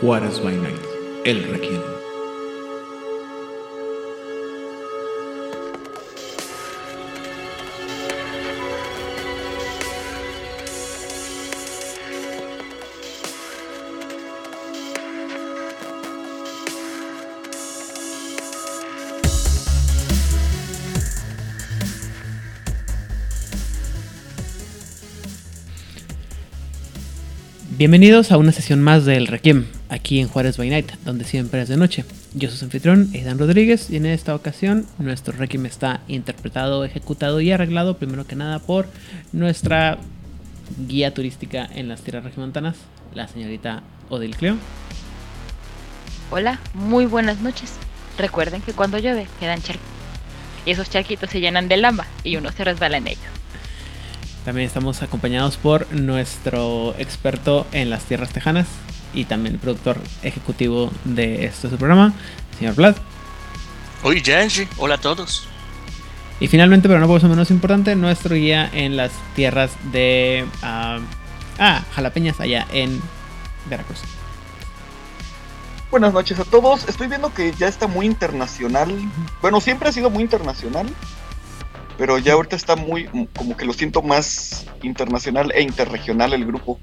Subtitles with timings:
[0.00, 0.78] Juárez by Night,
[1.24, 1.80] el Requiem.
[27.76, 31.68] Bienvenidos a una sesión más del Requiem, aquí en Juárez by Night, donde siempre es
[31.68, 32.04] de noche.
[32.34, 37.40] Yo soy su anfitrión, Aidan Rodríguez, y en esta ocasión nuestro Requiem está interpretado, ejecutado
[37.40, 38.88] y arreglado, primero que nada, por
[39.32, 39.98] nuestra
[40.86, 42.76] guía turística en las tierras regiomontanas,
[43.14, 44.56] la señorita Odil Cleo.
[46.30, 47.72] Hola, muy buenas noches.
[48.18, 49.88] Recuerden que cuando llueve quedan charquitos.
[50.66, 53.22] Y esos charquitos se llenan de lama y uno se resbala en ellos.
[54.44, 58.66] También estamos acompañados por nuestro experto en las tierras tejanas
[59.18, 62.12] y también el productor ejecutivo de este su programa,
[62.56, 62.96] señor Vlad.
[64.04, 65.48] Oye, Janji, hola a todos.
[66.38, 71.00] Y finalmente, pero no por eso menos importante, nuestro guía en las tierras de ah,
[71.58, 73.02] ah, Jalapeñas, allá en
[73.68, 73.98] Veracruz.
[75.90, 76.88] Buenas noches a todos.
[76.88, 78.94] Estoy viendo que ya está muy internacional.
[79.42, 80.86] Bueno, siempre ha sido muy internacional.
[81.96, 86.78] Pero ya ahorita está muy, como que lo siento más internacional e interregional el grupo.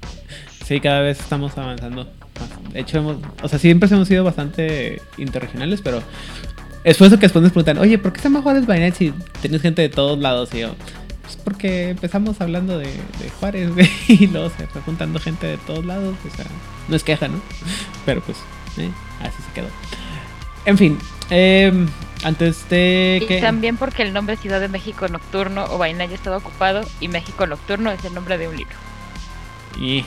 [0.66, 2.04] Sí, cada vez estamos avanzando.
[2.04, 2.72] más.
[2.72, 6.02] De hecho, hemos, o sea, siempre hemos sido bastante interregionales, pero
[6.82, 8.94] es por eso que después nos preguntan, oye, ¿por qué se llama Juárez by Night
[8.94, 10.52] si tienes gente de todos lados?
[10.54, 10.74] Y yo,
[11.22, 15.56] pues porque empezamos hablando de, de Juárez, güey, y luego se fue juntando gente de
[15.58, 16.46] todos lados, o sea,
[16.88, 17.40] no es queja, ¿no?
[18.04, 18.36] Pero pues,
[18.78, 19.68] eh, así se quedó.
[20.64, 20.98] En fin,
[21.30, 21.72] eh,
[22.24, 23.40] antes de Y que...
[23.40, 27.46] también porque el nombre Ciudad de México Nocturno o Vaina ya estaba ocupado y México
[27.46, 28.74] Nocturno es el nombre de un libro.
[29.80, 30.04] Y,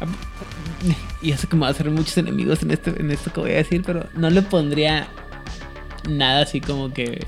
[1.22, 3.50] y eso que me va a hacer muchos enemigos en, este, en esto que voy
[3.50, 5.08] a decir, pero no le pondría
[6.08, 7.26] nada así como que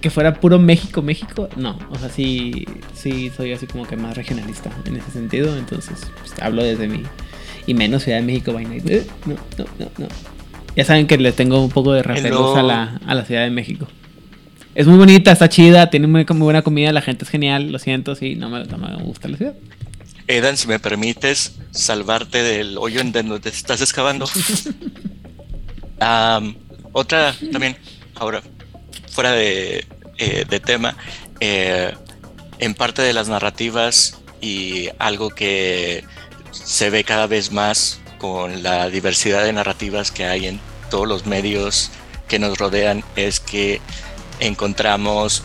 [0.00, 1.48] que fuera puro México, México.
[1.56, 5.56] No, o sea, sí, sí soy así como que más regionalista en ese sentido.
[5.56, 7.02] Entonces, pues, hablo desde mi...
[7.66, 8.76] Y menos Ciudad de México, vaina.
[8.76, 10.08] Eh, No, no, no, no.
[10.74, 13.50] Ya saben que le tengo un poco de referencia a la, a la Ciudad de
[13.50, 13.86] México.
[14.74, 17.70] Es muy bonita, está chida, tiene muy, muy buena comida, la gente es genial.
[17.70, 19.54] Lo siento, sí, no me, no me gusta la ciudad.
[20.30, 24.30] Edan, si me permites salvarte del hoyo en donde te estás excavando.
[26.92, 27.76] Otra también,
[28.14, 28.40] ahora,
[29.10, 29.84] fuera de,
[30.18, 30.96] eh, de tema,
[31.40, 31.92] eh,
[32.60, 36.04] en parte de las narrativas y algo que
[36.52, 40.60] se ve cada vez más con la diversidad de narrativas que hay en
[40.90, 41.90] todos los medios
[42.28, 43.80] que nos rodean es que
[44.38, 45.42] encontramos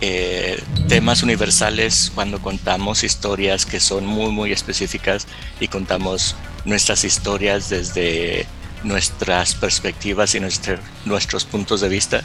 [0.00, 5.26] eh, temas universales cuando contamos historias que son muy muy específicas
[5.60, 8.46] y contamos nuestras historias desde
[8.84, 12.22] nuestras perspectivas y nuestra- nuestros puntos de vista.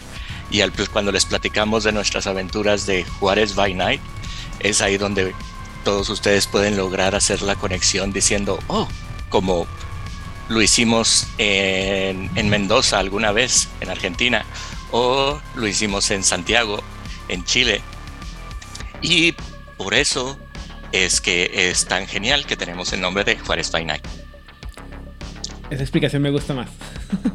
[0.51, 4.01] Y al, pues, cuando les platicamos de nuestras aventuras de Juárez by Night
[4.59, 5.33] es ahí donde
[5.85, 8.87] todos ustedes pueden lograr hacer la conexión diciendo oh
[9.29, 9.65] como
[10.49, 14.45] lo hicimos en, en Mendoza alguna vez en Argentina
[14.91, 16.83] o lo hicimos en Santiago
[17.29, 17.81] en Chile.
[19.01, 19.33] Y
[19.77, 20.37] por eso
[20.91, 24.05] es que es tan genial que tenemos el nombre de Juárez by Night.
[25.69, 26.69] Esa explicación me gusta más.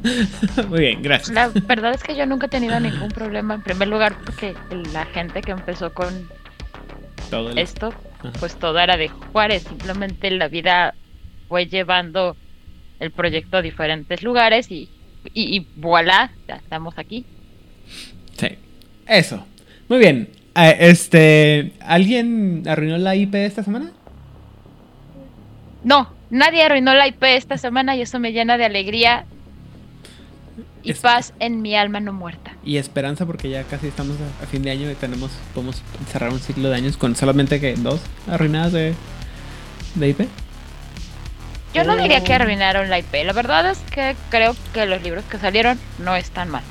[0.68, 1.30] muy bien, gracias.
[1.30, 3.54] La verdad es que yo nunca he tenido ningún problema.
[3.54, 4.54] En primer lugar, porque
[4.92, 6.28] la gente que empezó con
[7.30, 8.32] Todo el- esto, Ajá.
[8.38, 9.62] pues todo era de Juárez.
[9.62, 10.94] Simplemente la vida
[11.48, 12.36] fue llevando
[13.00, 14.90] el proyecto a diferentes lugares y,
[15.32, 17.24] y, y voilà, ya estamos aquí.
[18.38, 18.48] Sí.
[19.06, 19.46] Eso.
[19.88, 20.30] Muy bien.
[20.54, 23.90] Ah, Este, ¿alguien arruinó la IP esta semana?
[25.84, 29.24] No, nadie arruinó la IP esta semana y eso me llena de alegría
[30.82, 32.52] y Es- paz en mi alma no muerta.
[32.64, 36.30] Y esperanza porque ya casi estamos a, a fin de año y tenemos podemos cerrar
[36.32, 38.94] un ciclo de años con solamente que dos arruinadas de,
[39.94, 40.20] de IP.
[41.74, 42.24] Yo no diría Oh.
[42.24, 46.16] que arruinaron la IP, la verdad es que creo que los libros que salieron no
[46.16, 46.62] están mal.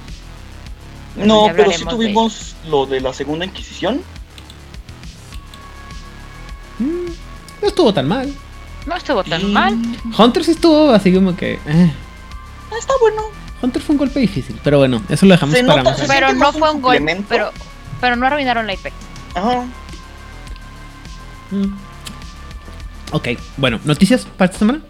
[1.16, 4.02] No, pero sí de tuvimos lo de la segunda Inquisición.
[6.80, 7.06] Mm,
[7.62, 8.34] no estuvo tan mal.
[8.86, 9.78] No estuvo tan Y- mal.
[10.18, 11.54] Hunter sí estuvo así como que...
[11.66, 11.94] eh.
[12.72, 13.22] Ah, Está bueno.
[13.62, 16.08] Hunter fue un golpe difícil, pero bueno, eso lo dejamos Se para nota- más.
[16.08, 17.26] Pero no fue un gol, complemento.
[17.30, 17.52] pero,
[18.02, 18.88] pero no arruinaron la IP.
[19.34, 19.64] Ajá.
[21.52, 21.74] Mm.
[23.12, 24.82] Ok, bueno, noticias para esta semana.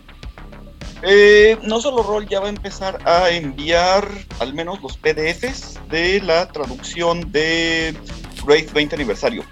[1.07, 4.09] Eh, no solo Roll ya va a empezar a enviar
[4.39, 7.95] al menos los PDFs de la traducción de
[8.43, 9.43] Grade 20 aniversario.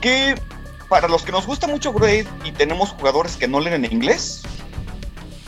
[0.00, 0.36] Que
[0.88, 4.42] para los que nos gusta mucho Grade y tenemos jugadores que no leen en inglés,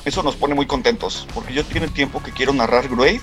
[0.05, 3.21] eso nos pone muy contentos, porque yo tiene tiempo que quiero narrar Grave,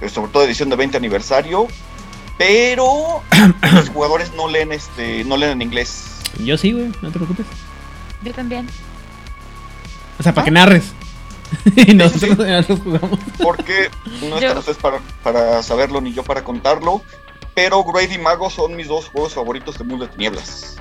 [0.00, 1.68] eh, sobre todo edición de 20 aniversario,
[2.38, 3.22] pero
[3.74, 6.22] los jugadores no leen este, no leen en inglés.
[6.42, 7.44] Yo sí, güey, no te preocupes.
[8.22, 8.66] Yo también.
[10.18, 10.44] O sea, para Ah.
[10.44, 10.92] que narres.
[11.76, 12.36] y nosotros
[12.66, 12.76] sí.
[12.82, 13.18] jugamos.
[13.42, 13.88] Porque
[14.22, 17.02] no Yo- están ustedes para, para saberlo ni yo para contarlo.
[17.54, 20.76] Pero Grave y Mago son mis dos juegos favoritos de Mundo de Tinieblas.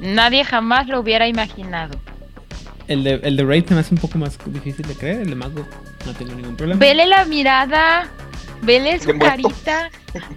[0.00, 1.98] Nadie jamás lo hubiera imaginado.
[2.88, 5.20] El de, el de Raid se me hace un poco más difícil de creer.
[5.22, 5.66] El de Mago
[6.06, 6.78] no tengo ningún problema.
[6.78, 8.08] Vele la mirada,
[8.62, 9.90] vele su carita.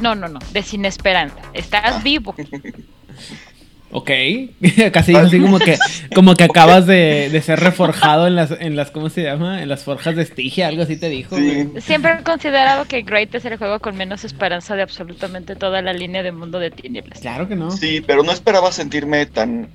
[0.00, 1.36] No, no, no, de sin esperanza.
[1.52, 2.00] Estás Ah.
[2.02, 2.34] vivo.
[3.92, 4.10] Ok.
[4.92, 5.78] Casi así como que,
[6.14, 9.62] como que acabas de, de ser reforjado en las, en las, ¿cómo se llama?
[9.62, 11.36] En las forjas de Estigia, algo así te dijo.
[11.36, 11.68] Sí.
[11.80, 15.92] Siempre he considerado que Great es el juego con menos esperanza de absolutamente toda la
[15.92, 17.20] línea de mundo de tinieblas.
[17.20, 17.70] Claro que no.
[17.70, 19.68] Sí, pero no esperaba sentirme tan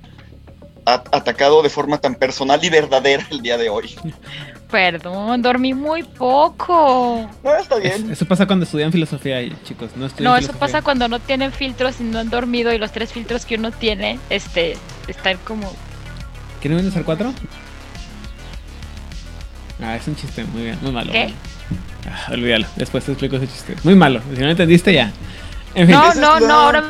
[0.84, 3.94] atacado de forma tan personal y verdadera el día de hoy.
[4.70, 7.28] Perdón, dormí muy poco.
[7.42, 8.12] No, está Es- bien.
[8.12, 9.90] eso pasa cuando estudian filosofía, chicos.
[9.96, 10.60] No, estudian No, eso filosofía.
[10.60, 13.70] pasa cuando no tienen filtros y no han dormido y los tres filtros que uno
[13.70, 14.76] tiene, este,
[15.06, 15.72] están como...
[16.60, 17.32] ¿Quieren Windows 4?
[19.82, 21.12] Ah, es un chiste, muy bien, muy malo.
[21.12, 21.32] ¿Qué?
[22.10, 23.76] Ah, olvídalo, después te explico ese chiste.
[23.84, 25.12] Muy malo, si no lo entendiste ya.
[25.74, 25.96] En fin.
[25.96, 26.84] No, no, no, ahora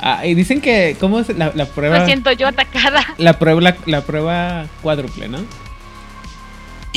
[0.00, 1.98] Ah, y dicen que, ¿cómo es la, la prueba?
[2.00, 3.02] me siento yo atacada.
[3.18, 5.38] La prueba, la, la prueba cuádruple, ¿no?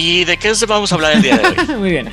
[0.02, 1.76] ¿Y de qué vamos a hablar el día de hoy?
[1.78, 2.10] Muy bien.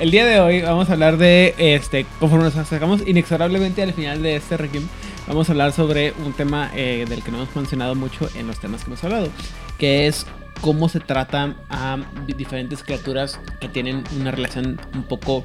[0.00, 4.20] El día de hoy vamos a hablar de, este, conforme nos acercamos inexorablemente al final
[4.20, 4.88] de este requiem,
[5.28, 8.58] vamos a hablar sobre un tema eh, del que no hemos mencionado mucho en los
[8.58, 9.28] temas que hemos hablado,
[9.78, 10.26] que es
[10.60, 15.44] cómo se tratan a di- diferentes criaturas que tienen una relación un poco,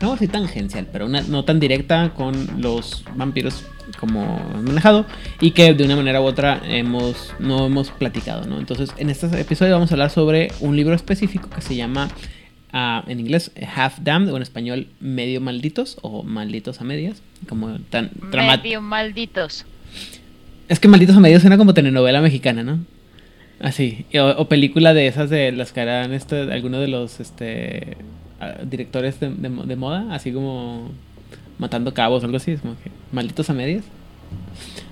[0.00, 3.64] no voy a decir tangencial, pero una, no tan directa con los vampiros
[3.98, 5.06] como manejado
[5.40, 8.58] y que de una manera u otra hemos, no hemos platicado, ¿no?
[8.58, 12.08] Entonces, en este episodio vamos a hablar sobre un libro específico que se llama,
[12.72, 17.78] ah, en inglés, Half Damned, o en español, Medio Malditos, o Malditos a Medias, como
[17.90, 18.64] tan dramático.
[18.64, 19.66] Medio malditos.
[20.68, 22.80] Es que Malditos a Medias suena como telenovela mexicana, ¿no?
[23.60, 27.96] Así, o, o película de esas de las que harán este, algunos de los este,
[28.64, 30.90] directores de, de mo- de moda, así como
[31.58, 33.84] matando cabos o algo así, es como que malditos a medias.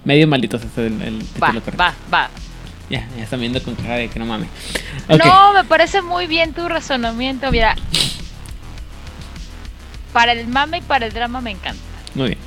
[0.04, 1.78] Medio malditos es el, el Va, título correcto.
[1.82, 2.30] va, va.
[2.90, 4.48] Ya, ya están viendo con cara de que no mames.
[5.08, 7.50] No, me parece muy bien tu razonamiento.
[7.52, 7.76] Mira,
[10.12, 11.80] para el mame y para el drama me encanta.
[12.14, 12.38] muy bien.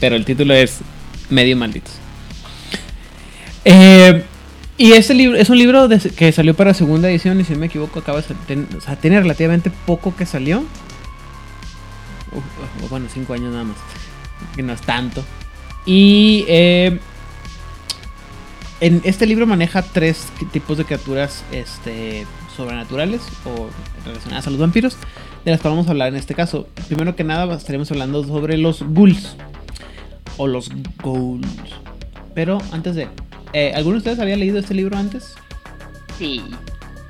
[0.00, 0.80] Pero el título es
[1.30, 1.92] Medio malditos.
[3.64, 4.24] Eh,
[4.78, 7.66] y ese libro es un libro que salió para segunda edición y si no me
[7.66, 10.64] equivoco acaba de ten- o sea, tiene relativamente poco que salió.
[12.88, 13.76] Bueno, cinco años nada más.
[14.56, 15.22] Que no es tanto.
[15.84, 16.98] Y eh,
[18.80, 22.26] en este libro maneja tres tipos de criaturas este,
[22.56, 23.68] sobrenaturales o
[24.06, 24.96] relacionadas a los vampiros,
[25.44, 26.66] de las cuales vamos a hablar en este caso.
[26.88, 29.36] Primero que nada estaremos hablando sobre los ghouls
[30.38, 30.70] o los
[31.02, 31.46] ghouls.
[32.34, 33.08] Pero antes de...
[33.52, 35.34] Eh, ¿Alguno de ustedes había leído este libro antes?
[36.18, 36.42] Sí.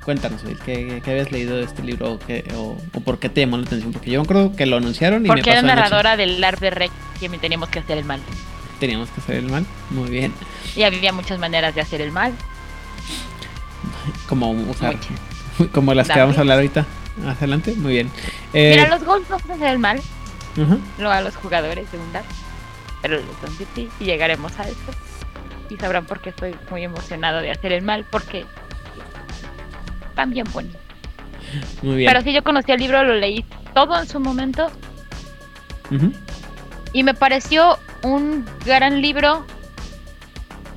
[0.03, 3.41] Cuéntanos, ¿qué, qué habías leído de este libro o, qué- o- o por qué te
[3.41, 3.93] llamó la atención?
[3.93, 5.81] Porque yo me acuerdo que lo anunciaron y me Porque era pasó anoche.
[5.81, 8.19] narradora del Arp de Rec que me teníamos que hacer el mal.
[8.81, 9.65] Teníamos que hacer el mal.
[9.91, 10.33] Muy bien.
[10.75, 12.33] Y había muchas maneras de hacer el mal.
[14.27, 14.95] Como usar...
[14.95, 15.69] Muchas.
[15.71, 16.85] Como las que vamos a hablar ahorita.
[17.27, 18.09] Adelante, muy bien.
[18.53, 20.01] Eh, Mira, los gols no hacer el mal,
[20.97, 22.25] no a los jugadores de un lado.
[23.03, 24.77] Pero los y llegaremos a eso.
[25.73, 28.45] Y sabrán por qué estoy muy emocionado de hacer el mal, porque
[30.09, 30.79] están bien bonitos.
[31.81, 32.11] Muy bien.
[32.11, 34.71] Pero sí, yo conocí el libro, lo leí todo en su momento
[36.93, 39.45] y me pareció un gran libro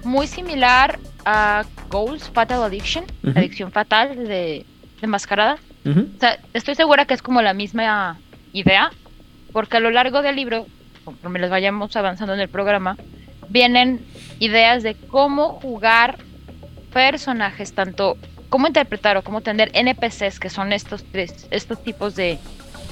[0.05, 3.05] muy similar a Goals Fatal Addiction.
[3.35, 4.65] Adicción Fatal de,
[5.01, 5.59] de Mascarada.
[5.85, 8.19] O sea, estoy segura que es como la misma
[8.53, 8.91] idea,
[9.53, 10.67] porque a lo largo del libro,
[11.05, 12.97] conforme les vayamos avanzando en el programa,
[13.49, 14.05] vienen
[14.39, 16.19] ideas de cómo jugar
[16.93, 18.17] personajes, tanto
[18.49, 22.39] cómo interpretar o cómo tener NPCs, que son estos tres, estos tipos de,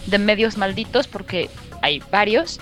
[0.06, 1.48] de medios malditos, porque
[1.82, 2.60] hay varios,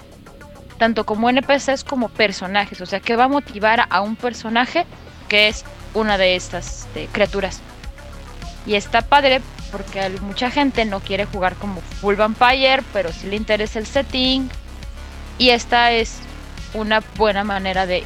[0.78, 4.86] tanto como NPCs como personajes, o sea, que va a motivar a un personaje
[5.28, 7.60] que es una de estas este, criaturas.
[8.66, 13.36] Y está padre porque mucha gente no quiere jugar como full vampire, pero sí le
[13.36, 14.48] interesa el setting.
[15.38, 16.18] Y esta es
[16.74, 18.04] una buena manera de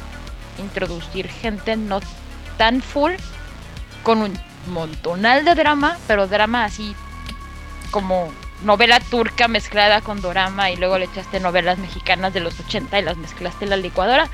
[0.59, 1.99] introducir gente no
[2.57, 3.13] tan full
[4.03, 6.95] con un montonal de drama, pero drama así
[7.91, 8.31] como
[8.63, 13.03] novela turca mezclada con dorama y luego le echaste novelas mexicanas de los 80 y
[13.03, 14.29] las mezclaste en la licuadora.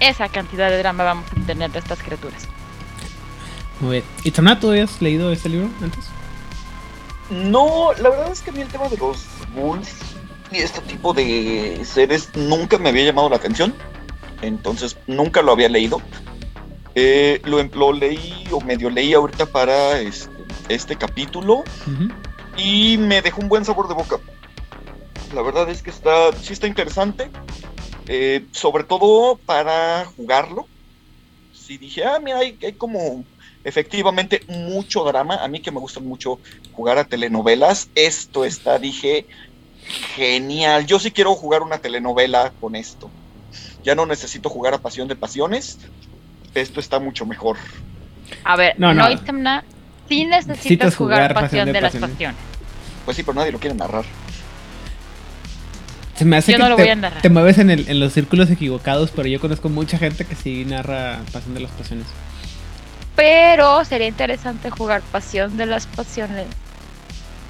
[0.00, 2.46] Esa cantidad de drama vamos a tener de estas criaturas.
[3.80, 4.04] Muy bien.
[4.24, 6.04] ¿Y Tornado, tú habías leído este libro antes?
[7.30, 9.88] No, la verdad es que a mí el tema de los ghouls
[10.52, 13.74] y este tipo de seres nunca me había llamado la atención.
[14.42, 16.00] Entonces nunca lo había leído.
[16.94, 20.30] Eh, lo, em- lo leí o medio leí ahorita para este,
[20.68, 21.62] este capítulo
[22.56, 24.18] y me dejó un buen sabor de boca.
[25.34, 27.30] La verdad es que está, sí está interesante,
[28.08, 30.66] eh, sobre todo para jugarlo.
[31.52, 33.26] Sí dije, ah, mira, hay, hay como
[33.64, 35.36] efectivamente mucho drama.
[35.36, 36.40] A mí que me gusta mucho
[36.72, 39.26] jugar a telenovelas, esto está, dije,
[40.14, 40.86] genial.
[40.86, 43.10] Yo sí quiero jugar una telenovela con esto.
[43.86, 45.78] Ya no necesito jugar a Pasión de Pasiones.
[46.54, 47.56] Esto está mucho mejor.
[48.42, 49.06] A ver, No, no,
[50.08, 52.10] sí necesitas Necesitas jugar, jugar Pasión de, las Pasiones.
[52.10, 52.40] Pasiones.
[53.04, 54.04] Pues sí, pero nadie lo quiere narrar.
[56.16, 57.22] Se me hace Yo que no lo te, voy a narrar.
[57.22, 60.64] te mueves en, el- en los círculos equivocados, pero yo conozco mucha gente que sí
[60.64, 62.06] narra Pasión de las Pasiones.
[63.14, 66.46] Pero sería interesante jugar Pasión de las Pasiones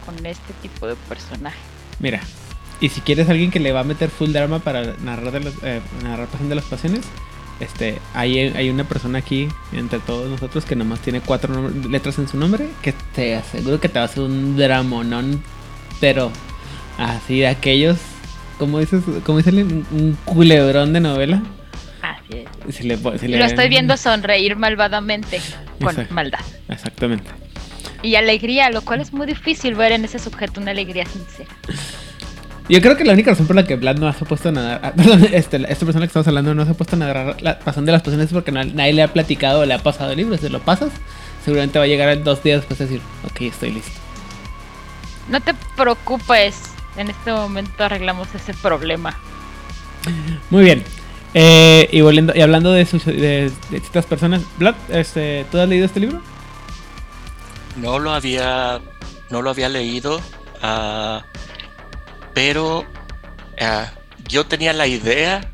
[0.05, 1.57] con este tipo de personaje.
[1.99, 2.21] Mira,
[2.81, 5.55] y si quieres alguien que le va a meter full drama para narrar, de las,
[5.63, 7.01] eh, narrar Pasión de las Pasiones,
[7.61, 12.29] este, hay, hay una persona aquí entre todos nosotros que nomás tiene cuatro letras en
[12.29, 15.43] su nombre, que te aseguro que te va a hacer un dramonón,
[16.01, 16.31] pero
[16.99, 17.97] así de aquellos,
[18.59, 21.43] como dices, como dice un, culebrón de novela.
[22.03, 22.75] Así es.
[22.77, 25.41] Si le, po- si Y le- lo estoy viendo sonreír malvadamente
[25.81, 26.15] con Exacto.
[26.15, 26.41] maldad.
[26.69, 27.31] Exactamente.
[28.03, 31.49] Y alegría, lo cual es muy difícil ver en ese sujeto una alegría sincera.
[32.69, 34.53] Yo creo que la única razón por la que Vlad no se ha puesto a
[34.53, 37.37] nadar, ah, perdón, este, esta persona que estamos hablando no se ha puesto a nadar
[37.41, 39.79] la pasión de las pasiones es porque na- nadie le ha platicado o le ha
[39.79, 40.37] pasado el libro.
[40.37, 40.91] Si lo pasas,
[41.45, 43.93] seguramente va a llegar en dos días después de decir, ok, estoy listo.
[45.29, 46.61] No te preocupes,
[46.97, 49.17] en este momento arreglamos ese problema.
[50.51, 50.83] Muy bien.
[51.35, 55.69] Eh, y volviendo y hablando de, sus- de, de estas personas, Vlad, este, ¿tú has
[55.69, 56.21] leído este libro?
[57.77, 58.81] No lo había,
[59.31, 60.21] no lo había leído,
[60.63, 61.23] ah,
[62.37, 62.85] pero
[63.63, 63.91] ah,
[64.29, 65.51] yo tenía la idea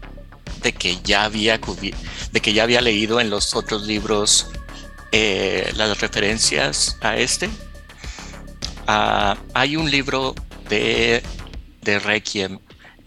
[0.62, 1.61] de que ya había
[2.33, 4.49] de que ya había leído en los otros libros
[5.12, 7.49] eh, las referencias a este.
[8.89, 10.35] Ah, hay un libro
[10.69, 11.23] de,
[11.83, 12.59] de Requiem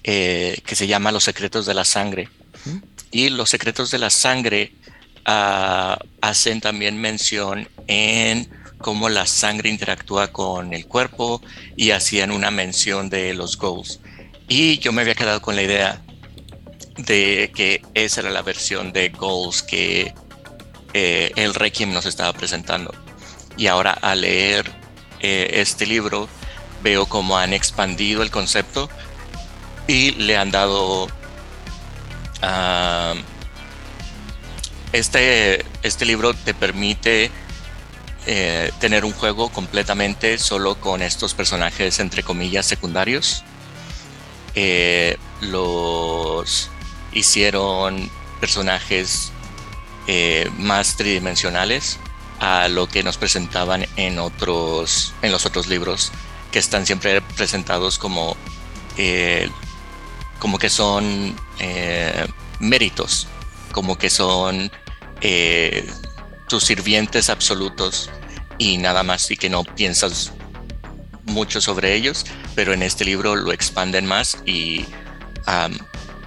[0.05, 2.29] eh, que se llama Los secretos de la sangre.
[3.11, 4.71] Y los secretos de la sangre
[5.25, 11.41] ah, hacen también mención en cómo la sangre interactúa con el cuerpo
[11.75, 13.99] y hacían una mención de los goals.
[14.47, 16.01] Y yo me había quedado con la idea
[16.97, 20.13] de que esa era la versión de goals que
[20.93, 22.93] eh, el Requiem nos estaba presentando.
[23.57, 24.71] Y ahora al leer
[25.19, 26.29] eh, este libro
[26.83, 28.89] veo cómo han expandido el concepto
[29.87, 31.07] y le han dado
[32.41, 33.15] ah,
[34.93, 37.31] este, este libro te permite
[38.27, 43.43] eh, tener un juego completamente solo con estos personajes entre comillas secundarios.
[44.55, 46.71] Eh, los
[47.13, 49.31] hicieron personajes
[50.07, 51.99] eh, más tridimensionales
[52.39, 56.11] a lo que nos presentaban en otros en los otros libros
[56.51, 58.35] que están siempre presentados como
[60.39, 61.35] como que son
[62.59, 63.27] méritos
[63.71, 64.71] como que son
[66.47, 68.09] tus sirvientes absolutos
[68.57, 70.33] y nada más y que no piensas
[71.25, 74.85] mucho sobre ellos pero en este libro lo expanden más y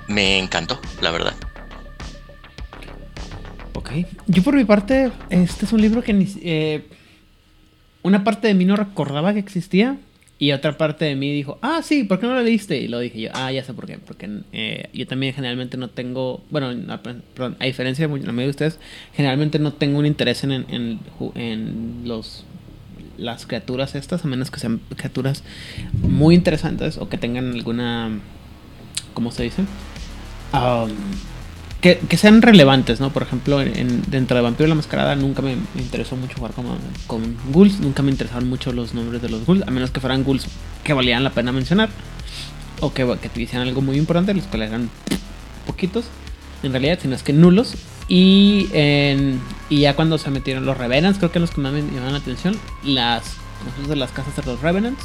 [0.08, 1.34] me encantó la verdad
[3.78, 3.90] Ok.
[4.26, 6.88] Yo por mi parte, este es un libro que ni eh,
[8.02, 9.96] una parte de mí no recordaba que existía
[10.38, 12.78] y otra parte de mí dijo, ah, sí, ¿por qué no lo leíste?
[12.78, 15.88] Y lo dije yo, ah, ya sé por qué, porque eh, yo también generalmente no
[15.88, 18.78] tengo, bueno, no, perdón, a diferencia de la mayoría de ustedes,
[19.14, 22.44] generalmente no tengo un interés en, en, ju- en los
[23.16, 25.42] las criaturas estas, a menos que sean criaturas
[26.02, 28.20] muy interesantes o que tengan alguna,
[29.12, 29.62] ¿cómo se dice?
[30.52, 30.90] Um,
[31.80, 33.10] que, sean relevantes, ¿no?
[33.10, 36.66] Por ejemplo, en, en- dentro de Vampiro la Mascarada nunca me, interesó mucho jugar con,
[37.06, 40.24] con ghouls, nunca me interesaron mucho los nombres de los ghouls, a menos que fueran
[40.24, 40.46] ghouls
[40.84, 41.88] que valieran la pena mencionar
[42.80, 44.90] o que, que tuviesen algo muy importante, los cuales eran
[45.66, 46.04] poquitos,
[46.62, 47.74] en realidad, sino es que nulos.
[48.08, 51.82] Y, en- y ya cuando se metieron los Revenants, creo que los que más me
[51.82, 53.22] llamaron la atención, las
[53.86, 55.04] de las casas de los Revenants.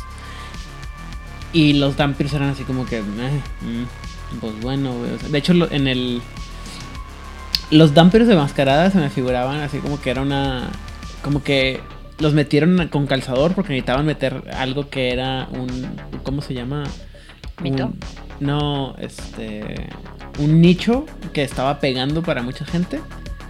[1.52, 5.88] Y los Vampires eran así como que, eh, mm, pues bueno, o de hecho en
[5.88, 6.22] el
[7.74, 10.70] los Dampers de mascarada se me figuraban así como que era una.
[11.24, 11.80] Como que
[12.20, 15.96] los metieron con calzador porque necesitaban meter algo que era un.
[16.24, 16.84] ¿Cómo se llama?
[17.62, 17.88] ¿Mito?
[17.88, 18.00] Un-
[18.40, 19.88] no, este.
[20.40, 23.00] Un nicho que estaba pegando para mucha gente.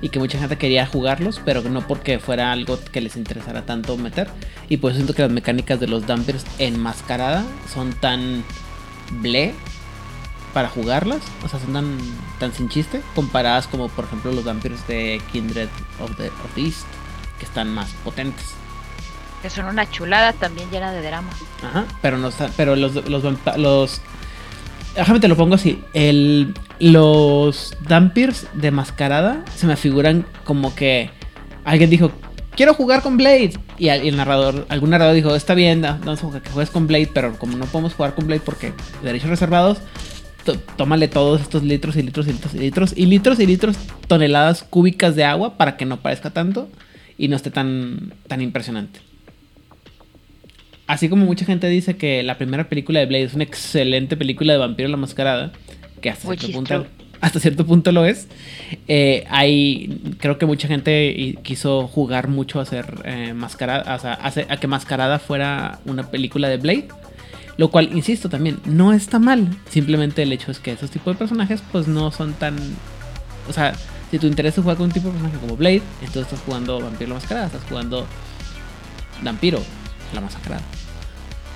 [0.01, 3.95] y que mucha gente quería jugarlos, pero no porque fuera algo que les interesara tanto
[3.95, 4.27] meter.
[4.67, 8.43] Y por eso siento que las mecánicas de los Dampers enmascarada son tan
[9.21, 9.53] ble
[10.53, 11.97] para jugarlas, o sea, son tan,
[12.39, 15.67] tan sin chiste, comparadas como por ejemplo los Dampers de Kindred
[15.99, 16.85] of the, of the East,
[17.39, 18.45] que están más potentes.
[19.41, 21.29] Que son una chulada también llena de drama.
[21.63, 23.23] Ajá, pero no está- pero los los
[23.57, 24.01] los
[24.95, 31.09] déjame te lo pongo así, el los Dampirs de mascarada se me figuran como que
[31.65, 32.11] alguien dijo,
[32.55, 36.41] "Quiero jugar con Blade." Y el narrador, algún narrador dijo, "Está bien, vamos a jugar-
[36.41, 39.79] que juegues con Blade, pero como no podemos jugar con Blade porque derechos reservados,
[40.75, 44.63] tómale todos estos litros y litros y litros y litros y litros y litros toneladas
[44.63, 46.69] cúbicas de agua para que no parezca tanto
[47.17, 48.99] y no esté tan tan impresionante."
[50.85, 54.51] Así como mucha gente dice que la primera película de Blade es una excelente película
[54.53, 55.53] de vampiro la mascarada,
[56.01, 56.85] que hasta Which cierto, punto,
[57.21, 58.27] hasta cierto punto lo es,
[58.89, 64.13] eh, hay, creo que mucha gente quiso jugar mucho a hacer eh, mascarada, o sea,
[64.13, 66.89] a, hacer- a que mascarada fuera una película de Blade.
[67.57, 69.55] Lo cual, insisto, también no está mal.
[69.69, 72.57] Simplemente el hecho es que esos tipos de personajes, pues no son tan.
[73.47, 73.73] O sea,
[74.09, 76.79] si tu interés es jugar con un tipo de personaje como Blade, entonces estás jugando
[76.79, 78.05] Vampiro la Mascarada, estás jugando
[79.21, 79.61] Vampiro
[80.13, 80.61] la Mascarada.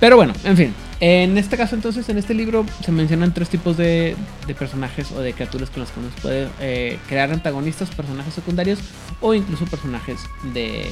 [0.00, 0.74] Pero bueno, en fin.
[1.00, 5.20] En este caso, entonces, en este libro se mencionan tres tipos de, de personajes o
[5.20, 8.80] de criaturas con las que uno puede eh, crear antagonistas, personajes secundarios
[9.20, 10.20] o incluso personajes
[10.54, 10.90] de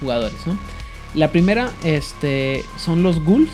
[0.00, 0.58] jugadores, ¿no?
[1.14, 3.50] La primera este, son los ghouls.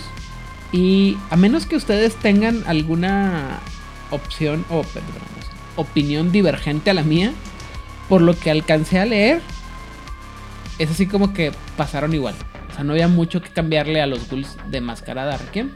[0.73, 3.61] Y a menos que ustedes tengan alguna
[4.11, 5.13] opción o perdón,
[5.77, 7.33] opinión divergente a la mía,
[8.09, 9.41] por lo que alcancé a leer,
[10.79, 12.35] es así como que pasaron igual.
[12.71, 15.71] O sea, no había mucho que cambiarle a los ghouls de mascarada a Requiem.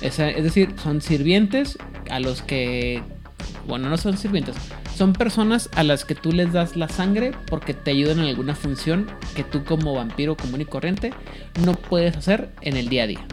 [0.00, 1.78] Es, es decir, son sirvientes
[2.10, 3.02] a los que.
[3.66, 4.56] Bueno, no son sirvientes.
[4.96, 8.54] Son personas a las que tú les das la sangre porque te ayudan en alguna
[8.54, 11.12] función que tú como vampiro común y corriente
[11.64, 13.26] no puedes hacer en el día a día.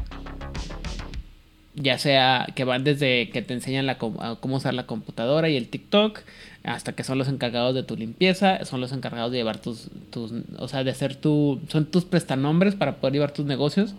[1.75, 5.67] Ya sea que van desde que te enseñan la, cómo usar la computadora y el
[5.67, 6.21] TikTok,
[6.63, 10.31] hasta que son los encargados de tu limpieza, son los encargados de llevar tus, tus
[10.57, 13.93] o sea, de hacer tu, son tus prestanombres para poder llevar tus negocios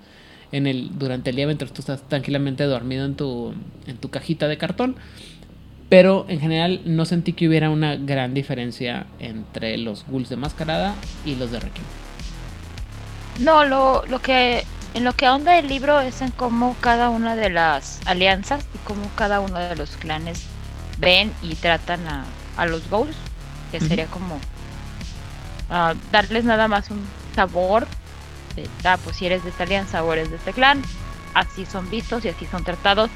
[0.52, 3.54] en el, durante el día mientras tú estás tranquilamente dormido en tu,
[3.86, 4.96] en tu cajita de cartón.
[5.88, 10.94] Pero en general no sentí que hubiera una gran diferencia entre los ghouls de mascarada
[11.24, 11.86] y los de Requiem.
[13.40, 17.36] No, lo, lo que en lo que ahonda el libro es en cómo cada una
[17.36, 20.44] de las alianzas y cómo cada uno de los clanes
[20.98, 22.24] ven y tratan a,
[22.56, 23.16] a los Ghouls,
[23.70, 24.38] que sería como
[25.70, 27.86] ah, darles nada más un sabor
[28.54, 30.82] de, ah, pues si eres de esta alianza o eres de este clan,
[31.34, 33.10] así son vistos y así son tratados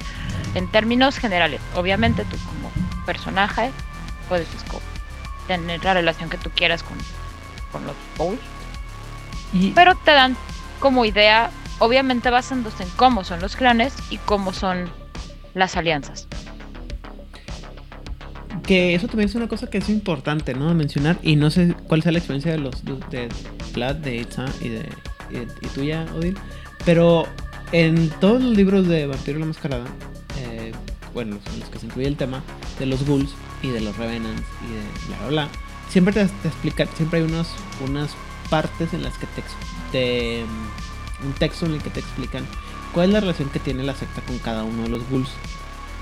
[0.54, 1.60] en términos generales.
[1.74, 2.70] Obviamente tú como
[3.06, 3.70] personaje
[4.28, 4.46] puedes
[5.46, 6.96] tener la relación que tú quieras con,
[7.72, 8.40] con los Ghouls
[9.52, 10.36] Y, pero te dan
[10.78, 14.88] como idea, obviamente basándose en cómo son los clanes y cómo son
[15.54, 16.28] las alianzas.
[18.70, 20.72] que eso también es una cosa que es importante, ¿no?
[20.74, 21.18] Mencionar.
[21.24, 23.28] Y no sé cuál sea la experiencia de los de,
[23.74, 24.88] Vlad, de Itza y de
[25.32, 26.36] y, tuya, Odil.
[26.84, 27.26] Pero
[27.72, 29.86] en todos los libros de Vampiro la Mascarada,
[30.38, 30.72] eh,
[31.14, 32.44] bueno, en los que se incluye el tema
[32.78, 33.30] de los ghouls
[33.62, 35.48] y de los revenants y de bla bla bla,
[35.88, 37.48] siempre te, te explican, siempre hay unos,
[37.84, 38.14] unas
[38.48, 39.42] partes en las que te,
[39.90, 40.44] te
[41.24, 42.44] un texto en el que te explican
[42.92, 45.30] cuál es la relación que tiene la secta con cada uno de los ghouls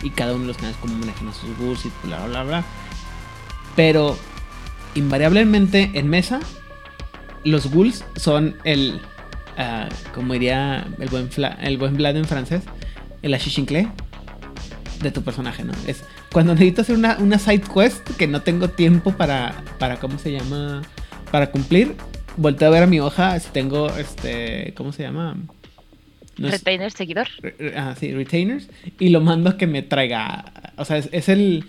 [0.03, 2.65] y cada uno de los canales cómo manejan a sus ghouls y bla bla bla.
[3.77, 4.17] Pero
[4.95, 6.41] invariablemente en mesa
[7.45, 9.01] los ghouls son el
[9.57, 12.63] ah, como diría el buen Fla- el buen Vlad en francés,
[13.23, 13.89] el achichincle
[15.03, 15.73] de tu personaje, ¿no?
[15.87, 16.03] Es
[16.33, 20.33] cuando necesito hacer una, una side quest que no tengo tiempo para para cómo se
[20.33, 20.83] llama
[21.31, 21.95] para cumplir,
[22.38, 25.37] volteo a ver a mi hoja si tengo este, ¿cómo se llama?
[26.38, 27.27] No es- Retainer seguidor.
[27.42, 30.44] re- ah, sí, retainers y lo mando a que me traiga.
[30.77, 31.64] O sea, es, es el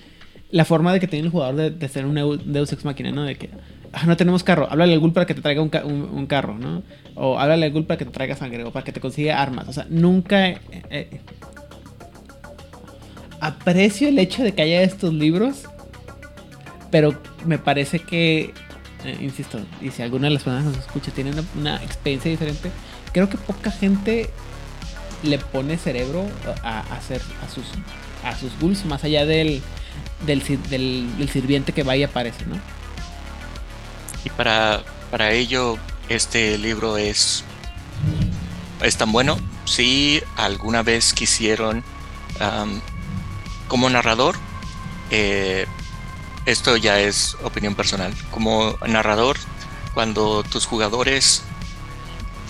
[0.52, 3.12] la forma de que tiene el jugador de, de ser un Eu- Deus Ex Máquina,
[3.12, 3.24] ¿no?
[3.24, 3.50] De que
[3.94, 6.26] ah, no tenemos carro, háblale al Ghoul para que te traiga un, ca- un- un
[6.28, 6.84] carro, ¿no?
[7.16, 9.68] O háblale al Ghoul para que te traiga sangre o para que te consiga armas.
[9.68, 10.48] O sea, nunca.
[10.50, 10.60] eh,
[10.92, 11.22] eh,
[13.42, 15.64] aprecio el hecho de que haya estos libros,
[16.92, 18.54] pero me parece que.
[19.06, 22.72] Eh, insisto, y si alguna de las personas nos escucha tiene una, experiencia diferente,
[23.14, 24.30] creo que poca gente
[25.24, 26.26] le pone cerebro
[26.64, 27.66] a, hacer a sus
[28.24, 29.62] a sus ghouls más allá del
[30.26, 32.56] del, sir- del, del sirviente que va y aparece, ¿no?
[34.26, 35.78] Y para, para ello,
[36.10, 37.44] este libro es,
[38.82, 39.38] es tan bueno.
[39.66, 41.84] Si alguna vez quisieron,
[43.68, 44.36] como narrador,
[45.12, 45.66] eh,
[46.46, 48.14] esto ya es opinión personal.
[48.32, 49.38] Como narrador,
[49.94, 51.44] cuando tus jugadores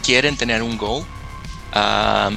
[0.03, 1.05] quieren tener un goal,
[1.73, 2.31] ah,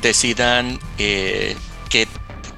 [0.00, 1.56] decidan eh,
[1.88, 2.08] qué,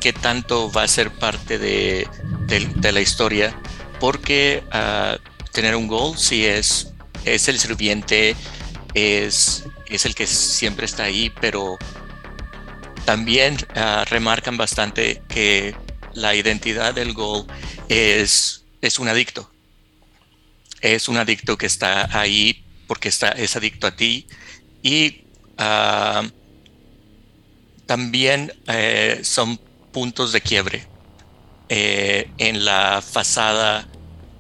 [0.01, 2.09] qué, tanto va a ser parte de,
[2.47, 3.57] de, la historia,
[4.01, 5.19] porque uh,
[5.53, 6.93] tener un goal si es,
[7.25, 8.37] es el sirviente,
[8.95, 11.77] es, es el que siempre está ahí, pero
[13.05, 15.75] también uh, remarcan bastante que
[16.15, 17.47] la identidad del goal
[17.89, 19.51] es, es un adicto.
[20.81, 24.27] Es un adicto que está ahí porque está, es adicto a ti
[24.83, 25.25] y
[25.59, 26.29] uh,
[27.87, 29.59] también eh, son
[29.93, 30.87] puntos de quiebre
[31.69, 33.87] eh, en la fachada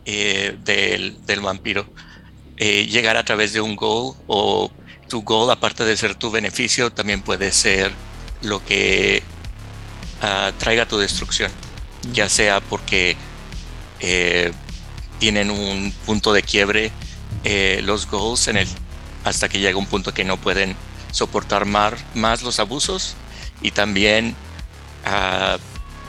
[0.04, 1.87] eh, del, vampiro.
[2.56, 4.70] llegar a través de un goal o
[5.08, 7.92] tu goal, aparte de ser tu beneficio, también puede ser
[8.42, 9.22] lo que
[10.22, 11.50] ah, traiga tu destrucción,
[12.12, 13.16] ya sea porque
[15.18, 16.92] tienen un punto de quiebre
[17.82, 18.68] los goals en el,
[19.24, 20.76] hasta que llega un punto que no pueden
[21.10, 23.16] soportar más los abusos
[23.64, 24.36] y también,
[25.06, 25.58] uh,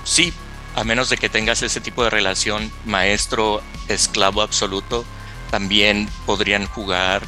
[0.04, 0.34] sí,
[0.76, 5.06] a menos de que tengas ese tipo de relación maestro-esclavo absoluto,
[5.52, 7.22] también podrían jugar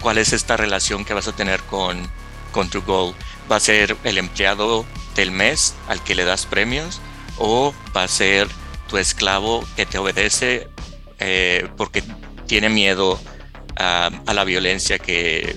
[0.00, 2.08] cuál es esta relación que vas a tener con,
[2.52, 3.14] con tu goal.
[3.52, 7.00] ¿Va a ser el empleado del mes al que le das premios
[7.38, 8.48] o va a ser
[8.88, 10.68] tu esclavo que te obedece
[11.18, 12.02] eh, porque
[12.46, 13.18] tiene miedo
[13.76, 15.56] a, la violencia que,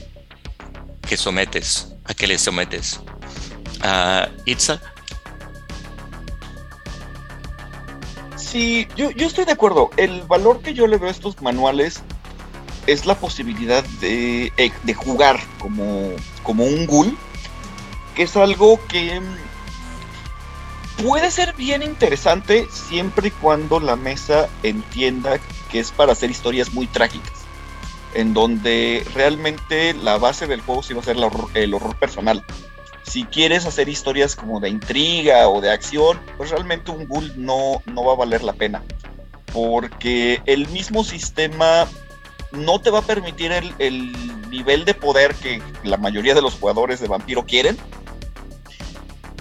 [1.07, 2.99] que sometes, a que le sometes?
[3.81, 4.81] a Itza.
[8.35, 9.89] Sí, yo, estoy de acuerdo.
[9.97, 12.01] El valor que yo le veo a estos manuales
[12.85, 16.11] es la posibilidad de, eh, de jugar como,
[16.43, 17.17] como un ghoul,
[18.15, 19.21] que es algo que
[21.03, 25.39] puede ser bien interesante siempre y cuando la mesa entienda
[25.71, 27.39] que es para hacer historias muy trágicas,
[28.13, 31.17] en donde realmente la base del juego sí va a ser
[31.53, 32.43] el horror personal
[33.07, 37.81] si quieres hacer historias como de intriga o de acción, pues realmente un ghoul no,
[37.85, 38.83] no va a valer la pena.
[39.53, 41.87] Porque el mismo sistema
[42.51, 44.11] no te va a permitir el,
[44.49, 47.77] nivel de poder que la mayoría de los jugadores de vampiro quieren.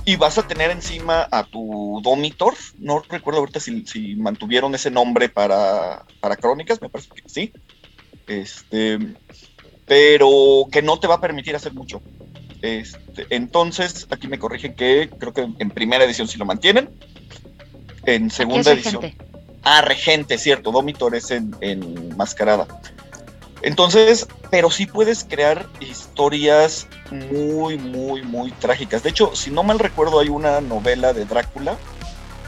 [0.06, 2.54] Y vas a tener encima a tu Domitor.
[2.78, 7.52] No recuerdo ahorita si, si mantuvieron ese nombre para, para Crónicas, me parece que sí.
[8.28, 8.98] Este,
[9.84, 12.00] pero que no te va a permitir hacer mucho.
[12.62, 16.88] Este, entonces, aquí me corrigen que creo que en primera edición sí lo mantienen.
[18.04, 19.12] En segunda edición.
[19.64, 20.70] Ah, Regente, cierto.
[20.70, 22.68] Domitor es en, en Mascarada.
[23.62, 29.02] Entonces, pero sí puedes crear historias muy, muy, muy trágicas.
[29.02, 31.76] De hecho, si no mal recuerdo, hay una novela de Drácula,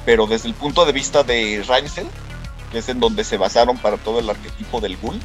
[0.04, 2.06] pero desde el punto de vista de Reinsel,
[2.70, 5.18] que es en donde se basaron para todo el arquetipo del ghoul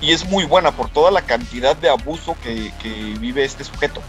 [0.00, 2.72] y es muy buena por toda la cantidad de abuso que,
[3.18, 4.00] vive este sujeto.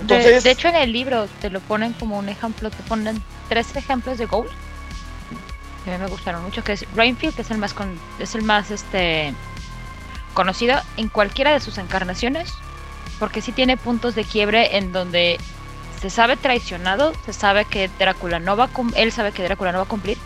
[0.00, 3.74] Entonces, de, hecho en el libro te lo ponen como un ejemplo, te ponen tres
[3.74, 4.50] ejemplos de Gold
[5.84, 8.34] que a mí me gustaron mucho, que es Rainfield, que es el más con, es
[8.34, 9.34] el más este
[10.34, 12.52] conocido en cualquiera de sus encarnaciones,
[13.18, 15.38] porque sí tiene puntos de quiebre en donde
[16.00, 19.78] se sabe traicionado, se sabe que Drácula no va a él sabe que Drácula no
[19.78, 20.16] va a cumplir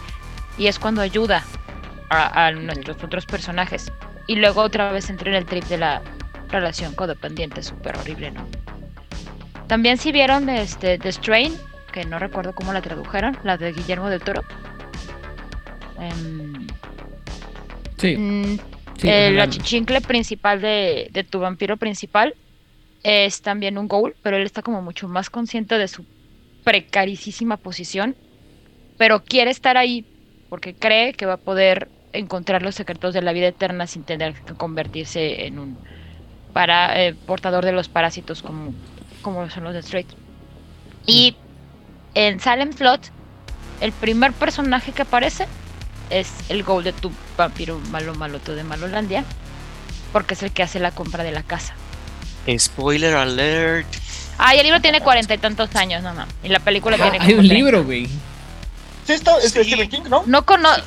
[0.59, 1.45] y es cuando ayuda
[2.11, 3.91] a, nuestros otros personajes.
[4.27, 6.03] Y luego otra vez entré en el trip de la
[6.49, 8.47] relación codependiente, súper horrible, ¿no?
[9.67, 11.57] También si vieron este, The Strain,
[11.91, 14.45] que no recuerdo cómo la tradujeron, la de Guillermo del Toro.
[16.03, 16.67] Em,
[17.99, 18.17] sí.
[18.17, 18.59] Mm,
[19.05, 22.35] el achichincle principal de, de, tu vampiro principal
[23.03, 26.05] es también un goal, pero él está como mucho más consciente de su
[26.65, 28.15] precaricísima posición,
[28.97, 30.05] pero quiere estar ahí
[30.49, 34.35] porque cree que va a poder encontrar los secretos de la vida eterna sin tener
[34.35, 35.79] que convertirse en un
[36.53, 38.75] para, eh, portador de los parásitos como,
[39.23, 40.09] como son los de Straight.
[41.07, 41.35] Y
[42.15, 43.11] en Salem Slot,
[43.81, 45.47] el primer personaje que aparece
[46.13, 49.25] es el Gold de tu vampiro malo maloto de Malolandia,
[50.13, 51.75] porque es el que hace la compra de la casa.
[52.59, 53.87] Spoiler alert.
[54.39, 56.27] Ah, y el libro tiene cuarenta y tantos años, no, no.
[56.43, 57.25] Y la película ah, tiene.
[57.25, 58.07] Hay un libro, güey.
[59.07, 60.23] Sí, está, es Stephen King, ¿no?
[60.27, 60.85] No conozco.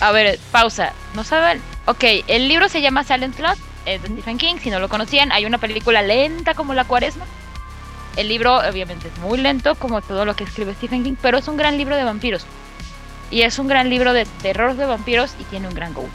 [0.00, 0.92] A ver, pausa.
[1.14, 1.60] ¿No saben?
[1.86, 4.56] Ok, el libro se llama Silent Flood, es de Stephen King.
[4.62, 7.24] Si no lo conocían, hay una película lenta como La Cuaresma.
[8.16, 11.48] El libro, obviamente, es muy lento, como todo lo que escribe Stephen King, pero es
[11.48, 12.46] un gran libro de vampiros.
[13.30, 16.08] Y es un gran libro de terror de vampiros y tiene un gran goal.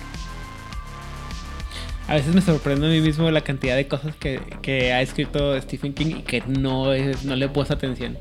[2.08, 5.94] A veces me sorprende a mí mismo la cantidad de cosas que, ha escrito Stephen
[5.94, 6.88] King y que no,
[7.24, 8.18] no le he puesto atención.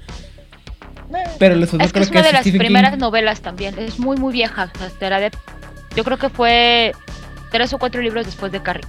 [1.39, 2.67] Pero les Es que es una de las Stephen King.
[2.67, 3.79] primeras novelas también.
[3.79, 4.71] Es muy, muy vieja.
[4.81, 5.31] hasta la de-
[5.97, 6.93] Yo creo que fue
[7.51, 8.87] tres o cuatro libros después de Carrie.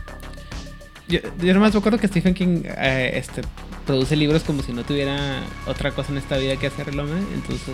[1.08, 3.42] Yo, yo nomás me acuerdo que Stephen King eh, este,
[3.86, 7.20] produce libros como si no tuviera otra cosa en esta vida que hacer el hombre.
[7.34, 7.74] Entonces,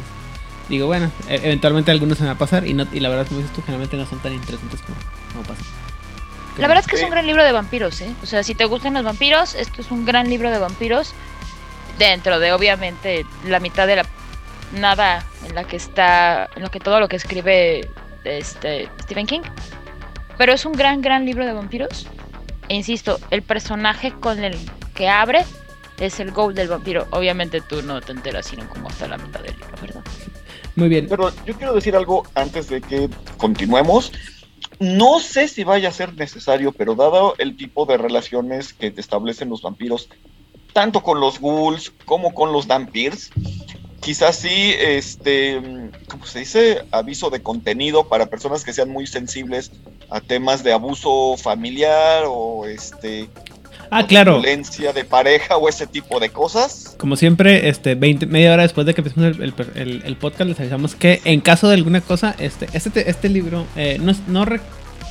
[0.69, 2.65] digo, bueno, e- eventualmente algunos se me va a pasar.
[2.67, 4.97] Y, no, y la verdad, como dices tú, generalmente no son tan interesantes como,
[5.34, 5.63] como pasa.
[6.58, 8.12] La verdad es que es un gran libro de vampiros, ¿eh?
[8.23, 11.13] O sea, si te gustan los vampiros, esto es un gran libro de vampiros.
[11.99, 14.06] Dentro de, obviamente, la mitad de la
[14.73, 17.89] nada en la que está, en lo que todo lo que escribe
[18.23, 19.41] este Stephen King.
[20.38, 22.08] Pero es un gran, gran libro de vampiros.
[22.69, 24.58] E insisto, el personaje con el
[24.93, 25.45] que abre
[25.99, 27.08] es el Gold del vampiro.
[27.12, 30.01] Obviamente tú no te enteras sino como hasta la mitad del libro, ¿verdad?
[30.77, 31.07] Muy bien.
[31.09, 34.11] Pero yo quiero decir algo antes de que continuemos.
[34.79, 39.49] No sé si vaya a ser necesario, pero dado el tipo de relaciones que establecen
[39.49, 40.07] los vampiros,
[40.73, 43.31] tanto con los ghouls como con los vampirs,
[44.01, 45.59] quizás sí, este,
[46.07, 46.83] ¿cómo se dice?
[46.91, 49.71] Aviso de contenido para personas que sean muy sensibles
[50.11, 53.29] a temas de abuso familiar o este
[53.91, 54.34] Ah, claro.
[54.39, 56.95] violencia de pareja o ese tipo de cosas.
[56.97, 60.50] Como siempre, este 20, media hora después de que empecemos el, el- el- el podcast,
[60.50, 64.13] les avisamos que en caso de alguna cosa, este, este, te- este libro, eh, no,
[64.28, 64.45] no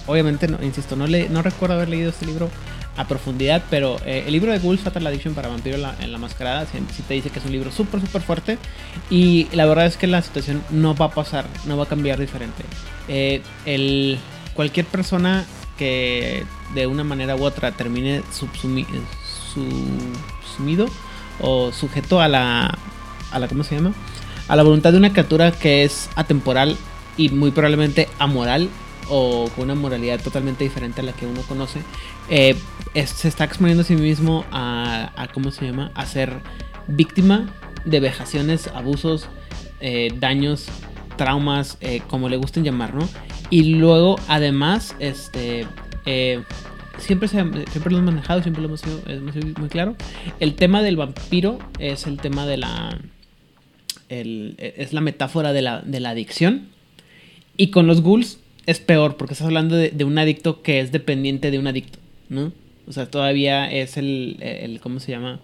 [0.07, 2.49] obviamente, no, insisto, no, le, no recuerdo haber leído este libro
[2.97, 6.13] a profundidad, pero eh, el libro de Ghouls Fatal Addiction para Vampiro en la, en
[6.13, 8.57] la Mascarada sí, sí te dice que es un libro súper, súper fuerte
[9.11, 12.19] y la verdad es que la situación no va a pasar, no va a cambiar
[12.19, 12.63] diferente.
[13.09, 14.19] Eh, el,
[14.55, 15.45] cualquier persona
[15.77, 18.87] que de una manera u otra termine subsumi-
[19.53, 20.87] su- sumido
[21.41, 22.79] o sujeto a la,
[23.31, 23.93] a la, ¿cómo se llama?
[24.49, 26.77] A la voluntad de una criatura que es atemporal
[27.17, 28.69] y muy probablemente amoral
[29.09, 31.81] o con una moralidad totalmente diferente a la que uno conoce,
[32.29, 32.57] eh,
[33.05, 35.91] se está exponiendo a sí mismo a, a, ¿cómo se llama?
[35.95, 36.41] A ser
[36.89, 37.49] víctima
[37.85, 39.29] de vejaciones, abusos,
[39.81, 40.67] eh, daños,
[41.17, 43.09] traumas, eh, como le gusten llamar, ¿no?
[43.51, 45.67] Y luego, además, este,
[46.07, 46.43] eh,
[46.99, 49.97] siempre, siempre lo hemos manejado, siempre lo hemos sido, hemos sido muy claro.
[50.41, 52.99] El tema del vampiro es el tema de la,
[54.09, 56.69] el- es la metáfora de la, de la adicción.
[57.57, 60.93] Y con los ghouls es peor, porque estás hablando de, de un adicto que es
[60.93, 61.99] dependiente de un adicto,
[62.29, 62.53] ¿no?
[62.89, 65.41] O sea, todavía es el, el ¿cómo se llama?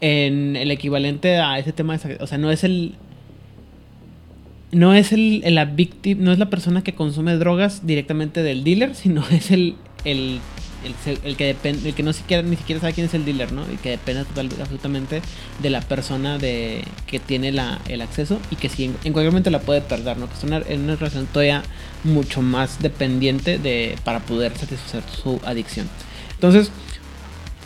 [0.00, 2.94] En el equivalente a ese tema, de, o sea, no es el,
[4.74, 8.94] no es el, la víctima, no es la persona que consume drogas directamente del dealer,
[8.94, 10.40] sino es el, el,
[11.24, 13.62] el, que depende, el que no siquiera, ni siquiera sabe quién es el dealer, ¿no?
[13.72, 15.22] Y que depende total, absolutamente
[15.62, 19.50] de la persona de, que tiene la, el acceso y que si en, cualquier momento
[19.50, 20.28] la puede perder, ¿no?
[20.28, 21.62] Que es una, en una relación todavía
[22.04, 25.88] mucho más dependiente de, para poder satisfacer su adicción.
[26.34, 26.70] Entonces,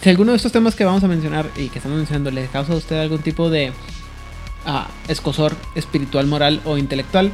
[0.00, 2.72] si alguno de estos temas que vamos a mencionar y que estamos mencionando le causa
[2.72, 3.72] a usted algún tipo de
[4.68, 7.32] ah, escosor espiritual, moral o intelectual,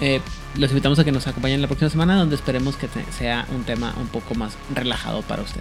[0.00, 0.20] eh,
[0.56, 3.94] los invitamos a que nos acompañen la próxima semana donde esperemos que sea un tema
[4.00, 5.60] un poco más relajado para usted.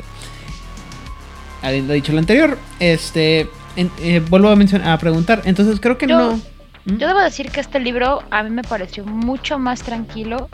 [1.62, 6.08] Habiendo dicho lo anterior, este en- eh, vuelvo a, mencionar, a preguntar, entonces creo que
[6.08, 6.38] Yo- no...
[6.86, 6.98] ¿Mm?
[6.98, 10.50] Yo debo decir que este libro a mí me pareció mucho más tranquilo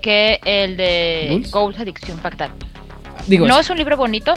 [0.00, 1.46] que el de.
[1.52, 2.50] Ghouls Adicción Fatal.
[3.28, 4.32] Digo, no es- es un libro bonito,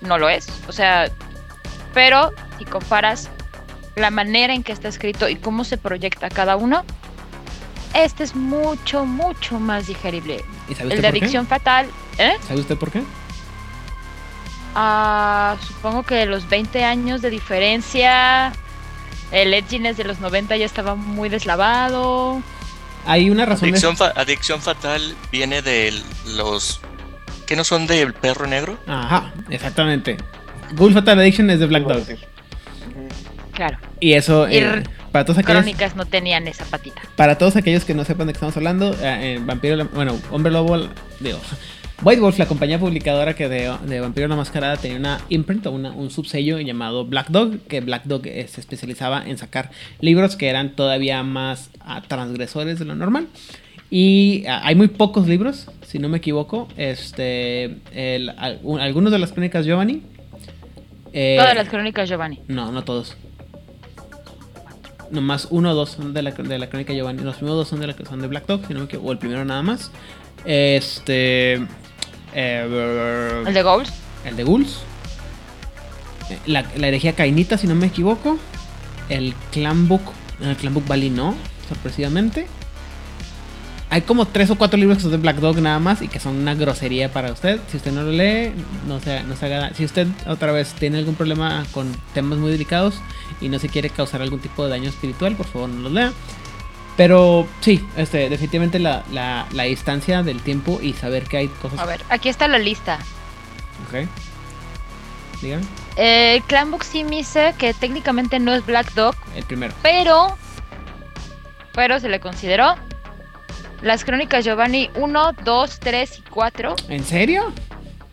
[0.00, 0.48] no lo es.
[0.66, 1.04] O sea,
[1.94, 3.30] pero si comparas
[3.98, 6.84] la manera en que está escrito y cómo se proyecta cada uno,
[7.94, 10.44] este es mucho, mucho más digerible.
[10.68, 11.18] ¿y sabe El usted de por qué?
[11.18, 11.86] Adicción Fatal,
[12.18, 12.32] ¿eh?
[12.46, 13.02] ¿Sabe usted por qué?
[14.74, 18.52] Ah, supongo que los 20 años de diferencia,
[19.32, 22.40] el edginess de los 90 ya estaba muy deslavado.
[23.06, 23.62] Hay una razón...
[23.62, 25.94] de- Adicción, fa- adicción fatal viene de
[26.36, 26.80] los
[27.46, 28.78] que no son del perro negro.
[28.86, 30.18] Ajá, exactamente.
[30.72, 32.04] Ghoul Fatal Addiction es de Black Dog.
[33.58, 37.02] Claro, Y eso, eh, para, todos aquellos, crónicas no tenían esa patita.
[37.16, 40.52] para todos aquellos que no sepan de qué estamos hablando, eh, en Vampiro, bueno, Hombre
[40.52, 40.76] Lobo,
[41.18, 41.40] digo,
[42.04, 45.72] White Wolf, la compañía publicadora que de, de Vampiro la Mascarada tenía una imprint o
[45.72, 50.36] una- un subsello llamado Black Dog, que Black Dog eh, se especializaba en sacar libros
[50.36, 53.26] que eran todavía más ah, transgresores de lo normal.
[53.90, 56.68] Y ah, hay muy pocos libros, si no me equivoco.
[56.76, 60.02] Este, el- al- un- algunos de las crónicas Giovanni.
[61.12, 62.38] eh, Todas las crónicas Giovanni.
[62.46, 63.16] no, no todos.
[65.10, 67.22] Nomás uno o dos son de la, de la crónica Giovanni.
[67.22, 69.08] Los primeros dos son de, la, son de Black Dog, si no me equivoco.
[69.08, 69.90] O el primero nada más.
[70.44, 71.54] Este.
[72.34, 73.92] eh, El de Ghouls.
[74.24, 74.78] el de Ghouls.
[76.46, 78.38] La, la herejía Cainita, si no me equivoco.
[79.08, 80.02] El Clan Book.
[80.40, 81.34] El Clan Book Bali no,
[81.68, 82.46] sorpresivamente.
[83.90, 86.20] Hay como tres o cuatro libros que son de Black Dog nada más y que
[86.20, 87.60] son una grosería para usted.
[87.70, 88.52] Si usted no lo lee,
[88.86, 89.72] no se, no se haga.
[89.74, 92.96] Si usted otra vez tiene algún problema con temas muy delicados
[93.40, 96.12] y no se quiere causar algún tipo de daño espiritual, por favor no los lea.
[96.96, 101.78] Pero sí, este, definitivamente la, la, la distancia del tiempo y saber que hay cosas.
[101.78, 102.98] A ver, aquí está la lista.
[103.88, 104.08] Ok.
[105.40, 105.62] Dígame.
[105.96, 106.42] Eh,
[107.04, 109.74] me dice que técnicamente no es Black Dog, El primero.
[109.82, 110.36] pero.
[111.74, 112.74] Pero se le consideró.
[113.82, 116.74] Las crónicas Giovanni 1, 2, 3 y 4.
[116.88, 117.52] ¿En serio?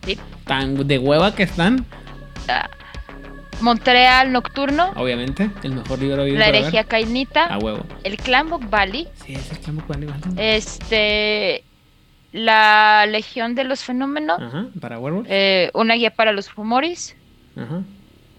[0.04, 0.18] Sí.
[0.44, 1.84] Tan de hueva que están.
[2.48, 2.68] Ah,
[3.60, 4.92] Montreal Nocturno.
[4.96, 5.50] Obviamente.
[5.62, 6.84] El mejor libro habido La herejía.
[6.84, 7.46] Cainita.
[7.46, 7.84] A huevo.
[8.04, 9.08] El Clanbook Valley.
[9.24, 10.08] Sí, es el Clamor Valley.
[10.36, 11.64] Este.
[12.32, 14.40] La Legión de los Fenómenos.
[14.40, 15.26] Ajá, para Werewolf.
[15.30, 17.16] eh, una guía para los Fumoris.
[17.56, 17.80] Ajá.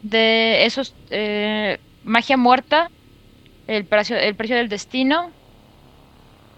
[0.03, 0.93] De esos.
[1.09, 2.89] eh, Magia Muerta.
[3.65, 5.31] El precio, el precio del destino.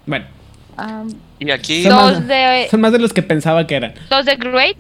[0.06, 0.26] Bueno,
[0.80, 2.68] am, Y aquí, Son dos más- de.
[2.72, 3.94] son más de los que pensaba que eran.
[4.10, 4.78] Dos de Great.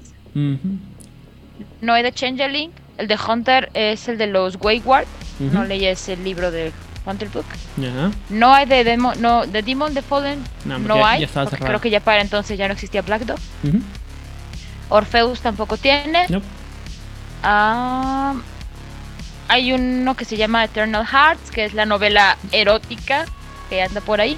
[1.81, 2.71] No hay de Changeling.
[2.97, 5.05] El de Hunter es el de los Wayward.
[5.39, 5.53] ujú.
[5.53, 6.73] No leí ese libro de
[7.05, 7.45] Hunter Book.
[8.29, 10.43] No hay de Demon, no, de Demon the Fallen.
[10.65, 11.25] No, No, porque ya- hay.
[11.25, 13.39] ya creo que ya para entonces ya no existía Black Dog.
[14.89, 16.25] Orpheus tampoco tiene.
[16.29, 16.45] Nope.
[17.43, 18.33] Ah,
[19.47, 23.25] hay uno que se llama Eternal Hearts, que es la novela erótica
[23.69, 24.37] que anda por ahí.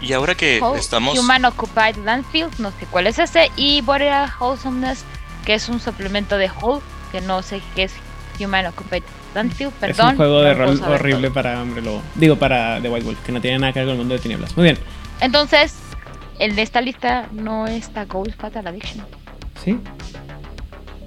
[0.00, 1.18] Y ahora que Whole- estamos...
[1.18, 3.50] Human Occupied Landfill, no sé cuál es ese.
[3.56, 5.04] Y Boreal Wholesomeness,
[5.44, 6.80] que es un suplemento de Whole,
[7.12, 7.92] que no sé qué es
[8.38, 9.02] Human Occupied
[9.34, 10.06] Landfill, perdón.
[10.06, 11.34] es un juego de rol horrible todo.
[11.34, 12.02] para Hombre Lobo.
[12.14, 14.20] Digo, para The White Wolf, que no tiene nada que ver con el mundo de
[14.20, 14.56] tinieblas.
[14.56, 14.78] Muy bien.
[15.20, 15.74] Entonces,
[16.38, 19.04] el de esta lista no está Ghost Fatal Addiction.
[19.62, 19.78] ¿Sí?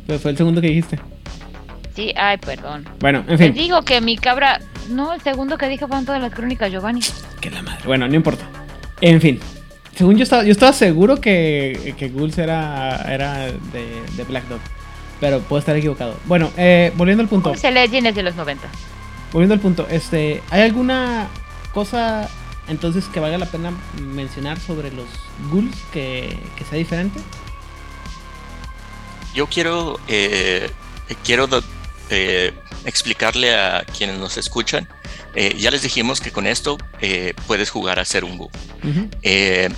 [0.06, 1.00] Pero fue el segundo que dijiste.
[1.96, 2.88] Sí, ay, perdón.
[3.00, 3.54] Bueno, en Te fin.
[3.54, 4.60] digo que mi cabra.
[4.90, 7.02] No, el segundo que dije fue todas las crónicas Giovanni.
[7.40, 7.82] Que la madre.
[7.86, 8.46] Bueno, no importa.
[9.04, 9.38] En fin.
[9.98, 14.62] Según yo estaba, yo estaba seguro que, que Ghouls era, era de, de Black Dog.
[15.20, 16.18] Pero puedo estar equivocado.
[16.26, 17.54] Bueno, eh, volviendo al punto.
[17.56, 18.66] Se Legend es de los 90.
[19.34, 19.86] Volviendo al punto.
[19.90, 21.28] Este, ¿hay alguna
[21.74, 22.30] cosa
[22.70, 25.08] entonces que valga la pena mencionar sobre los
[25.52, 27.20] Ghouls que, que sea diferente?
[29.36, 30.70] Yo quiero, eh,
[31.26, 31.50] quiero
[32.10, 32.54] eh,
[32.86, 34.88] explicarle a quienes nos escuchan.
[35.36, 38.52] Eh, ya les dijimos que con esto eh, puedes jugar a ser un ghoul.
[38.84, 39.10] Ujú.
[39.24, 39.70] Eh,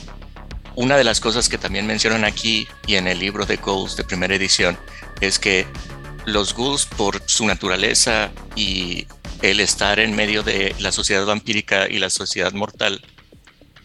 [0.76, 4.04] una de las cosas que también mencionan aquí y en el libro de Ghouls de
[4.04, 4.78] primera edición
[5.22, 5.66] es que
[6.26, 9.08] los ghouls por su naturaleza y
[9.42, 13.02] el estar en medio de la sociedad vampírica y la sociedad mortal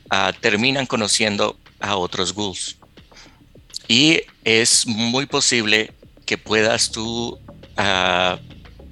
[0.08, 2.78] ah, terminan conociendo a otros ghouls.
[3.86, 5.92] Y es muy posible
[6.26, 7.38] que puedas tú
[7.76, 8.38] ah,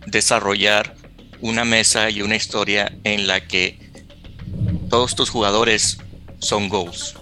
[0.07, 0.95] desarrollar
[1.41, 3.79] una mesa y una historia en la que
[4.91, 5.99] todos tus jugadores
[6.39, 7.15] son ghouls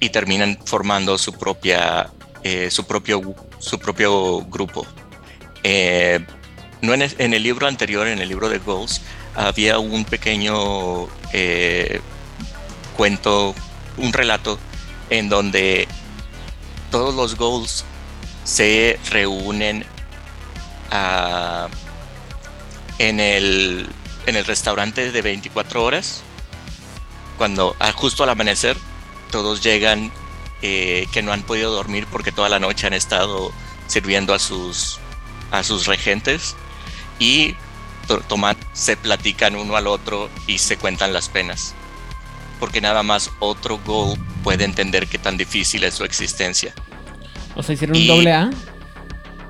[0.00, 2.10] y terminan formando su propia
[2.44, 4.86] eh, su propio su propio grupo.
[5.62, 6.24] Eh,
[6.80, 7.02] no en
[7.34, 9.00] el, libro anterior en el libro de ghouls
[9.36, 12.00] había un pequeño eh,
[12.96, 13.54] cuento
[13.96, 14.58] un relato
[15.08, 15.86] en donde
[16.90, 17.84] todos los ghouls
[18.44, 19.84] se reúnen
[20.90, 21.68] ah,
[22.98, 23.88] en el
[24.26, 26.22] en el restaurante de 24 horas
[27.38, 28.76] cuando justo al amanecer
[29.30, 30.12] todos llegan
[30.62, 33.52] eh, que no han podido dormir porque toda la noche han estado
[33.88, 34.98] sirviendo a sus
[35.50, 36.54] a sus regentes
[37.18, 37.54] y
[38.06, 41.74] to- toman se platican uno al otro y se cuentan las penas
[42.60, 46.72] porque nada más otro ghoul puede entender qué tan difícil es su existencia
[47.56, 48.50] O sea, hicieron un Y- doble A.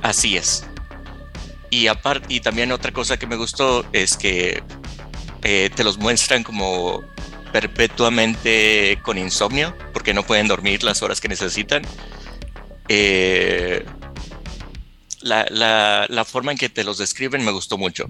[0.02, 0.64] Así es.
[1.72, 4.62] Y aparte, y también otra cosa que me gustó es que
[5.42, 7.02] eh, te los muestran como
[7.50, 11.80] perpetuamente con insomnio, porque no pueden dormir las horas que necesitan.
[12.90, 13.86] Eh,
[15.22, 15.46] la,
[16.10, 18.06] la- forma en que te los describen me gustó mucho,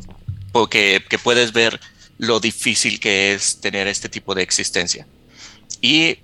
[0.50, 1.78] porque que puedes ver
[2.18, 5.06] lo difícil que es tener este tipo de existencia.
[5.80, 6.18] Y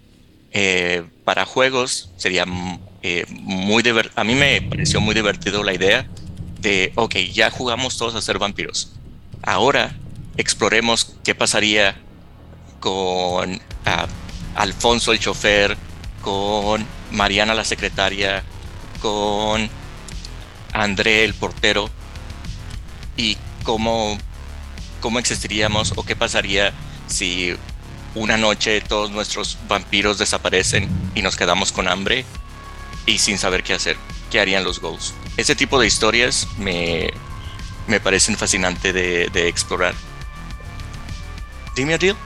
[0.50, 6.04] eh, para juegos sería muy diver- a mí me pareció muy divertido la idea
[6.58, 8.92] de, ok, ya jugamos todos a ser vampiros.
[9.42, 9.96] Ahora
[10.36, 11.96] exploremos qué pasaría
[12.80, 14.06] con ah,
[14.54, 15.76] Alfonso el chofer,
[16.22, 18.42] con Mariana la secretaria,
[19.00, 19.68] con
[20.72, 21.88] André el portero
[23.16, 24.18] y cómo,
[25.00, 26.72] cómo existiríamos o qué pasaría
[27.06, 27.54] si
[28.14, 32.24] una noche todos nuestros vampiros desaparecen y nos quedamos con hambre
[33.06, 33.96] y sin saber qué hacer.
[34.30, 35.14] ¿Qué harían los Ghosts?
[35.36, 37.10] Ese tipo de historias me,
[37.86, 39.94] me parecen fascinantes de, de explorar.
[41.74, 42.16] Dime, Adil.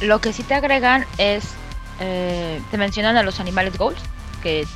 [0.00, 1.44] Lo que sí te agregan es,
[2.00, 4.00] eh, te mencionan a los animales goals,
[4.42, 4.66] que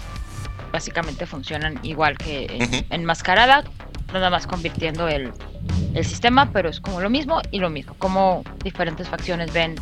[0.71, 2.85] básicamente funcionan igual que en, Ujú.
[2.91, 3.65] en Mascarada,
[4.13, 5.33] nada más convirtiendo el,
[5.95, 9.77] el sistema, pero es como lo mismo y lo mismo, como diferentes facciones ven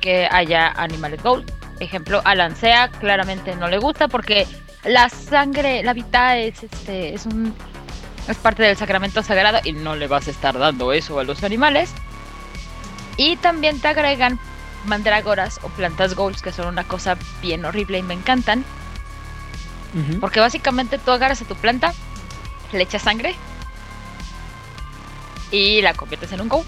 [0.00, 1.50] que haya animales gold.
[1.82, 4.46] Ejemplo, a Lancea claramente no le gusta porque
[4.84, 7.52] la sangre, la vida es este es un
[8.28, 11.42] es parte del sacramento sagrado y no le vas a estar dando eso a los
[11.42, 11.92] animales.
[13.16, 14.38] Y también te agregan
[14.84, 18.64] mandrágoras o plantas golds que son una cosa bien horrible y me encantan.
[20.20, 21.92] Porque básicamente tú agarras a tu planta,
[22.72, 23.34] le echas sangre
[25.50, 26.64] y la conviertes en un go.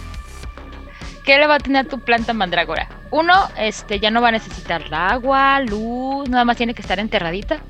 [1.24, 2.88] ¿Qué le va a tener tu planta mandrágora?
[3.14, 7.60] Uno, este, ya no va a necesitar agua, luz, nada más tiene que estar enterradita.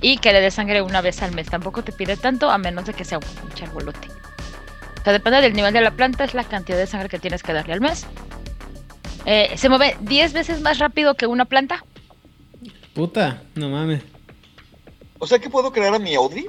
[0.00, 1.48] Y que le dé sangre una vez al mes.
[1.48, 4.06] Tampoco te pide tanto, a menos de que sea un pinche arbolote.
[5.00, 7.42] O sea, depende del nivel de la planta, es la cantidad de sangre que tienes
[7.42, 8.06] que darle al mes.
[9.24, 11.84] Eh, se mueve 10 veces más rápido que una planta.
[12.94, 14.04] Puta, no mames.
[15.18, 16.46] O sea que puedo crear a mi Audrey.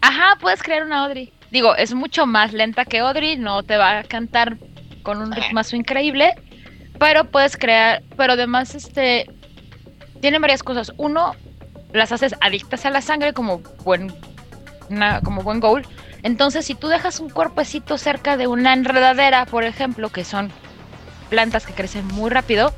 [0.00, 1.32] Ajá, puedes crear una Audrey.
[1.52, 4.58] Digo, es mucho más lenta que Audrey, no te va a cantar
[5.04, 6.34] con un ritmazo increíble,
[6.98, 9.30] pero puedes crear, pero además este
[10.20, 10.92] tiene varias cosas.
[10.96, 11.34] Uno,
[11.92, 14.14] las haces adictas a la sangre como buen
[14.88, 15.86] una- como buen goal.
[16.22, 20.52] Entonces, si tú dejas un cuerpecito cerca de una enredadera, por ejemplo, que son
[21.30, 22.72] plantas que crecen muy rápido,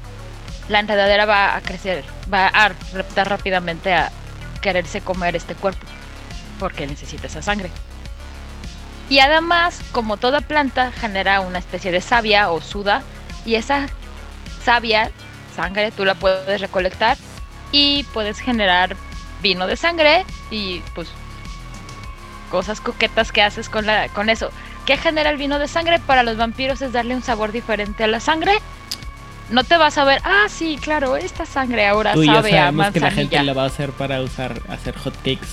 [0.69, 4.11] la enredadera va a crecer, va a reptar rápidamente a
[4.62, 5.87] quererse comer este cuerpo
[6.59, 7.71] porque necesita esa sangre.
[9.11, 13.03] Y además, como toda planta, genera una especie de savia o suda,
[13.45, 13.89] y esa
[14.65, 15.11] savia,
[15.55, 17.17] sangre, tú la puedes recolectar
[17.73, 18.97] y puedes generar
[19.43, 21.09] vino de sangre y pues
[22.51, 24.51] cosas coquetas que haces con, la, con eso.
[24.87, 25.99] ¿Qué genera el vino de sangre?
[25.99, 28.53] Para los vampiros es darle un sabor diferente a la sangre.
[29.51, 32.93] No te vas a ver, ah, sí, claro, esta sangre ahora Tú sabe a sabemos
[32.93, 33.43] que la gente manzanilla.
[33.43, 35.49] la va a hacer para usar, hacer hotcakes,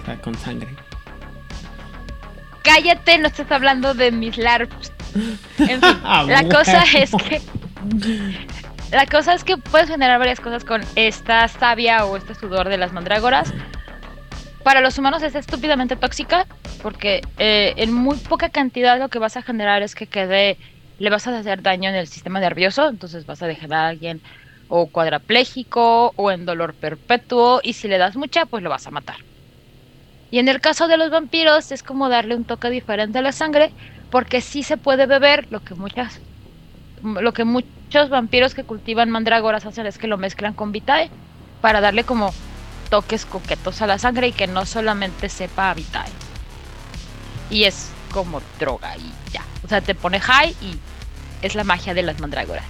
[0.00, 0.68] o sea, con sangre.
[2.62, 4.92] Cállate, no estás hablando de mis larps.
[5.58, 7.40] En fin, Ah, la cosa es que.
[8.90, 12.78] La cosa es que puedes generar varias cosas con esta savia o este sudor de
[12.78, 13.52] las mandrágoras.
[14.62, 16.46] Para los humanos es estúpidamente tóxica
[16.82, 20.58] porque eh, en muy poca cantidad lo que vas a generar es que quede,
[20.98, 24.22] le vas a hacer daño en el sistema nervioso, entonces vas a dejar a alguien
[24.68, 28.90] o cuadrapléjico o en dolor perpetuo y si le das mucha pues lo vas a
[28.90, 29.16] matar.
[30.30, 33.32] Y en el caso de los vampiros es como darle un toque diferente a la
[33.32, 33.72] sangre
[34.10, 36.20] porque sí se puede beber, lo que muchas
[37.02, 41.10] lo que muchos vampiros que cultivan mandrágoras hacen es que lo mezclan con vitae
[41.60, 42.32] para darle como
[42.90, 46.10] toques coquetos a la sangre y que no solamente sepa a vitae.
[47.50, 49.42] Y es como droga y ya.
[49.64, 50.78] O sea, te pone high y
[51.42, 52.64] es la magia de las mandrágoras.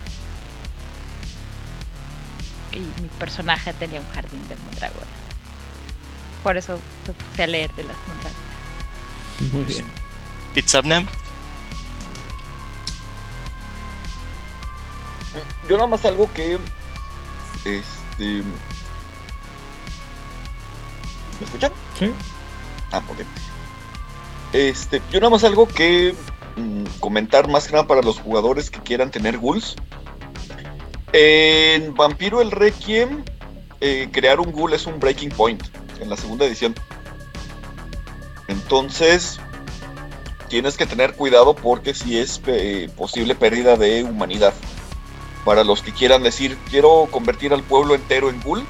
[2.72, 5.08] Y mi personaje tenía un jardín de mandrágoras.
[6.42, 8.48] Por eso me puse a leer de las mandrágoras.
[9.52, 9.84] Muy bien.
[10.54, 11.06] Pizabnem,
[15.68, 16.58] Yo nada más algo que.
[17.64, 18.42] Este.
[21.38, 21.72] ¿Me escuchan?
[21.98, 22.12] Sí.
[22.90, 23.18] Ah, ok.
[24.52, 26.14] Este, yo nada más algo que
[26.56, 29.76] mm, comentar más que nada para los jugadores que quieran tener ghouls.
[31.12, 33.24] En Vampiro el Requiem,
[33.80, 35.62] eh, crear un ghoul es un breaking point
[36.00, 36.74] en la segunda edición.
[38.48, 39.38] Entonces,
[40.48, 44.54] tienes que tener cuidado porque si es eh, posible pérdida de humanidad.
[45.44, 48.64] Para los que quieran decir, quiero convertir al pueblo entero en ghoul,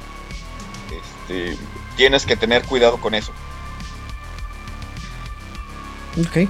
[0.91, 1.57] este,
[1.97, 3.31] tienes que tener cuidado con eso.
[6.19, 6.47] Ok.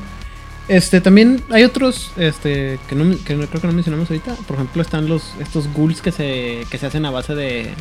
[0.67, 4.35] Este, también hay otros, este, que no, que creo que no mencionamos ahorita.
[4.47, 7.73] Por ejemplo, están los, estos ghouls que se, que se hacen a base de,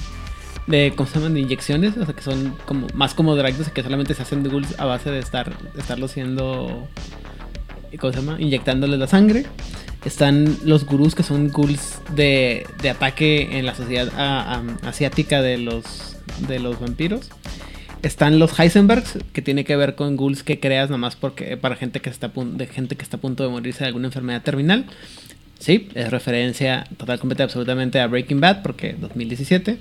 [0.66, 1.34] de, ¿cómo se llaman?
[1.34, 1.98] De inyecciones.
[1.98, 4.86] O sea, que son como, más como dragos que solamente se hacen de ghouls a
[4.86, 6.88] base de estar, estarlo siendo,
[8.00, 8.40] ¿cómo se llama?
[8.40, 9.44] Inyectándoles la sangre.
[10.04, 15.58] Están los gurús que son ghouls de, de ataque en la sociedad ah, asiática de
[15.58, 17.30] los, de los vampiros.
[18.02, 22.00] Están los Heisenbergs, que tiene que ver con ghouls que creas nomás porque para gente
[22.00, 24.86] que está de gente que está a punto de morirse de alguna enfermedad terminal.
[25.58, 29.78] Sí, es referencia total, completa, absolutamente a Breaking Bad, porque 2017.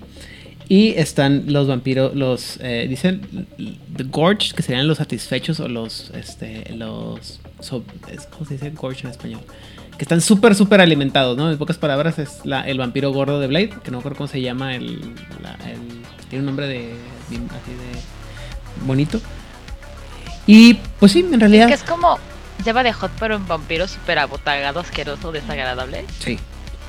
[0.70, 3.22] Y están los vampiros, los, eh, dicen,
[3.96, 7.40] The Gorge, que serían los satisfechos o los, este, los,
[8.32, 9.42] ¿cómo se dice Gorge en español?
[9.98, 11.50] Que están súper, súper alimentados, ¿no?
[11.52, 14.28] En pocas palabras es la- el vampiro gordo de Blade, que no me acuerdo cómo
[14.28, 16.94] se llama, el, la- el- tiene un nombre de,
[17.28, 19.20] así de bonito.
[20.46, 21.68] Y pues sí, en realidad...
[21.68, 22.20] Que es como
[22.64, 26.06] lleva de hot pero en vampiro súper abotagado, asqueroso, desagradable.
[26.20, 26.40] Sí.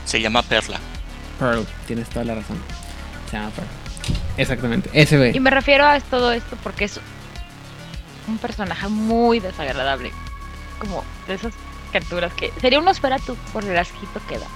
[0.04, 0.78] se llama Perla.
[1.38, 2.56] Pearl, tienes toda la razón.
[3.30, 3.68] Se llama Pearl.
[4.36, 5.34] Exactamente, SB.
[5.34, 7.00] Y me refiero a todo esto porque es
[8.26, 10.12] un personaje muy desagradable.
[10.78, 11.52] Como de esas
[11.91, 14.47] criaturas que sería un Nosferatu por el asquito que da.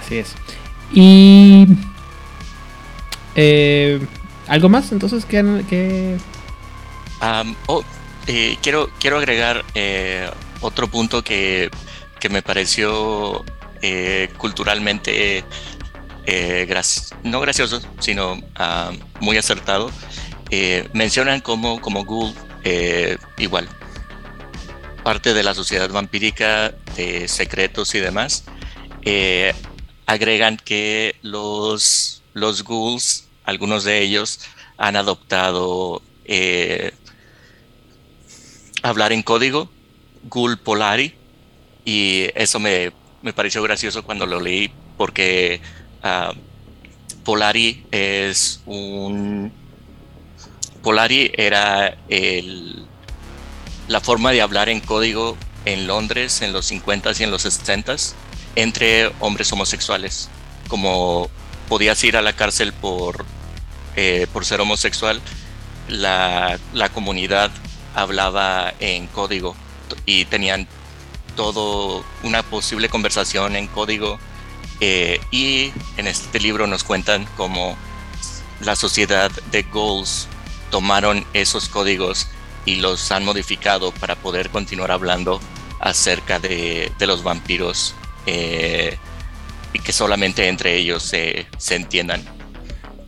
[0.00, 0.34] Así es.
[0.92, 1.66] Y.
[3.34, 4.00] eh,
[4.46, 4.92] ¿Algo más?
[4.92, 6.16] Entonces, ¿qué, qué...
[7.20, 7.84] Am, oh,
[8.26, 11.70] eh, quiero, quiero agregar eh, otro punto que,
[12.18, 13.44] que me pareció
[13.82, 15.44] eh, culturalmente
[16.24, 19.90] eh, graci- no gracioso, sino ah, muy acertado.
[20.50, 22.32] Eh, mencionan como, como Ghoul,
[22.64, 23.68] eh, igual,
[25.08, 28.44] parte de la sociedad vampírica, de secretos y demás.
[29.00, 29.54] eh,
[30.04, 34.40] agregan que los, los ghouls, algunos de ellos,
[34.76, 36.92] han adoptado eh,
[38.82, 39.70] hablar en código,
[40.24, 41.14] Ghoul Polari,
[41.86, 42.92] y eso me,
[43.22, 45.62] me pareció gracioso cuando lo leí porque
[46.02, 46.34] ah,
[47.24, 49.50] Polari es un...
[50.82, 52.86] Polari era el,
[53.88, 58.12] la forma de hablar en código en Londres en los 50s y en los 60s
[58.54, 60.28] entre hombres homosexuales.
[60.68, 61.28] Como
[61.68, 63.24] podías ir a la cárcel por,
[63.96, 65.20] eh, por ser homosexual,
[65.88, 67.50] la, la comunidad
[67.94, 69.56] hablaba en código
[70.06, 70.68] y tenían
[71.36, 74.18] todo una posible conversación en código
[74.80, 77.76] eh, y en este libro nos cuentan cómo
[78.60, 80.28] la sociedad de Ghouls
[80.70, 82.28] tomaron esos códigos
[82.68, 85.40] y los han modificado para poder continuar hablando
[85.80, 87.94] acerca de, de los vampiros
[88.26, 88.96] eh,
[89.72, 92.22] y que solamente entre ellos se, se entiendan.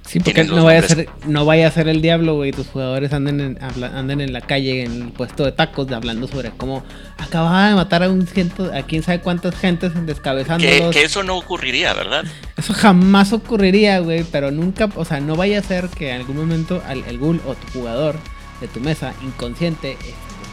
[0.06, 2.50] Sí, porque no vaya, a ser, no vaya a ser el diablo, güey.
[2.50, 5.94] Tus jugadores anden en, habla- anden en la calle, en el puesto de tacos, de
[5.94, 6.82] hablando sobre cómo
[7.18, 10.92] acababa de matar a un ciento, a quién sabe cuántas gentes descabezándolos.
[10.96, 12.24] que eso no ocurriría, ¿verdad?
[12.56, 14.24] Eso jamás ocurriría, güey.
[14.24, 17.40] Pero nunca, o sea, no vaya a ser que en algún momento al- el ghoul
[17.46, 18.16] o tu jugador
[18.60, 20.12] de tu mesa, inconsciente, este,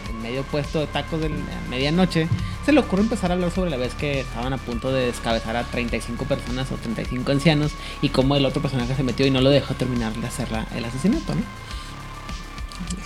[0.10, 1.30] en medio puesto de tacos de
[1.70, 2.28] medianoche,
[2.66, 5.56] se le ocurre empezar a hablar sobre la vez que estaban a punto de descabezar
[5.56, 9.42] a 35 personas o 35 ancianos y cómo el otro personaje se metió y no
[9.42, 11.42] lo dejó terminar de hacer la- el asesinato, ¿no?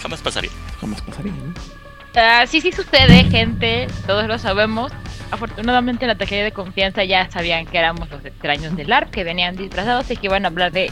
[0.01, 0.51] Jamás pasaría.
[0.79, 1.53] Jamás pasaría, ¿no?
[2.15, 3.87] Ah, sí, sí sucede, gente.
[4.05, 4.91] Todos lo sabemos.
[5.31, 9.23] Afortunadamente en la taquería de confianza ya sabían que éramos los extraños del ARP, que
[9.23, 10.91] venían disfrazados y que iban a hablar de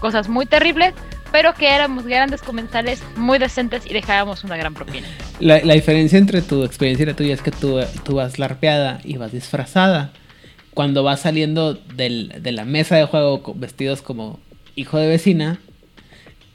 [0.00, 0.92] cosas muy terribles,
[1.32, 5.06] pero que éramos grandes comensales muy decentes y dejábamos una gran propina.
[5.38, 9.00] La, la diferencia entre tu experiencia y la tuya es que tú, tú vas larpeada
[9.04, 10.12] y vas disfrazada.
[10.74, 14.38] Cuando vas saliendo del- de la mesa de juego vestidos como
[14.76, 15.58] hijo de vecina,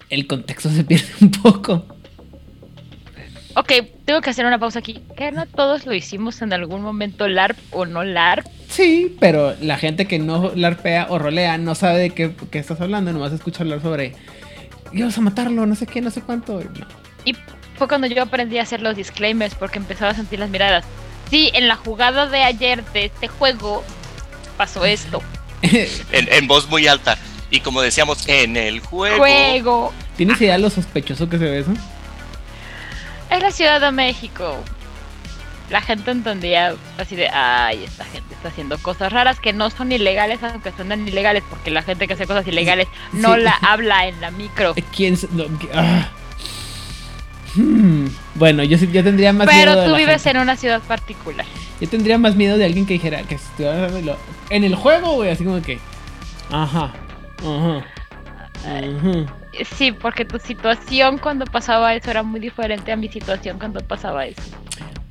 [0.10, 1.86] el contexto se pierde un poco.
[3.58, 3.72] Ok,
[4.04, 5.00] tengo que hacer una pausa aquí.
[5.16, 8.46] Que no todos lo hicimos en algún momento LARP o no LARP.
[8.68, 12.82] Sí, pero la gente que no larpea o rolea no sabe de qué, qué estás
[12.82, 14.14] hablando, nomás escucha hablar sobre
[15.00, 16.62] ibas a matarlo, no sé qué, no sé cuánto.
[16.62, 16.88] y no.
[17.26, 17.36] Y
[17.78, 20.86] fue cuando yo aprendí a hacer los disclaimers porque empezaba a sentir las miradas.
[21.30, 23.84] Sí, en la jugada de ayer de este juego
[24.58, 25.22] pasó esto.
[26.12, 27.18] En, en voz muy alta.
[27.50, 29.18] Y como decíamos, en el juego.
[29.18, 29.94] Juego.
[30.18, 31.72] ¿Tienes idea de lo sospechoso que se ve eso?
[33.30, 34.64] Es la Ciudad de México.
[35.70, 39.92] La gente entendía así de, ay, esta gente está haciendo cosas raras que no son
[39.92, 43.42] ilegales, aunque suenan ilegales, porque la gente que hace cosas ilegales no Sí.
[43.42, 44.76] la habla en la micro.
[44.96, 45.18] ¿Quién?
[45.18, 46.10] se- no, qui- ah.
[47.56, 50.38] Hmm, Bueno, yo, yo tendría más miedo Pero tú vives gente.
[50.38, 51.46] en una ciudad particular.
[51.80, 53.38] Yo tendría más miedo de alguien que dijera que
[54.50, 55.80] en el juego, güey, así como que.
[56.52, 56.94] Ajá.
[57.40, 57.86] Ajá.
[58.66, 59.34] Ajá.
[59.78, 64.26] Sí, porque tu situación cuando pasaba eso era muy diferente a mi situación cuando pasaba
[64.26, 64.42] eso.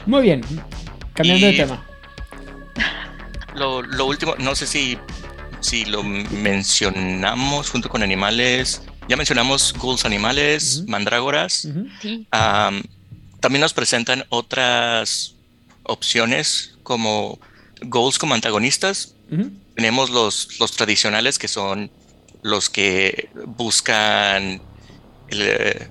[0.07, 0.43] Muy bien.
[1.15, 1.85] Cambiando Y- de tema.
[3.55, 4.99] Lo, lo último, no sé si,
[5.61, 8.83] si lo mencionamos junto con animales.
[9.09, 11.69] Ya mencionamos ghouls animales, mandrágoras.
[12.31, 15.35] También nos presentan otras
[15.85, 17.39] opciones como
[17.83, 19.15] ghouls como antagonistas.
[19.77, 21.91] Tenemos los, los tradicionales que son
[22.43, 24.61] los que buscan.
[25.29, 25.89] el, eh,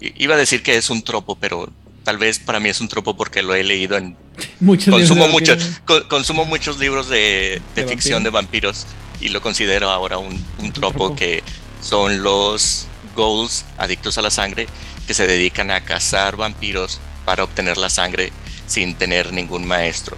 [0.00, 1.68] iba a decir que es un tropo, pero
[2.04, 4.16] tal vez para mí es un tropo porque lo he leído en.
[4.60, 8.86] Muchos Consumo, muchos, co- consumo muchos libros de, de ¿De ficción de vampiros
[9.20, 11.16] y lo considero ahora un, un tropo tropo.
[11.16, 11.42] que
[11.80, 12.86] son los
[13.16, 14.66] ghouls adictos a la sangre
[15.06, 18.32] que se dedican a cazar vampiros para obtener la sangre
[18.66, 20.16] sin tener ningún maestro.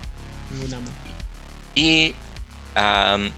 [0.50, 0.84] Ningún.
[1.74, 2.14] Y
[2.74, 3.30] am,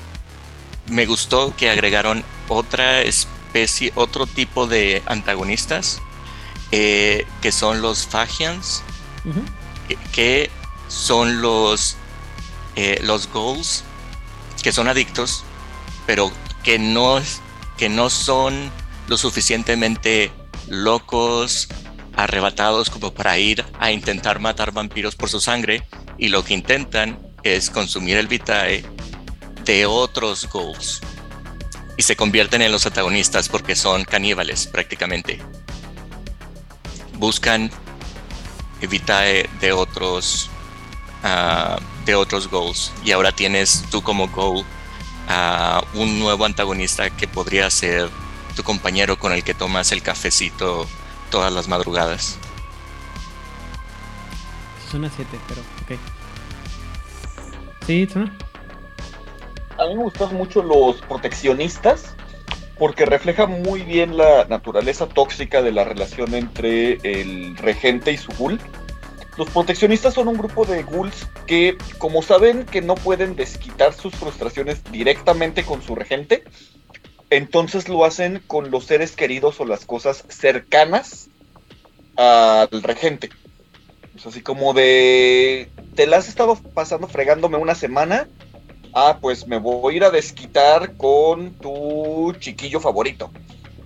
[0.89, 6.01] me gustó que agregaron otra especie, otro tipo de antagonistas,
[6.73, 8.83] eh, que son los Fagians,
[9.89, 10.51] que- que
[10.89, 11.97] son los
[12.77, 13.83] eh, los goals
[14.63, 15.45] que son adictos,
[16.07, 16.31] pero
[16.63, 17.21] que no,
[17.77, 18.71] que no son
[19.09, 20.31] lo suficientemente
[20.69, 21.69] locos,
[22.17, 25.87] arrebatados como para ir a intentar matar vampiros por su sangre
[26.19, 28.85] y lo que intentan es consumir el vitae
[29.65, 31.01] de otros goals
[31.97, 35.41] y se convierten en los antagonistas porque son caníbales prácticamente.
[37.19, 37.71] Buscan
[38.87, 40.51] vitae de otros
[41.25, 44.65] ah, de otros goals y ahora tienes tú como goal
[45.29, 48.09] a un nuevo antagonista que podría ser
[48.57, 50.87] tu compañero con el que tomas el cafecito
[51.31, 52.39] todas las madrugadas.
[54.91, 56.01] Suena 7, pero ok.
[57.87, 58.33] Sí, suena.
[59.79, 62.15] A mí me gustan mucho los proteccionistas
[62.79, 68.33] porque refleja muy bien la naturaleza tóxica de la relación entre el regente y su
[68.33, 68.61] ghoul.
[69.37, 74.15] Los proteccionistas son un grupo de ghouls que, como saben que no pueden desquitar sus
[74.15, 76.45] frustraciones directamente con su regente,
[77.31, 81.29] entonces lo hacen con los seres queridos o las cosas cercanas
[82.17, 83.31] al regente.
[84.17, 88.27] Es así como de, te la has estado pasando fregándome una semana,
[88.95, 93.31] ah, pues me voy a ir a desquitar con tu chiquillo favorito.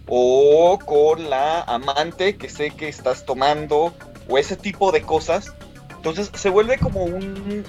[0.06, 3.94] O con la amante que sé que estás tomando,
[4.28, 5.52] o ese tipo de cosas.
[5.96, 7.64] Entonces se vuelve como un,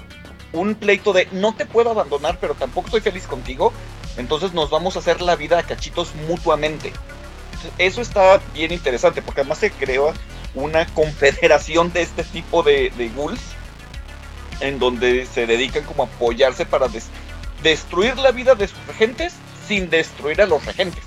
[0.51, 3.71] un pleito de no te puedo abandonar, pero tampoco estoy feliz contigo.
[4.17, 6.91] Entonces nos vamos a hacer la vida a cachitos mutuamente.
[7.77, 10.11] Eso está bien interesante, porque además se creó
[10.53, 13.39] una confederación de este tipo de, de ghouls,
[14.59, 17.09] en donde se dedican como a apoyarse para des-
[17.63, 19.33] destruir la vida de sus regentes
[19.67, 21.03] sin destruir a los regentes.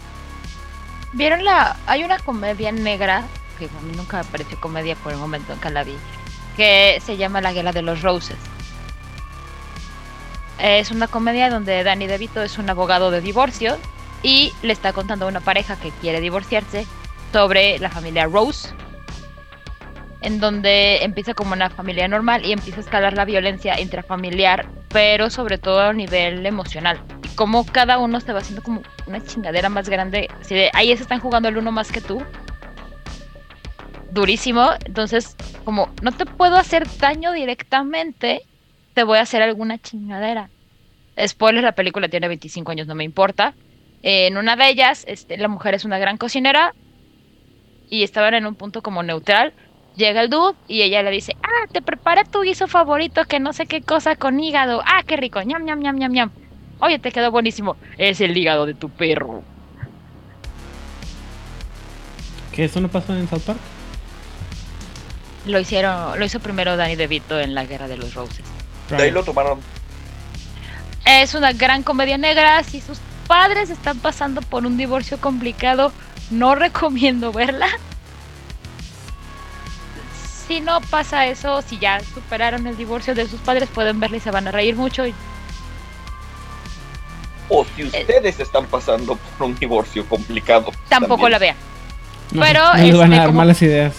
[1.13, 1.77] ¿Vieron la.?
[1.87, 3.25] Hay una comedia negra,
[3.59, 5.97] que a mí nunca me pareció comedia por el momento en que la vi,
[6.57, 8.37] que se llama La Guerra de los Roses.
[10.59, 13.77] Es una comedia donde Danny DeVito es un abogado de divorcio
[14.23, 16.87] y le está contando a una pareja que quiere divorciarse
[17.33, 18.71] sobre la familia Rose,
[20.23, 24.67] en donde empieza como una familia normal y empieza a escalar la violencia intrafamiliar,
[24.97, 26.99] pero sobre todo a nivel emocional.
[27.23, 30.97] Y como cada uno se va haciendo como una chingadera más grande, así de ahí
[30.97, 32.23] se están jugando el uno más que tú.
[34.11, 35.37] Durísimo, entonces
[35.67, 38.41] como no te puedo hacer daño directamente,
[38.95, 40.49] te voy a hacer alguna chingadera.
[41.27, 43.53] Spoiler, la película tiene 25 años, no me importa.
[44.01, 46.75] En una de ellas, este, la mujer es una gran cocinera
[47.91, 49.53] y estaban en un punto como neutral.
[49.97, 53.55] Llega el dude y ella le dice, ah, te prepara tu guiso favorito, que no
[53.55, 54.83] sé qué cosa con hígado.
[54.85, 56.31] Ah, qué rico, ñam, ñam, ñam, ñam, ñam.
[56.81, 57.77] Oye, te quedó buenísimo.
[57.97, 59.43] Es el hígado de tu perro.
[62.53, 63.59] ¿Que eso no pasó en South Park?
[65.47, 68.45] Lo hicieron, lo hizo primero Danny DeVito en La Guerra de los Roses.
[68.91, 69.61] De ahí lo tomaron.
[71.07, 72.63] Es una gran comedia negra.
[72.65, 75.93] Si sus padres están pasando por un divorcio complicado,
[76.31, 77.69] no recomiendo verla.
[80.49, 84.21] Si no pasa eso, si ya superaron el divorcio de sus padres, pueden verla y
[84.21, 85.07] se van a reír mucho.
[85.07, 85.15] y-
[87.49, 90.73] O si ustedes están pasando por un divorcio complicado.
[90.89, 91.33] Tampoco también.
[91.33, 91.57] la vean.
[92.33, 93.95] No, Pero, no les van a este, dar como- malas ideas.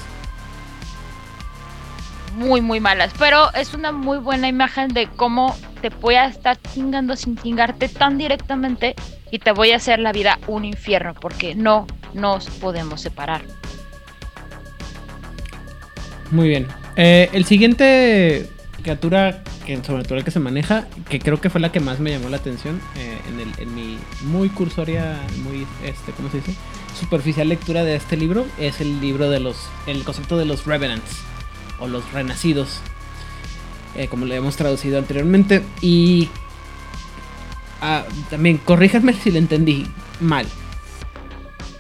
[2.36, 3.12] Muy, muy malas.
[3.18, 7.90] Pero es una muy buena imagen de cómo te voy a estar chingando sin chingarte
[7.90, 8.96] tan directamente
[9.32, 13.42] y te voy a hacer la vida un infierno porque no nos podemos separar.
[16.32, 16.68] Muy bien.
[16.96, 18.50] Eh, el siguiente
[18.82, 22.30] criatura que sobrenatural que se maneja, que creo que fue la que más me llamó
[22.30, 26.54] la atención eh, en, el- en mi muy cursoria, muy, este, ¿cómo se dice?
[26.98, 29.58] Superficial lectura de este libro, es el libro de los,
[29.88, 31.18] el concepto de los Revenants,
[31.80, 32.80] o los Renacidos,
[33.96, 35.62] eh, como lo hemos traducido anteriormente.
[35.82, 36.30] Y
[37.82, 39.86] ah, también, corríjanme si lo entendí
[40.22, 40.46] mal.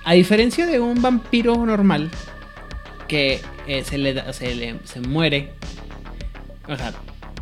[0.04, 2.12] A diferencia de un vampiro normal,
[3.08, 5.51] que eh, se, le da- se, le- se muere.
[6.68, 6.93] O sea,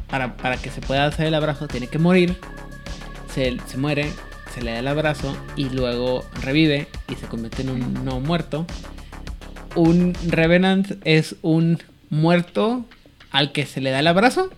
[0.10, 2.36] para, para que se pueda hacer el abrazo tiene que morir.
[3.34, 4.10] Se, se muere,
[4.54, 8.66] se le da el abrazo y luego revive y se convierte en un no muerto.
[9.76, 12.86] Un Revenant es un muerto
[13.32, 14.50] al que se le da el abrazo.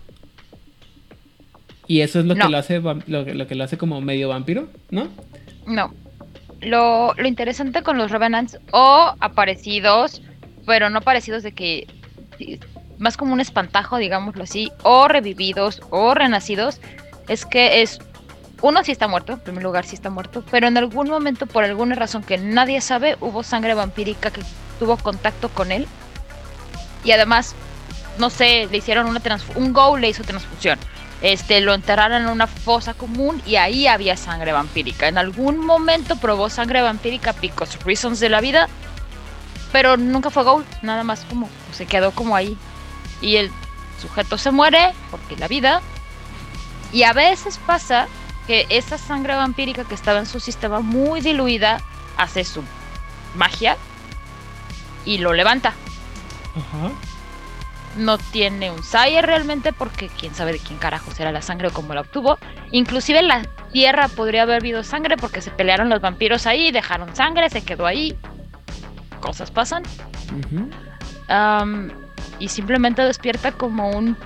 [1.86, 2.44] Y eso es lo No.
[2.46, 5.08] que lo hace lo que lo hace como medio vampiro, ¿no?
[5.66, 5.92] No.
[6.60, 10.20] Lo, lo interesante con los Revenants, o aparecidos,
[10.68, 11.88] pero no parecidos de que.
[12.98, 16.80] Más como un espantajo, digámoslo así, o revividos, o renacidos,
[17.26, 17.98] es que es.
[18.60, 21.64] Uno sí está muerto, en primer lugar sí está muerto, pero en algún momento, por
[21.64, 24.42] alguna razón que nadie sabe, hubo sangre vampírica que
[24.78, 25.86] tuvo contacto con él.
[27.04, 27.54] Y además,
[28.18, 29.22] no sé, le hicieron una
[29.54, 30.78] un Go le hizo transfusión.
[31.22, 35.08] Este, lo enterraron en una fosa común y ahí había sangre vampírica.
[35.08, 38.68] En algún momento probó sangre vampírica Picos Reasons de la vida,
[39.72, 42.56] pero nunca fue Gold, nada más como se quedó como ahí.
[43.20, 43.50] Y el
[44.00, 45.82] sujeto se muere porque la vida.
[46.92, 48.08] Y a veces pasa
[48.46, 51.80] que esa sangre vampírica que estaba en su sistema muy diluida
[52.16, 52.62] hace su
[53.34, 53.76] magia
[55.04, 55.74] y lo levanta.
[56.56, 56.92] Ajá.
[57.96, 61.72] No tiene un Sire realmente porque quién sabe de quién carajo será la sangre o
[61.72, 62.38] cómo la obtuvo.
[62.70, 63.42] Inclusive en la
[63.72, 67.86] tierra podría haber habido sangre porque se pelearon los vampiros ahí, dejaron sangre, se quedó
[67.86, 68.16] ahí.
[69.20, 69.82] Cosas pasan.
[72.38, 74.16] Y simplemente despierta como un...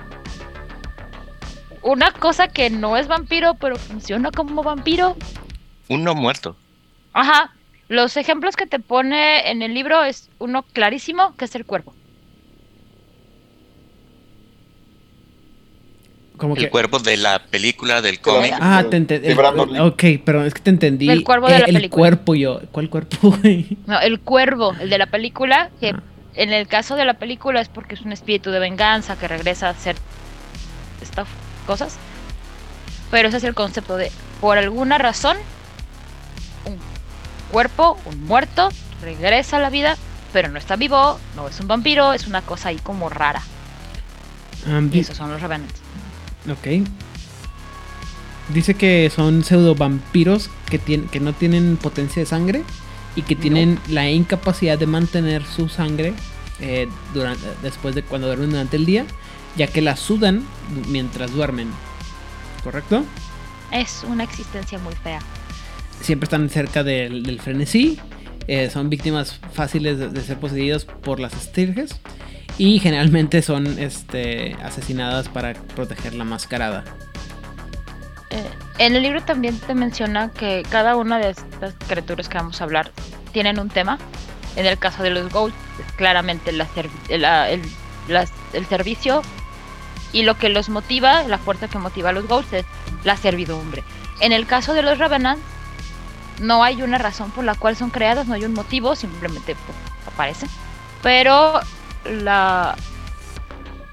[1.81, 5.17] Una cosa que no es vampiro, pero funciona como vampiro.
[5.89, 6.55] Un no muerto.
[7.11, 7.51] Ajá.
[7.89, 11.93] Los ejemplos que te pone en el libro es uno clarísimo, que es el cuervo.
[16.43, 16.69] Como El que.
[16.69, 18.53] cuerpo de la película, del cómic.
[18.59, 19.31] Ah, te entendí.
[19.79, 21.09] Ok, pero es que te entendí.
[21.09, 22.01] El cuervo de la el película.
[22.01, 22.59] cuerpo yo.
[22.69, 23.77] ¿Cuál cuerpo, güey?
[23.85, 26.01] No, el cuervo, el de la película, que Ah.
[26.35, 29.67] en el caso de la película es porque es un espíritu de venganza que regresa
[29.67, 29.95] a hacer
[31.01, 31.29] estas
[31.65, 31.95] cosas.
[33.09, 35.37] Pero ese es el concepto de, por alguna razón,
[36.65, 36.77] un
[37.53, 38.67] cuerpo, un muerto,
[39.01, 39.95] regresa a la vida,
[40.33, 43.41] pero no está vivo, no es un vampiro, es una cosa ahí como rara.
[44.67, 45.82] Ah, Y esos son los Revenants.
[46.51, 46.87] Ok.
[48.53, 52.63] Dice que son pseudo vampiros que, tien- que no tienen potencia de sangre
[53.15, 56.13] y que tienen la incapacidad de mantener su sangre
[56.59, 59.05] eh, durante, después de cuando duermen durante el día,
[59.55, 60.43] ya que la sudan
[60.89, 61.69] mientras duermen.
[62.63, 63.05] ¿Correcto?
[63.71, 65.19] Es una existencia muy fea.
[66.01, 67.99] Siempre están cerca del, del frenesí.
[68.47, 71.99] Eh, son víctimas fáciles de, de ser poseídos por las estirges.
[72.57, 76.83] Y generalmente son este, asesinadas para proteger la mascarada.
[78.29, 78.43] Eh,
[78.77, 82.63] en el libro también te menciona que cada una de estas criaturas que vamos a
[82.65, 82.91] hablar
[83.31, 83.97] tienen un tema.
[84.55, 86.67] En el caso de los Gold, es claramente la
[87.09, 87.61] la- el,
[88.07, 89.23] las- el servicio
[90.11, 92.65] y lo que los motiva, la fuerza que motiva a los Gold es
[93.03, 93.83] la servidumbre.
[94.19, 95.41] En el caso de los Revenants,
[96.43, 99.77] no hay una razón por la cual son creados, no hay un motivo, simplemente pues,
[100.13, 100.49] aparecen.
[101.01, 101.59] Pero
[102.05, 102.75] la,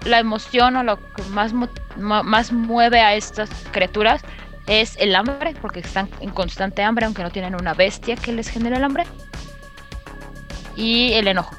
[0.04, 1.52] la emoción o lo que más,
[1.96, 4.22] más mueve a estas criaturas
[4.66, 8.48] es el hambre, porque están en constante hambre, aunque no tienen una bestia que les
[8.48, 9.04] genere el hambre.
[10.76, 11.56] Y el enojo.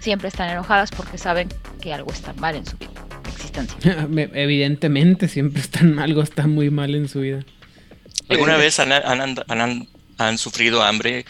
[0.00, 1.48] Siempre están enojadas porque saben
[1.80, 2.90] que algo está mal en su vida,
[3.28, 4.06] existencia.
[4.08, 7.40] Me- Evidentemente siempre están algo está muy mal en su vida.
[8.28, 11.24] ¿Alguna vez han, han- han- han sufrido hambre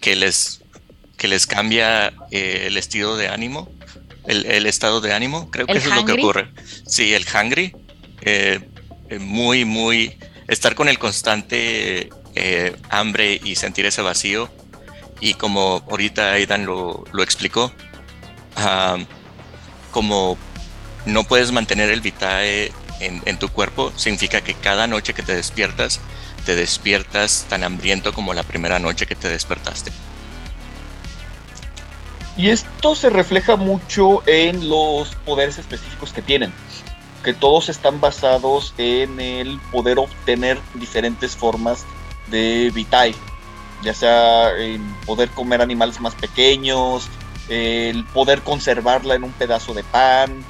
[0.00, 0.60] que les,
[1.16, 3.70] que les cambia eh, el estilo de ánimo?
[4.26, 6.48] El, el estado de ánimo, creo que ¿El eso es lo que ocurre.
[6.86, 7.74] Sí, el hungry.
[8.22, 8.60] eh,
[9.10, 10.16] eh, muy, muy.
[10.48, 14.50] Estar con el constante eh, hambre y sentir ese vacío.
[15.20, 17.72] Y como ahorita Aidan lo, lo explicó,
[18.56, 18.98] ah,
[19.90, 20.36] como
[21.06, 25.34] no puedes mantener el vitae en, en tu cuerpo, significa que cada noche que te
[25.34, 26.00] despiertas,
[26.44, 29.92] te despiertas tan hambriento como la primera noche que te despertaste.
[32.36, 36.52] Y esto se refleja mucho en los poderes específicos que tienen,
[37.22, 41.84] que todos están basados en el poder obtener diferentes formas
[42.28, 43.14] de vitae,
[43.82, 47.08] ya sea en poder comer animales más pequeños,
[47.48, 50.44] el poder conservarla en un pedazo de pan,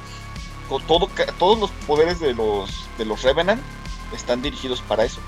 [0.87, 3.61] todos los poderes de los, de los Revenant
[4.13, 5.19] están dirigidos para eso.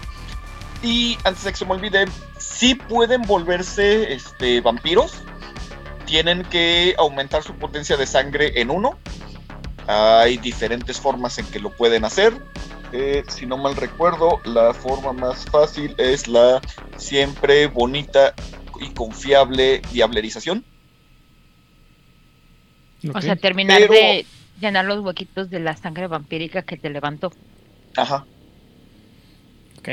[0.83, 2.05] Y antes de que se me olvide,
[2.37, 5.13] sí pueden volverse este, vampiros,
[6.05, 8.97] tienen que aumentar su potencia de sangre en uno.
[9.87, 12.33] Hay diferentes formas en que lo pueden hacer.
[12.93, 16.61] Eh, si no mal recuerdo, la forma más fácil es la
[16.95, 18.33] siempre bonita
[18.79, 20.63] y confiable diablerización.
[23.13, 24.25] O sea, terminar Pero- de
[24.59, 27.31] llenar los huequitos de la sangre vampírica que te levantó.
[27.95, 28.25] Ajá.
[29.79, 29.89] Ok.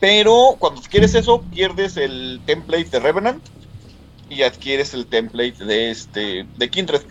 [0.00, 3.44] Pero cuando adquieres eso, pierdes el template de Revenant
[4.30, 7.02] y adquieres el template de este de Kindred.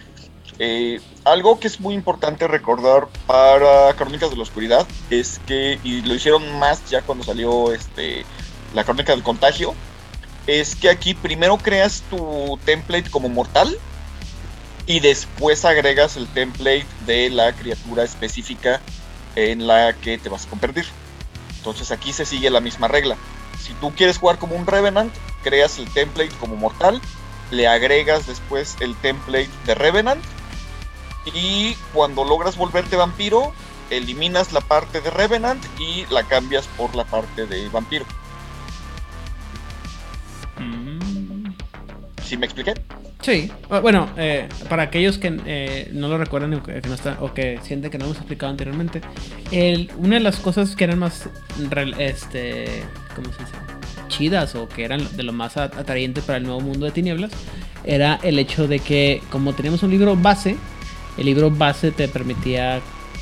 [0.58, 6.02] Eh, algo que es muy importante recordar para Crónicas de la Oscuridad es que, y
[6.02, 8.26] lo hicieron más ya cuando salió este
[8.74, 9.74] la Crónica del Contagio,
[10.48, 13.78] es que aquí primero creas tu template como mortal
[14.88, 18.82] y después agregas el template de la criatura específica
[19.36, 20.86] en la que te vas a convertir.
[21.60, 23.16] Entonces aquí se sigue la misma regla.
[23.62, 27.00] Si tú quieres jugar como un Revenant, creas el template como mortal
[27.52, 30.24] le agregas después el template de Revenant
[31.34, 33.54] y cuando logras volverte vampiro,
[33.90, 38.06] eliminas la parte de Revenant y la cambias por la parte de vampiro.
[40.58, 41.54] Mm.
[42.24, 42.74] ¿Sí me expliqué?
[43.22, 47.18] Sí, Ah, bueno, eh, para aquellos que eh, no lo recuerdan o que, no está,
[47.20, 49.02] o que sienten que no hemos explicado anteriormente,
[49.52, 51.30] el- una de las cosas que eran más,
[52.00, 52.82] este,
[53.16, 53.56] ¿cómo se dice?
[54.08, 57.32] Chidas o que eran de lo más a- atrayente para el nuevo mundo de tinieblas,
[57.84, 60.56] era el hecho de que como teníamos un libro base,
[61.18, 62.80] el libro base te permitía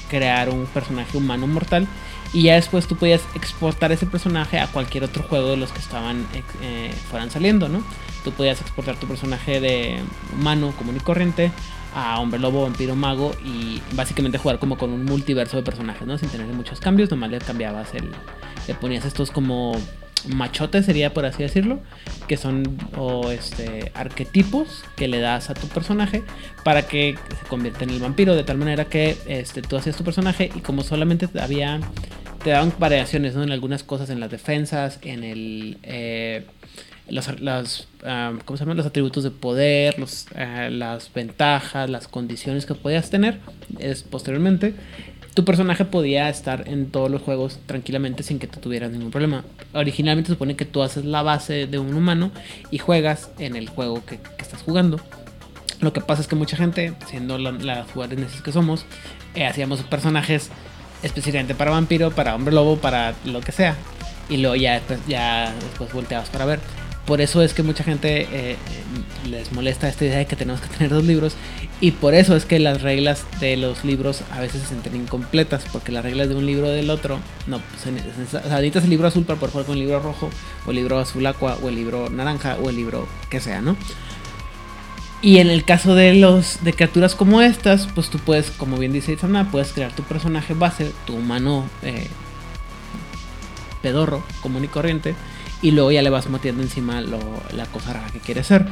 [0.10, 1.88] crear un personaje humano mortal
[2.34, 5.80] y ya después tú podías exportar ese personaje a cualquier otro juego de los que
[5.80, 6.26] estaban
[6.62, 7.84] eh, fueran saliendo, ¿no?
[8.28, 10.02] Tú podías exportar tu personaje de
[10.34, 11.50] humano común y corriente
[11.96, 16.18] a hombre lobo, vampiro, mago y básicamente jugar como con un multiverso de personajes, ¿no?
[16.18, 18.12] Sin tener muchos cambios, nomás le cambiabas el...
[18.68, 19.78] Le ponías estos como
[20.28, 21.80] machotes, sería por así decirlo,
[22.28, 26.22] que son o este arquetipos que le das a tu personaje
[26.66, 30.04] para que se convierta en el vampiro, de tal manera que este, tú hacías tu
[30.04, 31.80] personaje y como solamente había...
[32.44, 33.44] Te daban variaciones, ¿no?
[33.44, 35.78] En algunas cosas, en las defensas, en el...
[35.84, 36.46] eh,
[37.10, 38.78] los, las, ah, ¿cómo se llaman?
[38.78, 43.40] los atributos de poder, los, ah, las ventajas, las condiciones que podías tener
[43.80, 44.74] es, posteriormente.
[45.34, 49.44] Tu personaje podía estar en todos los juegos tranquilamente sin que tú tuvieras ningún problema.
[49.74, 52.32] Originalmente supone que tú haces la base de un humano
[52.72, 55.00] y juegas en el juego que, estás jugando.
[55.80, 58.86] Lo que pasa es que mucha gente, siendo la- las jugadores que somos,
[59.36, 60.50] eh, hacíamos personajes
[61.04, 63.76] específicamente para vampiro, para hombre lobo, para lo que sea.
[64.30, 66.60] Y luego ya ya después volteabas para ver.
[67.08, 68.58] Por eso es que mucha gente eh, eh,
[69.30, 71.36] les molesta esta idea de que tenemos que tener dos libros.
[71.80, 75.64] Y por eso es que las reglas de los libros a veces se sienten incompletas.
[75.72, 79.08] Porque las reglas de un libro del otro, no, se ne- se necesitas el libro
[79.08, 80.30] azul para poder jugar con el libro rojo,
[80.66, 83.78] o el libro azul aqua, o el libro naranja, o el libro que sea, ¿no?
[85.22, 88.92] Y en el caso de los de criaturas como estas, pues tú puedes, como bien
[88.94, 92.08] dice Itzana, puedes crear tu personaje base, tu humano eh,
[93.82, 95.16] pedorro, común y corriente,
[95.62, 98.66] y luego ya le vas metiendo encima lo- la cosa rara que quieres ser.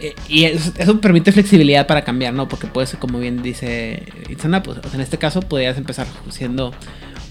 [0.00, 2.48] Eh, y es- eso permite flexibilidad para cambiar, ¿no?
[2.48, 6.72] Porque puedes, como bien dice Itzana, pues en este caso podrías empezar siendo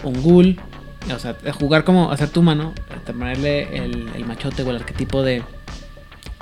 [0.03, 0.57] un ghoul,
[1.13, 5.21] o sea, jugar como hacer tu humano, eh, ponerle el, el machote o el arquetipo
[5.23, 5.43] de,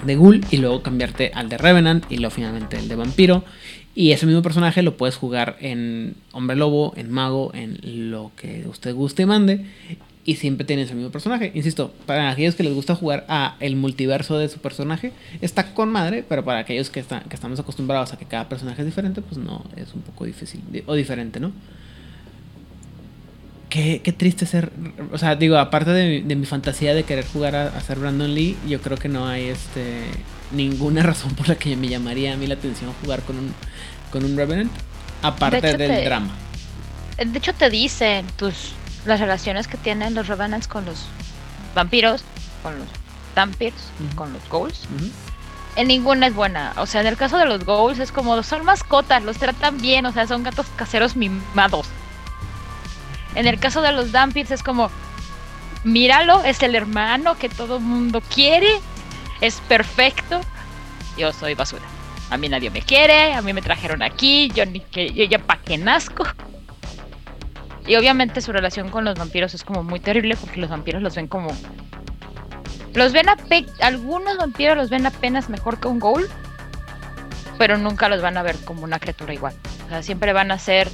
[0.06, 3.44] de Ghoul y luego cambiarte al de Revenant y luego finalmente el de Vampiro.
[3.96, 8.66] Y ese mismo personaje lo puedes jugar en Hombre Lobo, en Mago, en lo que
[8.70, 9.66] usted guste y mande.
[10.30, 11.52] Y siempre tienes el mismo personaje.
[11.56, 15.12] Insisto, para aquellos que les gusta jugar a el multiverso de su personaje,
[15.42, 18.82] está con madre, pero para aquellos que, están, que estamos acostumbrados a que cada personaje
[18.82, 21.52] es diferente, pues no, es un poco difícil di- o diferente, ¿no?
[23.70, 24.72] Qué, qué triste ser.
[25.12, 28.00] O sea, digo, aparte de, mi- de mi fantasía de querer jugar a, a ser
[28.00, 30.04] Brandon Lee, yo creo que no hay este
[30.52, 33.54] ninguna razón por la que me llamaría a mí la atención jugar con un,
[34.12, 34.72] con un Revenant.
[35.22, 36.36] Aparte De hecho, del te- drama.
[37.18, 38.72] De hecho, te dicen tus
[39.10, 41.06] las relaciones que tienen los Revenants con los
[41.76, 42.24] vampiros,
[42.64, 42.88] con los
[43.36, 44.16] Dampirs, Ujú.
[44.16, 44.82] con los Ghouls.
[45.76, 46.74] En ninguna es buena.
[46.78, 50.06] O sea, en el caso de los Ghouls es como son mascotas, los tratan bien,
[50.06, 51.88] o sea, son gatos caseros mimados.
[53.36, 54.90] En el caso de los Dampirs es como,
[55.84, 58.70] míralo, es el hermano que todo mundo quiere,
[59.42, 60.42] es perfecto.
[61.18, 61.84] Yo soy basura.
[62.30, 65.40] A mí nadie me quiere, a mí me trajeron aquí, yo ni que yo ya
[65.40, 66.26] pa' que nazco.
[67.90, 71.16] Y obviamente su relación con los vampiros es como muy terrible porque los vampiros los
[71.16, 71.50] ven como
[72.94, 76.30] los ven ape algunos vampiros los ven apenas mejor que un ghoul,
[77.58, 79.56] pero nunca los van a ver como una criatura igual.
[79.88, 80.88] O sea, siempre van a ser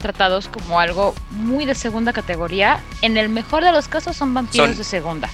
[0.00, 2.80] tratados como algo muy de segunda categoría.
[3.00, 5.30] En el mejor de los casos son vampiros Son- de segunda.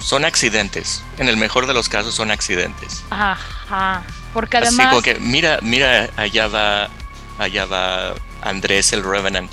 [0.00, 1.02] Son accidentes.
[1.16, 3.02] En el mejor de los casos son accidentes.
[3.08, 4.02] Ajá.
[4.34, 6.88] Porque Así además como que, mira, mira, allá va,
[7.38, 9.50] allá va Andrés el Revenant.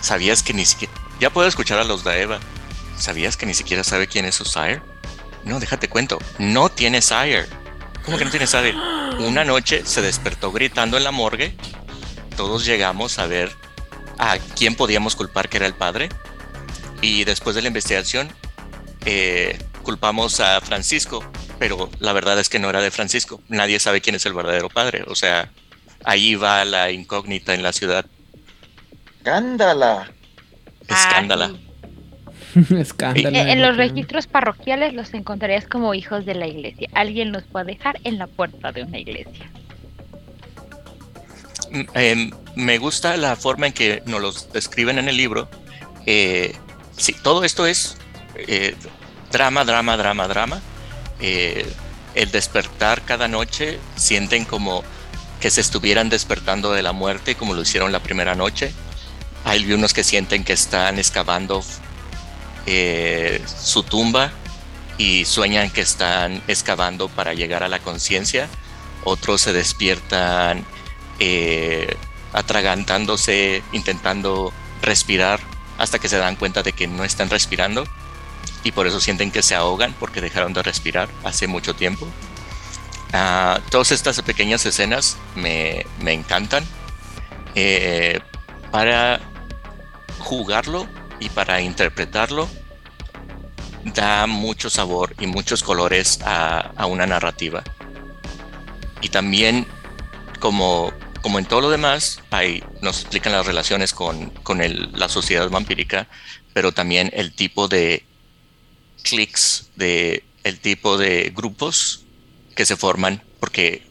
[0.00, 0.92] ¿Sabías que ni siquiera...
[1.20, 2.38] Ya puedo escuchar a los Daeva.
[2.96, 4.80] ¿Sabías que ni siquiera sabe quién es su sire?
[5.44, 6.18] No, déjate cuento.
[6.38, 7.46] No tiene sire.
[8.04, 8.74] ¿Cómo que no tiene sire?
[9.18, 11.56] Una noche se despertó gritando en la morgue.
[12.36, 13.52] Todos llegamos a ver
[14.18, 16.08] a quién podíamos culpar que era el padre.
[17.00, 18.32] Y después de la investigación,
[19.04, 21.24] eh, culpamos a Francisco,
[21.58, 23.40] pero la verdad es que no era de Francisco.
[23.48, 25.04] Nadie sabe quién es el verdadero padre.
[25.06, 25.50] O sea,
[26.04, 28.06] ahí va la incógnita en la ciudad.
[29.28, 30.10] ¡Cándala!
[30.88, 31.52] Escándala.
[32.78, 33.28] Escándalo.
[33.38, 36.88] Eh, en los registros parroquiales los encontrarías como hijos de la iglesia.
[36.94, 39.50] Alguien los va a dejar en la puerta de una iglesia.
[41.70, 45.48] Mm, me gusta la forma en que nos los describen en el libro.
[46.06, 46.56] Eh,
[46.96, 47.98] sí, todo esto es
[48.34, 48.74] eh,
[49.30, 50.60] drama, drama, drama, drama.
[51.20, 51.70] Eh,
[52.14, 54.82] el despertar cada noche sienten como
[55.38, 58.72] que se estuvieran despertando de la muerte como lo hicieron la primera noche.
[59.48, 61.64] Hay unos que sienten que están excavando
[62.66, 64.30] eh, su tumba
[64.98, 68.46] y sueñan que están excavando para llegar a la conciencia.
[69.04, 70.66] Otros se despiertan
[71.18, 71.96] eh,
[72.34, 75.40] atragantándose, intentando respirar
[75.78, 77.86] hasta que se dan cuenta de que no están respirando
[78.64, 82.06] y por eso sienten que se ahogan porque dejaron de respirar hace mucho tiempo.
[83.14, 86.66] Ah, todas estas pequeñas escenas me, encantan.
[87.54, 88.20] Eh,
[88.70, 89.18] para
[90.18, 90.86] jugarlo
[91.20, 92.48] y para interpretarlo
[93.84, 97.62] da mucho sabor y muchos colores a, una narrativa.
[99.00, 99.66] Y también,
[100.40, 100.92] como,
[101.22, 104.32] como en todo lo demás, hay, nos explican las relaciones con,
[104.92, 106.08] la sociedad vampírica,
[106.52, 108.04] pero también el tipo de
[109.02, 112.04] clics, de el tipo de grupos
[112.56, 113.86] que se forman, porque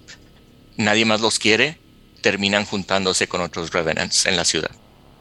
[0.75, 1.79] nadie más los quiere,
[2.21, 4.71] terminan juntándose con otros Revenants en la ciudad,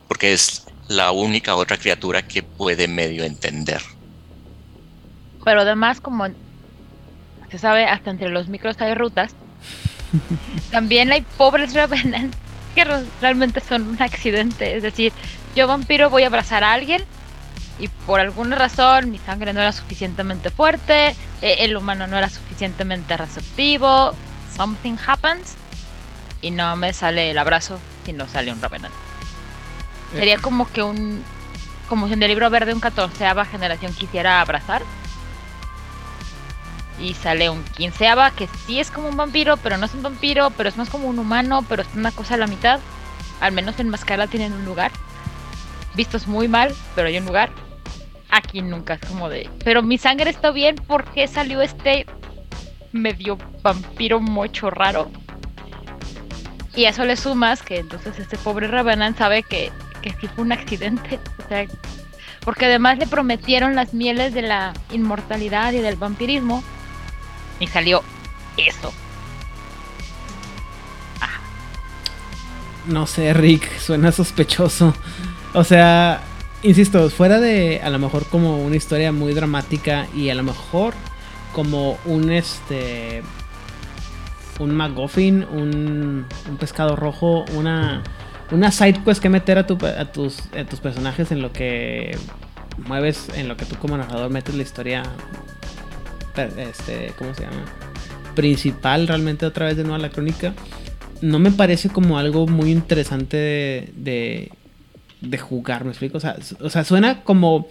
[0.09, 3.81] porque es la única otra criatura que puede medio entender
[5.47, 6.27] pero además como
[7.49, 9.33] se sabe, hasta entre los micros hay rutas,
[10.73, 12.37] también hay pobres revenants
[12.75, 12.85] que
[13.21, 14.77] realmente son un accidente.
[14.77, 15.13] Es decir,
[15.55, 17.05] yo vampiro voy a abrazar a alguien
[17.79, 22.29] y por alguna razón mi sangre no era suficientemente fuerte, e-, el humano no era
[22.29, 24.17] suficientemente receptivo,
[24.57, 25.55] something happens
[26.43, 28.93] y no me sale el abrazo, sino sale un revenant.
[30.17, 31.23] Sería como que un,
[31.89, 34.83] como si en el libro verde un 14 generación quisiera abrazar
[36.99, 40.51] y sale un quinceava que sí es como un vampiro, pero no es un vampiro,
[40.51, 42.81] pero es más como un humano, pero es una cosa a la mitad.
[43.41, 44.91] Al menos en Mascara tienen un lugar.
[45.95, 47.51] Vistos muy mal, pero hay un lugar.
[48.31, 49.49] Aquí nunca es como de.
[49.65, 52.07] Pero mi sangre está bien porque salió este
[52.93, 55.11] medio vampiro mocho raro.
[56.75, 59.71] Y eso le sumas que entonces este pobre Revenant sabe que,
[60.07, 61.19] que sí fue un accidente.
[61.45, 61.67] O sea,
[62.45, 66.63] porque además le prometieron las mieles de la inmortalidad y del vampirismo
[67.59, 68.03] y salió
[68.57, 68.93] eso.
[72.87, 74.95] No sé, Rick, suena sospechoso.
[75.55, 76.23] O sea,
[76.63, 80.95] insisto, fuera de a lo mejor como una historia muy dramática y a lo mejor
[81.53, 83.25] como un este
[84.61, 88.05] un McGuffin, un, un pescado rojo, una
[88.51, 92.17] una side quest que meter a, tu, a, tus, a personajes en lo que
[92.87, 95.03] mueves, en lo que tú como narrador metes la historia
[96.37, 97.65] este, ¿cómo se llama?
[98.35, 100.55] Principal realmente otra vez de nuevo la crónica.
[101.23, 103.37] No me parece como algo muy interesante
[103.97, 104.51] de,
[105.23, 106.19] de, jugar, ¿me explico?
[106.19, 107.69] O sea, suena como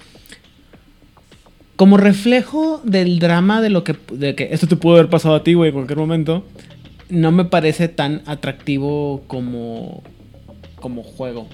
[1.75, 5.43] como reflejo del drama de lo que, de que esto te pudo haber pasado a
[5.43, 6.45] ti, güey, en cualquier momento,
[7.09, 10.01] no me parece tan atractivo como,
[10.85, 11.47] como juego.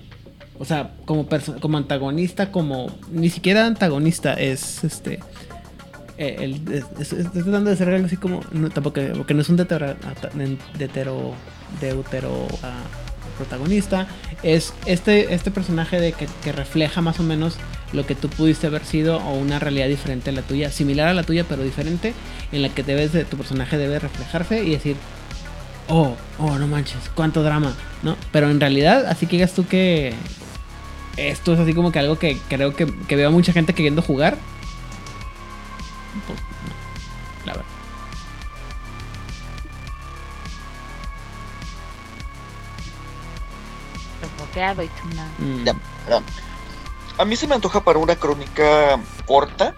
[0.60, 1.26] O sea, como,
[1.62, 2.88] como antagonista, como...
[3.10, 5.22] Ni siquiera antagonista, es este...
[6.18, 6.60] Eh,
[7.00, 8.42] estoy tratando de hacer algo así como.
[8.74, 9.96] Tampoco, porque no es un deutero,
[10.78, 11.34] deutero,
[11.80, 12.48] deutero
[13.38, 14.06] protagonista.
[14.44, 17.56] Es este, este personaje de que, que, refleja más o menos
[17.94, 21.14] lo que tú pudiste haber sido o una realidad diferente a la tuya, similar a
[21.14, 22.14] la tuya pero diferente,
[22.52, 24.98] en la que debes de, tu personaje debe reflejarse y decir,
[25.92, 28.16] oh, oh, no manches, cuánto drama, ¿no?
[28.32, 30.14] Pero en realidad, así que digas tú que
[31.18, 34.02] esto es así como que algo que creo que, que veo a mucha gente queriendo
[34.02, 34.38] jugar
[37.46, 37.66] la verdad.
[45.40, 45.68] Mm.
[47.18, 49.74] A mí se me antoja para una crónica corta,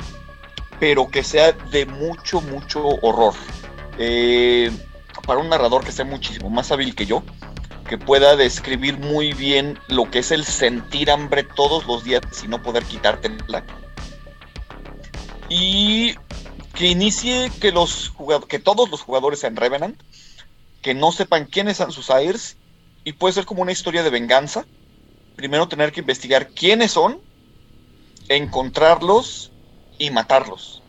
[0.80, 3.34] pero que sea de mucho, mucho horror.
[3.98, 4.72] Eh,
[5.26, 7.24] para un narrador que sea muchísimo más hábil que yo,
[7.88, 12.48] que pueda describir muy bien lo que es el sentir hambre todos los días y
[12.48, 13.66] no poder quitártela.
[15.50, 16.16] Y
[16.74, 18.14] que inicie que los
[18.48, 20.02] que todos los jugadores sean Revenant,
[20.82, 22.58] que no sepan quiénes son sus Airs,
[23.04, 24.66] y puede ser como una historia de venganza.
[25.36, 27.20] Primero tener que investigar quiénes son,
[28.30, 29.52] encontrarlos
[29.98, 30.82] y matarlos.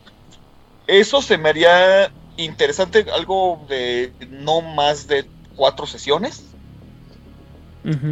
[0.87, 6.43] Eso se me haría interesante, algo de no más de cuatro sesiones.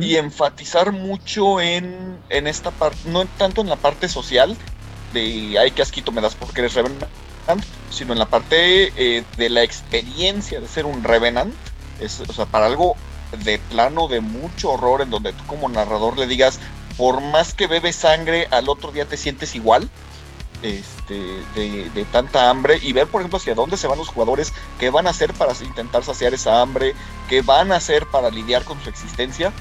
[0.01, 4.59] Y enfatizar mucho en, en esta parte, no tanto en la parte social,
[5.13, 7.11] de ay, qué asquito me das porque eres Revenant,
[7.89, 11.55] sino en la parte eh, de la experiencia de ser un Revenant.
[11.99, 12.97] Es, o sea, para algo
[13.31, 16.61] de plano de mucho horror en donde tú como narrador le digas,
[16.97, 19.89] por más que bebes sangre, al otro día te sientes igual.
[20.63, 24.53] Este, de, de tanta hambre y ver, por ejemplo, hacia dónde se van los jugadores,
[24.79, 26.95] qué van a hacer para intentar saciar esa hambre,
[27.29, 29.53] qué van a hacer para lidiar con su existencia.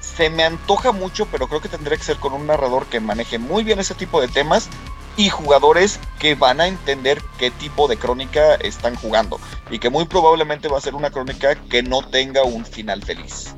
[0.00, 3.38] Se me antoja mucho, pero creo que tendría que ser con un narrador que maneje
[3.38, 4.68] muy bien ese tipo de temas
[5.16, 9.38] y jugadores que van a entender qué tipo de crónica están jugando
[9.70, 13.54] y que muy probablemente va a ser una crónica que no tenga un final feliz.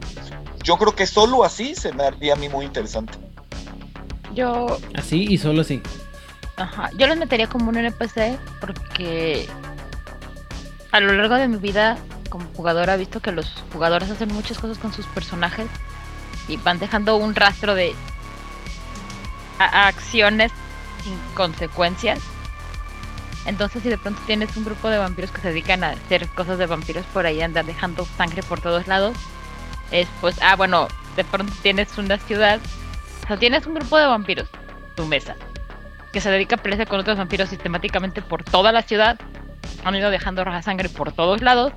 [0.63, 3.19] Yo creo que solo así se me haría a mí muy interesante.
[4.35, 5.81] Yo, Así y solo así.
[6.57, 9.49] Ajá, yo los metería como un NPC porque
[10.93, 11.99] a lo largo de mi vida
[12.29, 15.67] como jugadora he visto que los jugadores hacen muchas cosas con sus personajes
[16.49, 17.95] y van dejando un rastro de
[19.59, 20.53] acciones
[21.03, 22.21] sin consecuencias.
[23.47, 26.59] Entonces, si de pronto tienes un grupo de vampiros que se dedican a hacer cosas
[26.59, 29.17] de vampiros por ahí, andar dejando sangre por todos lados,
[29.91, 32.59] es pues, ah, bueno, de pronto tienes una ciudad,
[33.23, 34.49] o sea, tienes un grupo de vampiros,
[34.97, 35.37] tu mesa,
[36.15, 39.19] que se dedica a pelearse con otros vampiros sistemáticamente por toda la ciudad,
[39.85, 41.73] han ido dejando roja sangre por todos lados.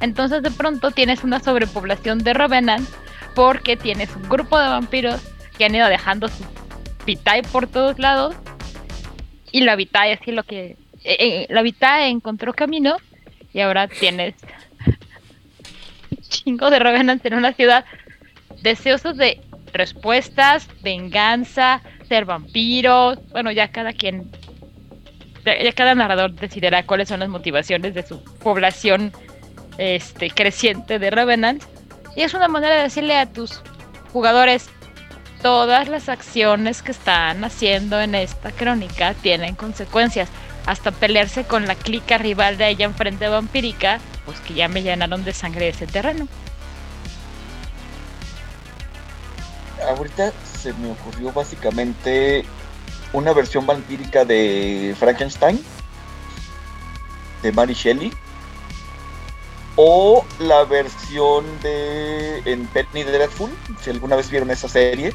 [0.00, 2.88] Entonces, de pronto tienes una sobrepoblación de Revenant
[3.36, 5.22] porque tienes un grupo de vampiros
[5.56, 6.44] que han ido dejando su
[7.06, 8.34] vitae por todos lados.
[9.52, 12.96] Y la vitae así lo que eh, eh, la vitae encontró camino
[13.54, 14.34] y ahora tienes
[16.28, 17.84] chingo de revenants en una ciudad.
[18.60, 19.40] Deseosos de
[19.72, 24.30] respuestas, venganza, ser vampiros, bueno ya cada quien
[25.44, 29.12] ya cada narrador decidirá cuáles son las motivaciones de su población
[29.78, 31.66] este creciente de revenants
[32.16, 33.60] y es una manera de decirle a tus
[34.12, 34.70] jugadores
[35.42, 40.28] todas las acciones que están haciendo en esta crónica tienen consecuencias.
[40.66, 45.24] Hasta pelearse con la clica rival de ella enfrente vampírica, pues que ya me llenaron
[45.24, 46.26] de sangre ese terreno.
[49.88, 50.32] Ahorita
[50.66, 52.44] se me ocurrió básicamente
[53.12, 55.64] una versión vampírica de Frankenstein,
[57.40, 58.12] de Mary Shelley,
[59.76, 63.50] o la versión de en Penny Dreadful,
[63.80, 65.14] si alguna vez vieron esa serie,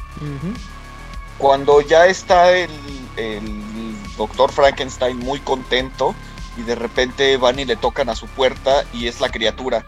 [1.36, 2.70] cuando ya está el,
[3.18, 6.14] el doctor Frankenstein muy contento
[6.56, 9.84] y de repente van y le tocan a su puerta y es la criatura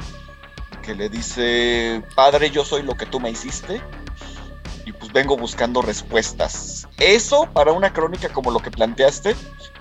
[0.82, 3.80] que le dice, padre, yo soy lo que tú me hiciste
[4.85, 6.89] y pues vengo buscando respuestas.
[6.99, 9.35] Eso para una crónica como lo que planteaste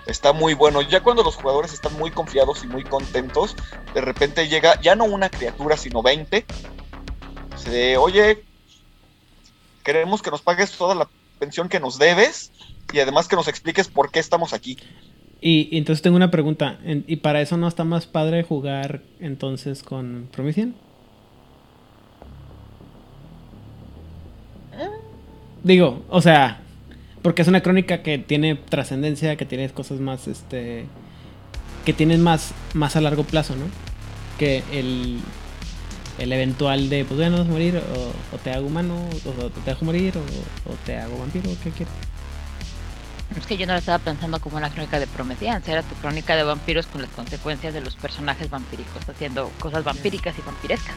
[0.05, 0.81] está muy bueno.
[0.81, 3.55] Ya cuando los jugadores están muy confiados y muy contentos,
[3.93, 6.45] de repente llega ya no una criatura, sino 20.
[7.57, 8.43] Se, oye,
[9.83, 11.07] queremos que nos pagues toda la
[11.39, 12.51] pensión que nos debes
[12.93, 14.77] y además que nos expliques por qué estamos aquí.
[15.41, 16.79] Y, entonces tengo una pregunta.
[16.85, 20.75] ¿Y para eso no está más padre jugar entonces con Promethean?
[25.63, 26.59] Digo, o sea,
[27.21, 30.85] porque es una crónica que tiene trascendencia, que tiene cosas más, este,
[31.85, 33.65] que tienen más, más a largo plazo, ¿no?
[34.37, 35.19] Que el,
[36.19, 38.95] el eventual de, pues bueno, vas a morir, o, o te hago humano,
[39.25, 41.93] o, o te dejo morir, o, o te hago vampiro, ¿qué quieres?
[43.37, 46.35] Es que yo no lo estaba pensando como una crónica de Promethean, era tu crónica
[46.35, 50.95] de vampiros con las consecuencias de los personajes vampíricos haciendo cosas vampíricas y vampirescas.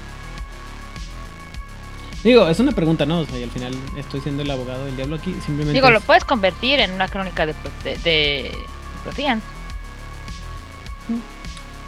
[2.27, 3.20] Digo, es una pregunta, ¿no?
[3.20, 5.31] O sea, y al final estoy siendo el abogado del diablo aquí.
[5.35, 5.72] Simplemente.
[5.74, 7.55] Digo, lo es- puedes convertir en una crónica de,
[7.85, 8.53] de, de
[9.05, 9.41] Promethean.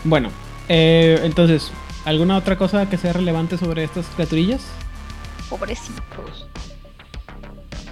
[0.05, 0.31] Bueno,
[0.69, 1.73] eh, entonces,
[2.05, 4.61] ¿alguna otra cosa que sea relevante sobre estas criaturillas?
[5.51, 6.47] Pobrecitos.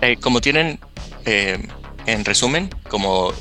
[0.01, 0.78] Eh, como tienen,
[1.24, 1.66] eh,
[2.06, 3.32] en resumen, como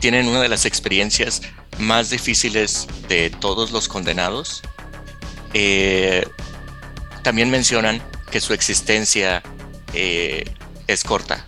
[0.00, 1.42] tienen una de las experiencias
[1.78, 4.62] más difíciles de todos los condenados,
[5.52, 6.26] eh,
[7.22, 8.00] también mencionan
[8.30, 9.42] que su existencia
[9.92, 10.44] eh,
[10.86, 11.44] es corta.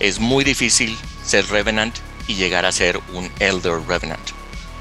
[0.00, 1.96] Es muy difícil ser Revenant
[2.26, 4.30] y llegar a ser un Elder Revenant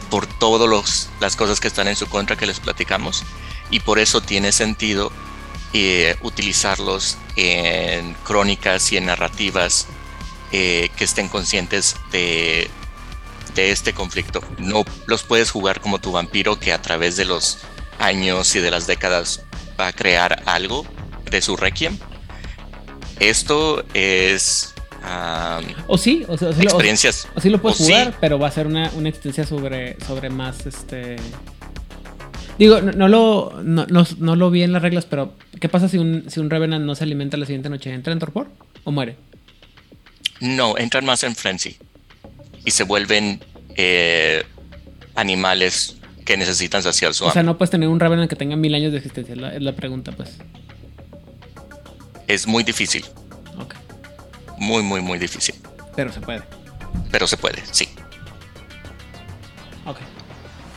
[0.10, 3.24] por todas las cosas que están en su contra que les platicamos
[3.70, 5.12] y por eso tiene sentido
[5.74, 9.88] eh, utilizarlos en crónicas y en narrativas
[10.52, 12.70] eh, que estén conscientes de,
[13.56, 14.44] de este conflicto.
[14.58, 17.60] No los puedes jugar como tu vampiro que a través de los
[18.00, 19.44] años y de las décadas
[19.80, 20.86] va a crear algo
[21.32, 21.98] de su requiem.
[23.20, 27.28] Esto es um, O sí, o sea, o sí lo- o- experiencias.
[27.36, 27.86] o sí lo puedes sí.
[27.86, 29.10] jugar, pero va a ser una, una
[29.46, 31.16] sobre, sobre más este.
[32.58, 35.88] Digo, no, no lo, no, no- no lo vi en las reglas, pero ¿qué pasa
[35.88, 37.92] si un, si un Revenant no se alimenta la siguiente noche?
[37.94, 38.48] ¿Entra en torpor
[38.84, 39.16] o muere?
[40.40, 41.78] No, entran más en frenzy
[42.66, 43.44] y se vuelven
[43.76, 44.44] eh,
[45.16, 47.54] animales que necesitan saciar su O sea, hambre.
[47.54, 49.74] no puedes tener un Revenant que tenga mil años de existencia, es la, es la
[49.76, 50.38] pregunta, pues.
[52.32, 53.04] Es muy difícil,
[54.58, 55.56] muy, muy, muy difícil.
[55.96, 56.42] pero se puede.
[57.12, 57.90] pero se puede, sí.
[59.86, 59.98] Ok.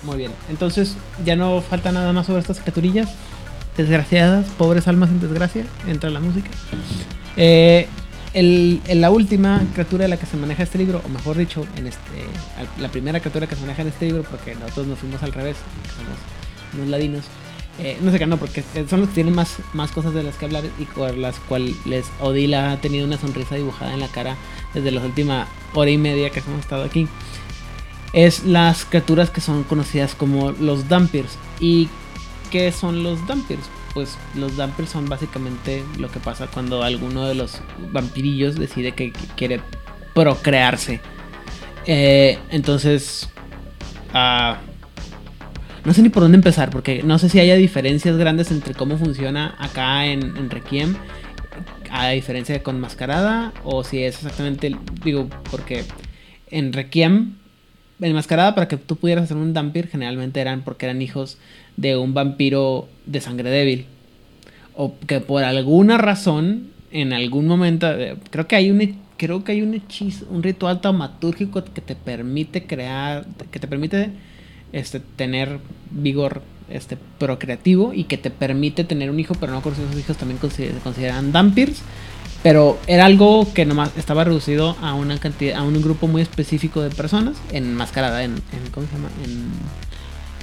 [0.03, 0.33] Muy bien.
[0.51, 3.09] Entonces, ya no falta nada más sobre estas criaturillas.
[3.77, 5.65] Desgraciadas, pobres almas en desgracia.
[5.87, 6.51] Entra la música.
[7.37, 7.87] Eh,
[8.33, 11.65] el- el- la última criatura de la que se maneja este libro, o mejor dicho,
[11.77, 12.27] en este,
[12.81, 15.57] la primera criatura que se maneja en este libro, porque nosotros nos fuimos al revés,
[15.97, 16.19] somos
[16.75, 17.25] unos ladinos.
[17.79, 20.37] Eh, no sé qué, no, porque son los que tienen más, más cosas de las
[20.37, 24.37] que hablar y con las cuales Odila ha tenido una sonrisa dibujada en la cara
[24.75, 27.09] desde la última hora y media que hemos estado aquí
[28.15, 31.37] es las criaturas que son conocidas como los Dampirs.
[31.61, 31.89] ¿Y
[32.51, 33.69] qué son los Dampirs?
[33.93, 37.61] Pues los Dampirs son básicamente lo que pasa cuando alguno de los
[37.93, 39.61] vampirillos decide que quiere
[40.15, 41.01] procrearse.
[41.87, 43.29] Eh, entonces,
[44.13, 44.59] ah,
[45.85, 48.97] no sé ni por dónde empezar, porque no sé si haya diferencias grandes entre cómo
[48.97, 50.97] funciona acá en, en Requiem,
[51.91, 54.75] a diferencia de con Mascarada, o si es exactamente,
[55.05, 55.85] digo, porque
[56.51, 57.35] en Requiem
[58.01, 61.39] enmascarada para que tú pudieras hacer un Dampir generalmente eran porque eran hijos
[61.77, 63.87] de un vampiro de sangre débil.
[64.75, 69.53] O que por alguna razón, en algún momento, eh, creo que hay un creo que
[69.53, 74.11] hay un hechizo, un ritual taumatúrgico que te permite crear, que te permite
[74.75, 75.59] este tener
[75.91, 80.17] vigor este procreativo y que te permite tener un hijo, pero no con esos hijos
[80.17, 81.83] también consider- consideran Dampirs.
[82.43, 86.83] Pero era algo que nomás estaba reducido a una cantidad, a un grupo muy específico
[86.83, 89.09] de personas, enmascarada en, en ¿cómo se llama?
[89.25, 89.49] En,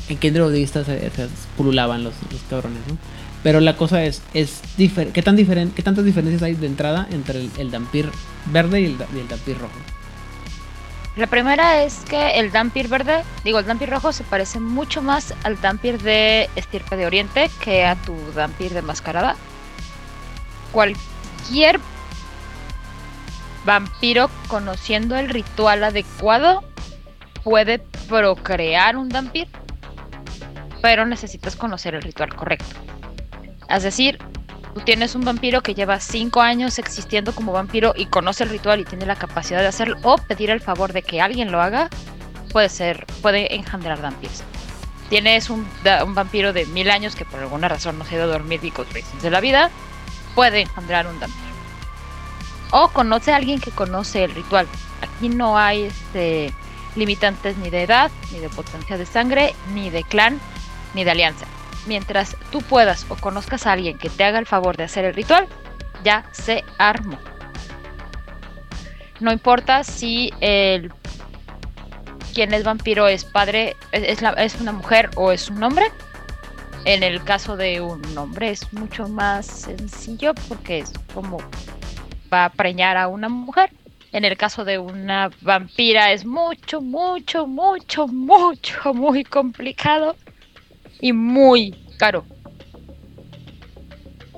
[0.10, 1.12] en Odista se,
[1.58, 2.98] pululaban los, los cabrones, ¿no?
[3.44, 7.50] Pero la cosa es, es ¿qué, tan ¿qué tantas diferencias hay de entrada entre el,
[7.60, 8.10] el Dampir
[8.52, 9.74] verde y el, y el Dampir rojo?
[11.18, 15.34] La primera es que el Dampir verde, digo, el Dampir rojo se parece mucho más
[15.44, 19.36] al Dampir de Estirpe de Oriente que a tu Dampir de Mascarada.
[20.72, 21.82] Cualquier
[23.66, 26.64] vampiro conociendo el ritual adecuado
[27.44, 29.50] puede procrear un Dampir,
[30.82, 32.78] pero necesitas conocer el ritual correcto.
[33.70, 34.18] Es decir,
[34.74, 38.80] tú tienes un vampiro que lleva 5 años existiendo como vampiro y conoce el ritual
[38.80, 41.90] y tiene la capacidad de hacerlo o pedir el favor de que alguien lo haga,
[42.52, 44.44] puede ser, puede engendrar vampiros.
[45.10, 45.68] Tienes un,
[46.06, 48.62] un vampiro de mil años que por alguna razón no se ha ido a dormir
[48.62, 49.70] reasons de la vida,
[50.36, 51.52] puede engendrar un vampiro.
[52.72, 54.68] O conoce a alguien que conoce el ritual.
[55.02, 56.54] Aquí no hay este,
[56.96, 60.40] limitantes ni de edad, ni de potencia de sangre, ni de clan,
[60.94, 61.46] ni de alianza.
[61.88, 65.16] Mientras tú puedas o conozcas a alguien que te haga el favor de hacer el
[65.16, 65.48] ritual,
[66.04, 67.18] ya se armó.
[69.20, 70.92] No importa si el
[72.34, 75.86] quien es vampiro es padre, es, es una mujer o es un hombre.
[76.86, 81.38] En el caso de un hombre es mucho más sencillo porque es como
[82.34, 83.72] va a preñar a una mujer.
[84.12, 90.16] En el caso de una vampira es mucho, mucho, mucho, mucho, muy complicado
[91.02, 92.26] y muy caro.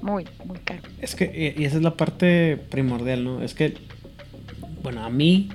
[0.01, 0.81] Muy, muy caro.
[0.99, 3.41] Es que, y esa es la parte primordial, ¿no?
[3.41, 3.77] Es que,
[4.81, 5.49] bueno, a mí,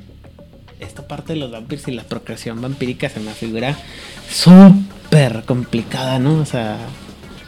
[0.80, 3.76] esta parte de los vampiros y la procreación vampírica se me figura
[4.30, 6.40] súper complicada, ¿no?
[6.40, 6.78] O sea,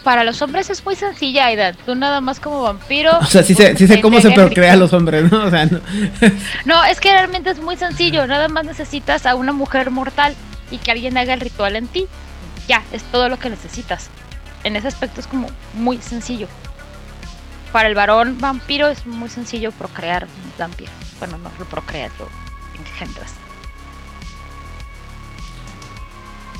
[0.04, 1.74] Para los hombres es muy sencilla, Aidan.
[1.86, 3.18] Tú nada más como vampiro.
[3.18, 5.44] o sea sí sé, sí sé cómo se procrean los hombres, ¿no?
[5.44, 5.80] O sea, no.
[6.66, 8.26] No, es que realmente es muy sencillo.
[8.26, 10.34] Nada más necesitas a una mujer mortal
[10.70, 12.06] y que alguien haga el ritual en ti.
[12.70, 14.08] Ya, es todo lo que necesitas.
[14.62, 16.46] En ese aspecto es como muy sencillo.
[17.72, 20.92] Para el varón vampiro es muy sencillo procrear un vampiro.
[21.18, 22.28] Bueno, no lo procreas, lo
[22.78, 23.32] engendras.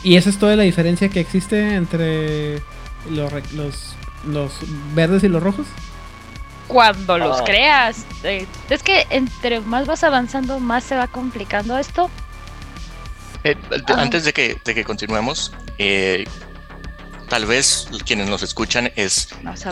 [0.03, 2.61] Y esa es toda la diferencia que existe entre
[3.09, 3.95] los, los,
[4.27, 4.53] los
[4.95, 5.67] verdes y los rojos.
[6.67, 7.45] Cuando los Ah.
[7.45, 8.05] creas.
[8.25, 12.11] eh, es que entre más vas avanzando, más se va complicando esto.
[13.45, 13.57] Eh.
[13.97, 15.53] Antes de que, de que continuemos,
[15.83, 16.25] eh,
[17.31, 19.29] tal vez quienes nos escuchan es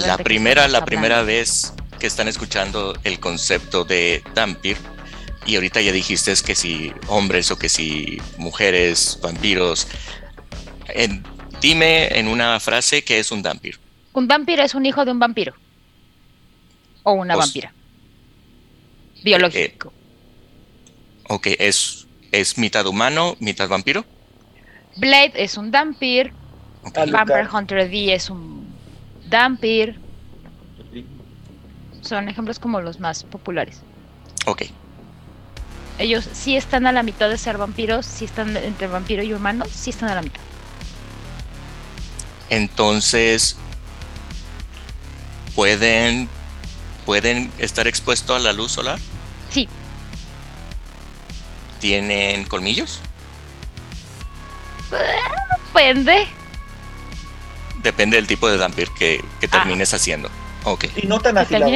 [0.06, 4.78] la primera, la primera vez que están escuchando el concepto de Dampir.
[5.44, 9.86] Y ahorita ya dijiste que si hombres o que si mujeres, vampiros.
[10.88, 11.24] En-
[11.60, 13.78] dime en una frase qué es un Dampir.
[14.14, 15.54] Un vampiro es un hijo de un vampiro.
[17.02, 17.72] O una vampira.
[19.22, 19.92] Biológico.
[21.28, 24.04] Ok, es, es mitad humano, mitad vampiro.
[24.98, 26.32] Blade es un Dampir.
[26.94, 27.10] Alucard.
[27.10, 28.66] Vampire Hunter D es un
[29.28, 29.98] Dampir.
[32.02, 33.82] Son ejemplos como los más populares.
[34.46, 34.62] ok.
[35.98, 39.64] Ellos sí están a la mitad de ser vampiros, sí están entre vampiro y humano,
[39.68, 40.40] sí están a la mitad.
[42.50, 43.56] Entonces,
[45.56, 46.28] pueden,
[47.04, 49.00] pueden estar expuestos a la luz solar.
[49.50, 49.68] Sí,
[51.80, 53.00] tienen colmillos.
[54.90, 56.26] Depende.
[57.82, 59.50] Depende del tipo de vampir que, que Ah.
[59.50, 60.28] termines haciendo.
[60.64, 60.86] Ok.
[60.96, 61.72] Y no tan afilados.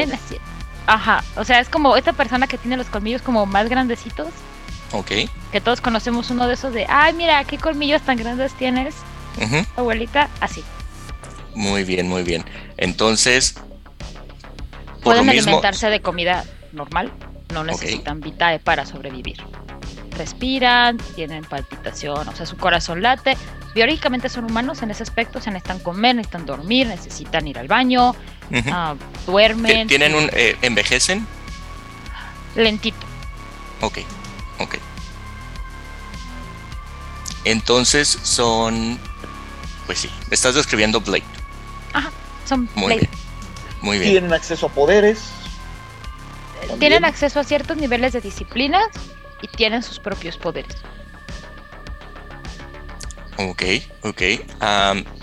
[0.87, 4.29] Ajá, o sea, es como esta persona que tiene los colmillos como más grandecitos,
[4.91, 5.13] Ok.
[5.53, 8.95] que todos conocemos uno de esos de, ay, mira, qué colmillos tan grandes tienes,
[9.77, 10.65] abuelita, así.
[11.55, 12.45] Muy bien, muy bien.
[12.79, 13.55] Entonces,
[15.03, 17.13] Pueden mismo, alimentarse de comida normal,
[17.53, 19.37] no necesitan vitae para sobrevivir.
[20.17, 23.37] Respiran, tienen palpitación, o sea, su corazón late.
[23.75, 28.15] Biológicamente son humanos en ese aspecto, se necesitan comer, necesitan dormir, necesitan ir al baño,
[28.71, 28.95] ah,
[29.27, 29.89] duermen.
[29.89, 31.27] tienen un eh, envejecen.
[32.55, 33.07] lentito.
[33.81, 33.99] Ok,
[34.59, 34.77] ok.
[37.45, 38.99] Entonces son,
[39.87, 41.25] pues sí, me estás describiendo Blade.
[42.45, 43.01] Son Muy Blade.
[43.01, 43.11] bien,
[43.83, 44.11] muy bien.
[44.11, 45.31] Tienen acceso a poderes.
[46.79, 48.87] Tienen acceso a ciertos niveles de disciplinas
[49.43, 50.77] y tienen sus propios poderes.
[53.39, 53.63] Ok,
[54.03, 54.23] ok.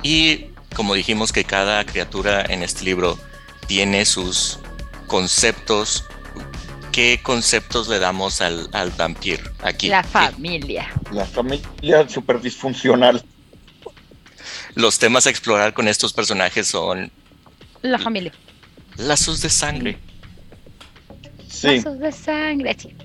[0.03, 3.17] Y como dijimos que cada criatura en este libro
[3.67, 4.59] tiene sus
[5.07, 6.05] conceptos,
[6.91, 9.87] ¿qué conceptos le damos al, al vampir aquí?
[9.87, 10.89] La ¿Qué- familia.
[11.11, 13.23] La familia súper disfuncional.
[14.75, 17.11] Los temas a explorar con estos personajes son
[17.81, 18.31] La familia.
[18.97, 19.97] lazos de sangre.
[21.49, 22.95] Sí, Lazos de sangre, sí,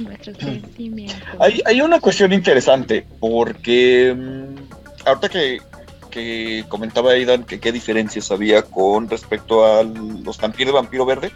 [0.00, 1.22] nuestros sentimientos.
[1.38, 5.58] Hay, hay una cuestión interesante, porque mm, ahorita que,
[6.10, 11.32] que comentaba Aidan que qué diferencias había con respecto a los vampiros de vampiro verde.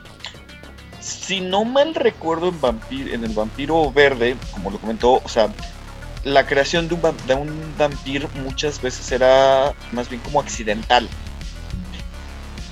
[1.00, 5.48] Si no mal recuerdo en, vampir, en el vampiro verde, como lo comentó, o sea,
[6.24, 11.08] la creación de un, de un vampir muchas veces era más bien como accidental.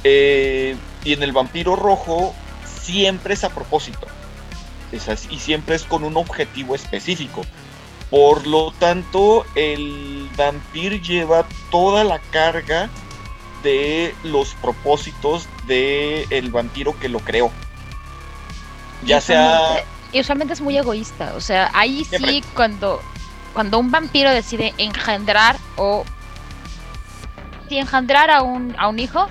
[0.05, 2.35] Eh, y en el vampiro rojo
[2.65, 4.07] siempre es a propósito.
[4.93, 7.43] Y siempre es con un objetivo específico.
[8.11, 12.91] Por lo tanto, el vampir lleva toda la carga
[13.63, 17.51] de los propósitos del el vampiro que lo creó.
[19.05, 19.85] Ya Y sea...
[20.13, 21.35] Y usualmente es muy egoísta.
[21.37, 23.01] O sea, ahí sí, cuando,
[23.53, 26.05] cuando un vampiro decide engendrar o.
[27.69, 29.29] Si engendrar a un, a un hijo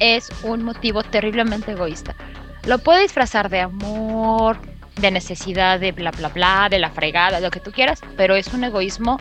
[0.00, 2.16] es un motivo terriblemente egoísta.
[2.64, 4.58] Lo puede disfrazar de amor,
[5.00, 8.48] de necesidad, de bla bla bla, de la fregada, lo que tú quieras, pero es
[8.48, 9.18] un egoísmo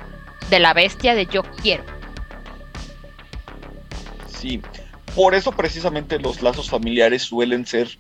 [0.49, 1.83] de la bestia de yo quiero.
[4.27, 4.61] Sí,
[5.15, 7.97] por eso precisamente los lazos familiares suelen ser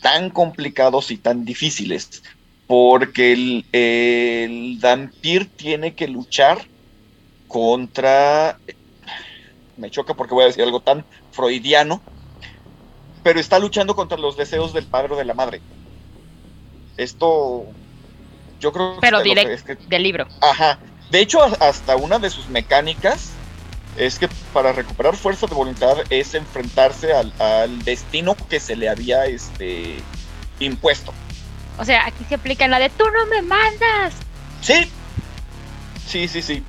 [0.00, 2.22] tan complicados y tan difíciles,
[2.66, 6.58] porque el, el vampir tiene que luchar
[7.48, 8.58] contra...
[9.76, 12.02] Me choca porque voy a decir algo tan freudiano,
[13.22, 15.60] pero está luchando contra los deseos del padre o de la madre.
[16.96, 17.66] Esto,
[18.60, 19.00] yo creo que...
[19.00, 20.26] Pero que- direct- es que Del libro.
[20.40, 20.80] Ajá.
[21.10, 23.34] De hecho, hasta una de sus mecánicas
[23.96, 28.88] es que para recuperar fuerza de voluntad es enfrentarse al, al destino que se le
[28.88, 30.02] había este,
[30.58, 31.12] impuesto.
[31.76, 34.14] O sea, aquí se aplica la de tú no me mandas.
[34.60, 34.90] Sí.
[36.06, 36.64] Sí, sí, sí.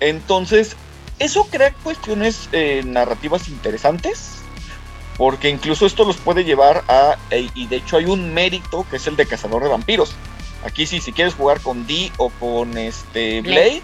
[0.00, 0.76] Entonces,
[1.18, 4.33] eso crea cuestiones eh, narrativas interesantes.
[5.16, 7.16] Porque incluso esto los puede llevar a.
[7.30, 10.14] e- y de hecho hay un mérito que es el de cazador de vampiros.
[10.64, 13.82] Aquí sí, si quieres jugar con D o con este Blade.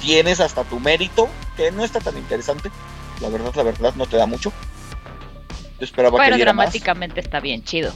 [0.00, 2.70] Tienes hasta tu mérito, que no está tan interesante.
[3.20, 4.52] La verdad, la verdad, no te da mucho.
[5.78, 6.40] Yo esperaba que Pero más.
[6.40, 7.92] dramáticamente está bien chido.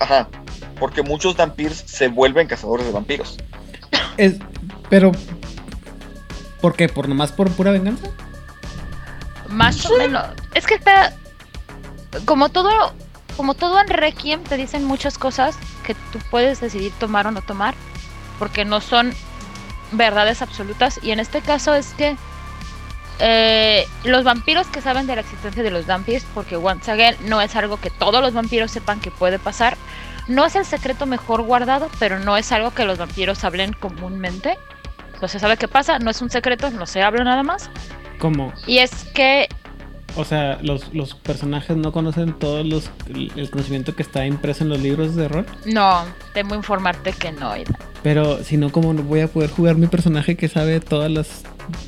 [0.00, 0.28] Ajá.
[0.80, 3.36] Porque muchos vampiros se vuelven cazadores de vampiros.
[4.16, 4.36] Es,
[4.88, 5.12] pero.
[6.60, 6.88] ¿Por qué?
[6.88, 8.08] ¿Por nomás por pura venganza?
[9.48, 10.26] Más o menos.
[10.54, 11.12] Es que está.
[12.24, 12.92] Como todo.
[13.36, 17.42] Como todo en Requiem te dicen muchas cosas que tú puedes decidir tomar o no
[17.42, 17.74] tomar.
[18.38, 19.12] Porque no son
[19.92, 21.00] verdades absolutas.
[21.02, 22.16] Y en este caso es que.
[23.20, 27.40] eh, los vampiros que saben de la existencia de los vampiros, porque once again no
[27.40, 29.76] es algo que todos los vampiros sepan que puede pasar.
[30.26, 34.58] No es el secreto mejor guardado, pero no es algo que los vampiros hablen comúnmente.
[35.20, 37.70] No se sabe qué pasa, no es un secreto, no se habla nada más.
[38.18, 38.52] ¿Cómo?
[38.66, 39.48] Y es que
[40.16, 44.70] O sea, los, los personajes no conocen todos los el conocimiento que está impreso en
[44.70, 45.46] los libros de rol.
[45.64, 47.50] No, temo informarte que no.
[47.50, 47.78] Aida.
[48.02, 51.42] Pero si no, ¿cómo no voy a poder jugar mi personaje que sabe todas las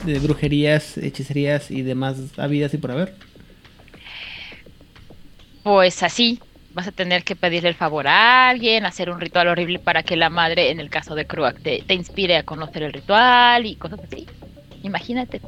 [0.04, 3.14] de brujerías, hechicerías y demás habidas y por haber?
[5.62, 6.40] Pues así,
[6.72, 10.16] vas a tener que pedirle el favor a alguien, hacer un ritual horrible para que
[10.16, 13.76] la madre, en el caso de Kruak, te, te inspire a conocer el ritual y
[13.76, 14.26] cosas así.
[14.82, 15.40] Imagínate.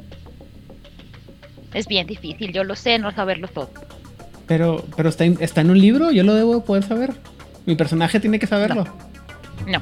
[1.73, 3.69] Es bien difícil, yo lo sé, no saberlo todo.
[4.47, 7.13] Pero, pero está, en- está en un libro, yo lo debo poder saber.
[7.65, 8.85] Mi personaje tiene que saberlo.
[9.67, 9.81] No.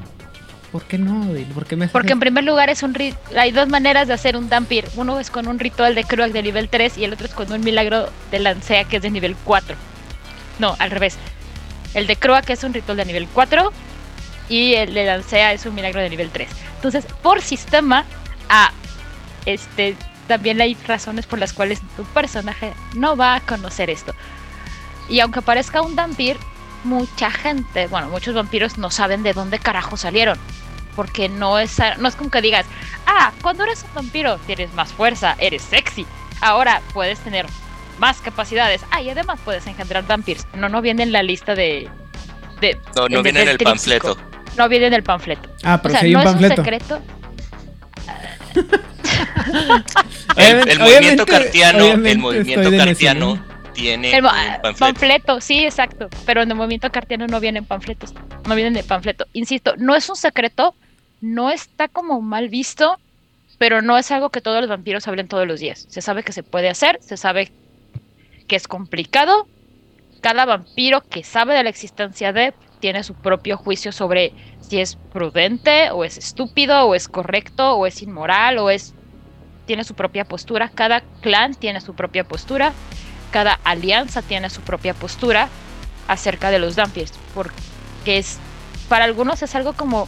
[0.72, 1.26] ¿Por qué no?
[1.54, 4.36] ¿Por qué me Porque en primer lugar es un ri- hay dos maneras de hacer
[4.36, 4.84] un Dampir.
[4.98, 7.50] Uno es con un ritual de Kruak de nivel 3 y el otro es con
[7.52, 9.78] un milagro de Lancea que es de nivel 4.
[10.60, 11.18] No, al revés.
[11.94, 13.72] El de Kruak es un ritual de nivel 4
[14.50, 16.50] y el de Lancea es un milagro de nivel 3.
[16.76, 18.04] Entonces, por sistema,
[18.50, 18.72] ah,
[19.46, 19.96] este,
[20.28, 24.14] también hay razones por las cuales tu personaje no va a conocer esto.
[25.10, 26.38] Y aunque parezca un Dampir,
[26.84, 30.38] mucha gente, bueno, muchos vampiros no saben de dónde carajo salieron
[30.96, 32.66] porque no es, no es como que digas,
[33.06, 36.08] ah, cuando eres un vampiro tienes más fuerza, eres sexy,
[36.42, 37.46] ahora puedes tener
[38.00, 40.46] más capacidades, ah, y además puedes engendrar vampiros.
[40.56, 41.88] No, no viene en la lista de...
[42.62, 43.70] de No, no de- viene en el tríptico.
[43.70, 44.18] panfleto.
[44.58, 45.50] No viene en el panfleto.
[45.64, 46.62] Ah, pero o sea, si hay no un es panfleto.
[46.62, 47.02] un secreto.
[50.38, 53.58] El, movimiento cartiano, el movimiento cartiano ¿no?
[53.74, 54.80] tiene El ah, panfleto.
[54.80, 56.10] panfleto, sí, exacto.
[56.26, 58.14] Pero en el movimiento cartiano no vienen panfletos.
[58.48, 59.26] No vienen de panfleto.
[59.34, 60.76] Insisto, no es un secreto,
[61.22, 63.00] no está como mal visto,
[63.58, 65.86] pero no es algo que todos los vampiros hablen todos los días.
[65.90, 67.52] Se sabe que se puede hacer, se sabe
[68.48, 69.48] que es complicado.
[70.22, 74.96] Cada vampiro que sabe de la existencia de tiene su propio juicio sobre si es
[74.96, 78.94] prudente o es estúpido o es correcto o es inmoral o es
[79.68, 80.72] tiene su propia postura.
[80.74, 82.74] Cada clan tiene su propia postura
[83.32, 85.50] cada alianza tiene su propia postura
[86.08, 87.54] acerca de los Dampiers, porque
[88.06, 88.40] es
[88.90, 90.08] para algunos es algo como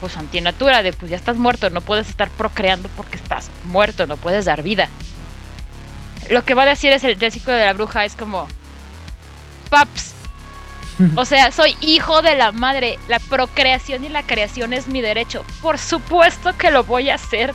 [0.00, 4.16] pues antinatura de pues ya estás muerto, no puedes estar procreando porque estás muerto, no
[4.16, 4.88] puedes dar vida.
[6.30, 8.48] Lo que va a decir es el, ciclo de la bruja es como
[9.70, 10.12] paps.
[11.16, 13.00] O sea, soy hijo de la madre.
[13.08, 15.44] La procreación y la creación es mi derecho.
[15.60, 17.52] Por supuesto que lo voy a hacer.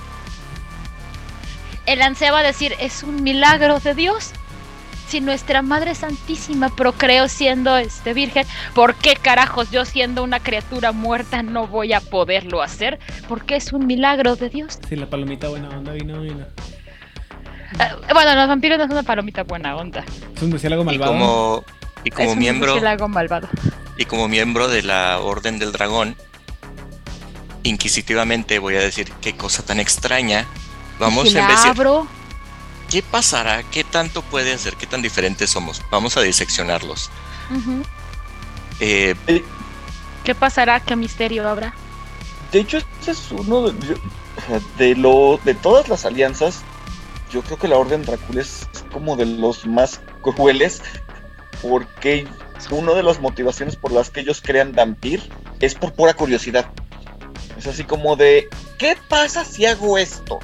[1.90, 4.30] El anciano va a decir, es un milagro de Dios
[5.08, 8.46] si nuestra Madre Santísima procreó siendo este virgen,
[8.76, 13.00] ¿por qué carajos yo siendo una criatura muerta no voy a poderlo hacer?
[13.28, 14.78] Porque es un milagro de Dios.
[14.88, 16.46] Sí, la palomita buena onda vino, vino.
[17.80, 20.06] Eh, bueno, los vampiros no son una palomita buena onda.
[20.36, 21.12] Es un murciélago Y malvado.
[21.12, 21.64] como,
[22.04, 23.50] y como es un miembro murciélago malvado.
[23.98, 26.16] y como miembro de la Orden del Dragón,
[27.64, 30.46] inquisitivamente voy a decir qué cosa tan extraña.
[31.00, 31.76] Vamos Si a la investigar.
[31.76, 32.08] abro,
[32.90, 33.64] ¿Qué pasará?
[33.64, 34.76] ¿Qué tanto puede hacer?
[34.76, 35.82] ¿Qué tan diferentes somos?
[35.92, 37.10] Vamos a diseccionarlos.
[38.80, 39.44] Eh, Eh,
[40.24, 40.80] ¿qué pasará?
[40.80, 41.74] ¿Qué misterio habrá?
[42.52, 43.98] De hecho, ese es uno de,
[44.78, 46.62] de lo de todas las alianzas.
[47.32, 50.82] Yo creo que la Orden Drácula es como de los más crueles,
[51.62, 52.28] porque
[52.72, 56.68] una de las motivaciones por las que ellos crean Dampir es por pura curiosidad.
[57.58, 58.50] Es así como de,
[58.80, 60.40] ¿qué pasa si hago esto?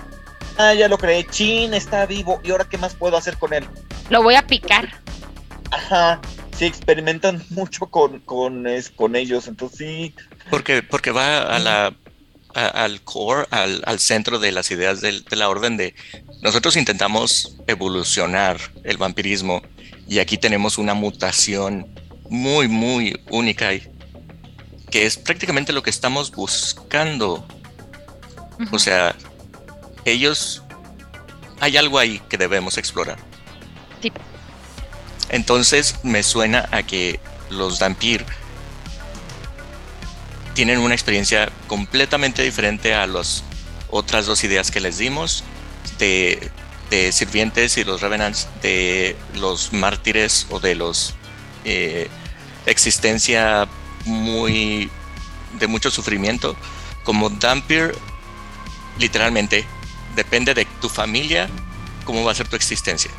[0.58, 3.66] Ah, ya lo creé, Chin está vivo, ¿y ahora qué más puedo hacer con él?
[4.10, 4.90] Lo voy a picar.
[5.72, 6.22] Ajá,
[6.58, 10.16] sí, experimentan mucho con, con, es- con ellos, entonces sí,
[10.50, 11.94] porque, porque va a la,
[12.54, 15.94] a- al core, al, al centro de las ideas del- de la orden de
[16.42, 19.62] nosotros intentamos evolucionar el vampirismo
[20.08, 21.88] y aquí tenemos una mutación
[22.30, 23.84] muy, muy única y
[24.92, 27.46] que es prácticamente lo que estamos buscando.
[28.72, 29.16] O sea,
[30.06, 30.64] ellos,
[31.60, 33.18] hay algo ahí que debemos explorar.
[34.02, 34.12] Sí.
[35.30, 37.20] Entonces me suena a que
[37.50, 38.26] los Dampir
[40.54, 43.44] tienen una experiencia completamente diferente a las
[43.90, 45.44] otras dos ideas que les dimos
[46.00, 46.50] de,
[46.90, 51.14] de sirvientes y los revenants, de los mártires o de los
[51.66, 52.08] eh,
[52.66, 53.68] existencia
[54.06, 54.90] muy
[55.60, 56.56] de mucho sufrimiento.
[57.04, 57.96] Como Dampir,
[59.00, 59.66] literalmente,
[60.16, 61.48] depende de tu familia
[62.06, 63.12] cómo va a ser tu existencia.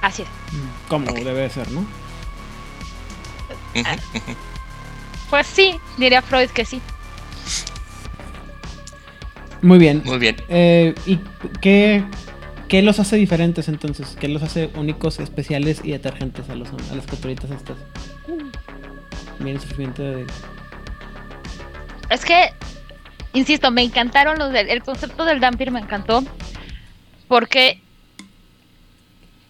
[0.00, 0.28] Así es.
[0.52, 1.84] Mm, Como debe ser, ¿no?
[3.84, 3.96] Ah.
[5.30, 6.80] Pues sí, diría Freud que sí.
[9.62, 10.02] Muy bien.
[10.04, 10.36] Muy bien.
[10.48, 11.18] Eh, ¿Y
[11.60, 12.04] qué,
[12.68, 14.16] qué los hace diferentes entonces?
[14.20, 17.78] ¿Qué los hace únicos, especiales y detergentes a, los, a las criaturitas estas?
[19.38, 20.26] Bien, el sufrimiento de...
[22.10, 22.52] Es que,
[23.34, 26.22] insisto, me encantaron los del, el concepto del Dampir me encantó
[27.28, 27.80] porque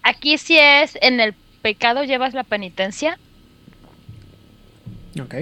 [0.03, 3.17] aquí sí es en el pecado llevas la penitencia
[5.21, 5.35] Ok.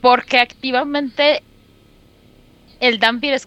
[0.00, 1.42] porque activamente
[2.80, 3.46] el Dampir es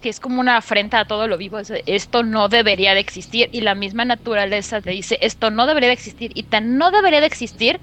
[0.00, 3.48] que es como una afrenta a todo lo vivo, es- esto no debería de existir
[3.52, 7.20] y la misma naturaleza te dice esto no debería de existir y tan no debería
[7.20, 7.80] de existir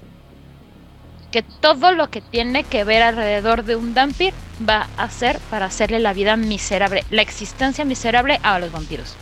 [1.30, 4.34] que todo lo que tiene que ver alrededor de un Dampir
[4.68, 9.16] va a ser para hacerle la vida miserable, la existencia miserable a los vampiros.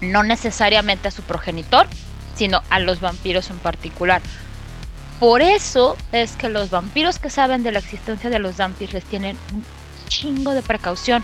[0.00, 1.86] No necesariamente a su progenitor,
[2.34, 4.22] sino a los vampiros en particular.
[5.20, 9.04] Por eso es que los vampiros que saben de la existencia de los Dampir les
[9.04, 9.64] tienen un
[10.08, 11.22] chingo de precaución.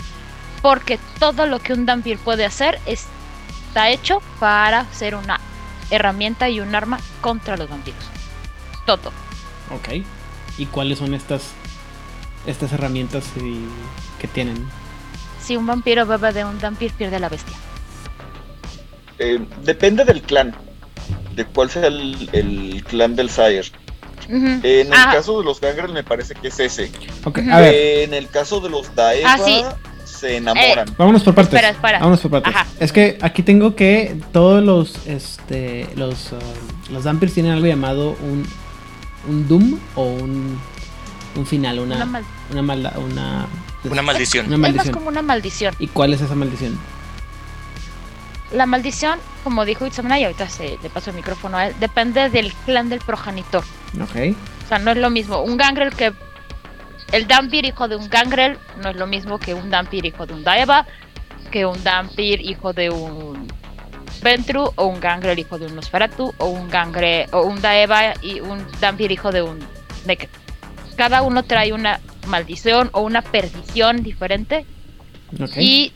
[0.63, 5.41] Porque todo lo que un Dampir puede hacer está hecho para ser una
[5.91, 8.05] herramienta y un arma contra los vampiros.
[8.87, 9.13] Todo.
[9.75, 10.05] Ok.
[10.59, 11.43] ¿Y cuáles son estas,
[12.47, 13.67] estas herramientas y-
[14.21, 14.67] que tienen?
[15.43, 17.57] Si un vampiro bebe de un Dampir, pierde la bestia.
[19.19, 20.55] Eh, depende del clan,
[21.35, 23.63] de cuál sea el, el clan del Sire.
[24.29, 26.91] En el Ah, caso de los Gangrel me parece que es ese.
[27.25, 27.51] Ok, Ujú.
[27.53, 27.75] a ver,
[28.05, 29.63] En el caso de los Daeva Ah, sí.
[30.05, 30.95] se enamoran.
[30.97, 31.53] vámonos por partes.
[31.55, 31.99] espera, espera.
[31.99, 32.55] Vámonos por partes.
[32.55, 32.67] Ajá.
[32.79, 36.39] Es que aquí tengo que todos los, este, los, um,
[36.93, 38.47] los Dampirs tienen algo llamado un,
[39.29, 40.59] un Doom o un,
[41.37, 43.47] un final, una, una mal- una malda- una,
[43.85, 44.47] Una maldición.
[44.47, 44.95] una es más maldición.
[44.95, 45.75] como una maldición.
[45.79, 46.79] ¿Y cuál es esa maldición?
[48.53, 52.29] La maldición, como dijo Itzamna, y ahorita se le paso el micrófono a él, depende
[52.29, 53.65] del clan del progenitor.
[54.03, 54.37] Ok.
[54.65, 55.41] O sea, no es lo mismo.
[55.43, 56.13] Un gangrel que.
[57.13, 60.33] El Dampir hijo de un gangrel no es lo mismo que un Dampir hijo de
[60.35, 60.87] un Daeva,
[61.51, 63.47] que un Dampir hijo de un
[64.23, 68.41] Ventru, o un gangrel hijo de un Nosferatu, o un gangre, o un Daeva y
[68.41, 69.59] un Dampir hijo de un.
[70.97, 74.65] Cada uno trae una maldición o una perdición diferente
[75.57, 75.93] y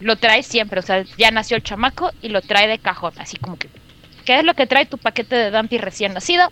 [0.00, 0.80] lo trae siempre.
[0.80, 3.12] O sea, ya nació el chamaco y lo trae de cajón.
[3.18, 3.68] Así como que,
[4.24, 6.48] ¿qué es lo que trae tu paquete de Dampir recién nacido?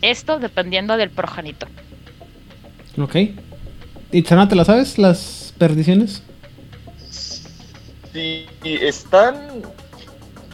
[0.00, 1.68] Esto dependiendo del progenitor.
[2.98, 3.16] Ok.
[4.12, 4.98] Itzana, ¿te la sabes?
[4.98, 6.22] Las perdiciones.
[8.12, 9.62] Sí, están.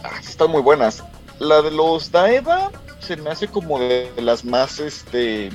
[0.05, 1.03] Ah, están muy buenas.
[1.39, 2.71] La de los Daeva
[3.01, 5.51] se me hace como de las más este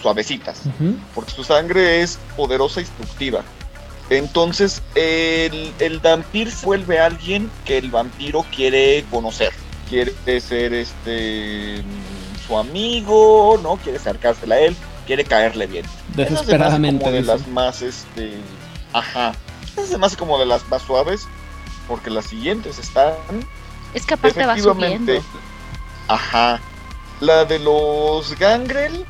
[0.00, 0.62] suavecitas.
[1.14, 3.42] Porque su sangre es poderosa y destructiva.
[4.08, 9.52] Entonces, el, el se vuelve alguien que el vampiro quiere conocer.
[9.88, 11.82] Quiere ser este
[12.46, 13.76] su amigo, ¿no?
[13.76, 14.76] Quiere acercársela a él,
[15.06, 15.84] quiere caerle bien.
[16.14, 17.04] Desesperadamente.
[17.04, 18.34] como de las más, este.
[18.92, 19.32] Ajá.
[19.72, 21.26] Esa se me hace como de las más suaves.
[21.88, 23.14] Porque las siguientes están.
[23.96, 25.16] Es que aparte va efectivamente.
[25.16, 25.22] subiendo.
[26.08, 26.60] Ajá.
[27.20, 29.04] La de los Gangrel.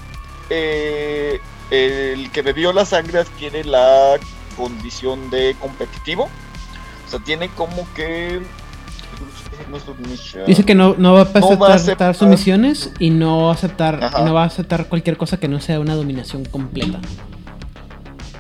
[0.49, 1.41] eh,
[1.71, 4.15] el que bebió la sangre adquiere la
[4.57, 6.31] condición de competitivo.
[7.07, 8.41] O sea, tiene como que.
[10.47, 12.15] Dice que no, no va a No va a aceptar, aceptar.
[12.15, 14.23] sumisiones y no aceptar Ajá.
[14.25, 16.99] no va a aceptar cualquier cosa que no sea una dominación completa.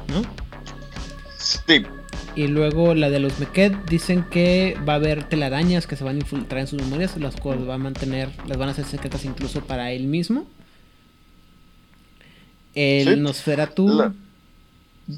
[0.08, 0.22] ¿No?
[1.38, 1.84] Sí.
[2.36, 6.16] Y luego la de los Meket dicen que va a haber telarañas que se van
[6.16, 9.24] a infiltrar en sus memorias, las cuales va a mantener, las van a hacer secretas
[9.24, 10.46] incluso para él mismo.
[12.74, 13.20] El Sí.
[13.20, 13.88] Nosferatu.
[13.88, 14.14] La-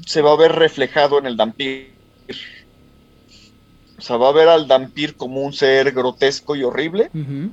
[0.05, 1.91] se va a ver reflejado en el Dampir.
[3.97, 7.09] O sea, va a ver al Dampir como un ser grotesco y horrible.
[7.13, 7.49] Ujú.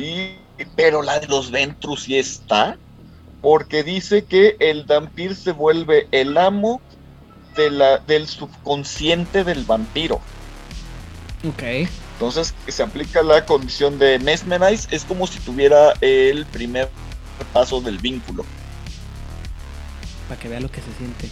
[0.00, 0.36] Y,
[0.74, 2.78] pero la de los Ventrus sí está.
[3.42, 6.80] Porque dice que el Dampir se vuelve el amo
[7.56, 10.20] de la, del subconsciente del vampiro.
[11.48, 11.62] Ok.
[12.14, 14.88] Entonces se aplica la condición de Mesmerize.
[14.90, 16.88] Es como si tuviera el primer
[17.52, 18.44] paso del vínculo.
[20.28, 21.28] Para que vea lo que se siente.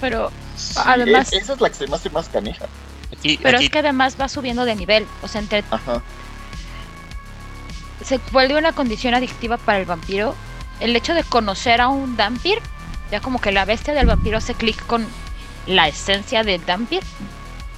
[0.00, 2.66] Pero, Sí, Además- es- esa es la que se me hace más canija.
[3.16, 5.06] Aquí, pero aquí es que además va subiendo de nivel.
[5.22, 6.02] O sea, entre, Ajá.
[8.04, 10.34] se vuelve una condición adictiva para el vampiro.
[10.80, 12.58] El hecho de conocer a un Dampir,
[13.10, 15.06] ya como que la bestia del vampiro hace clic con
[15.66, 17.02] la esencia del Dampir.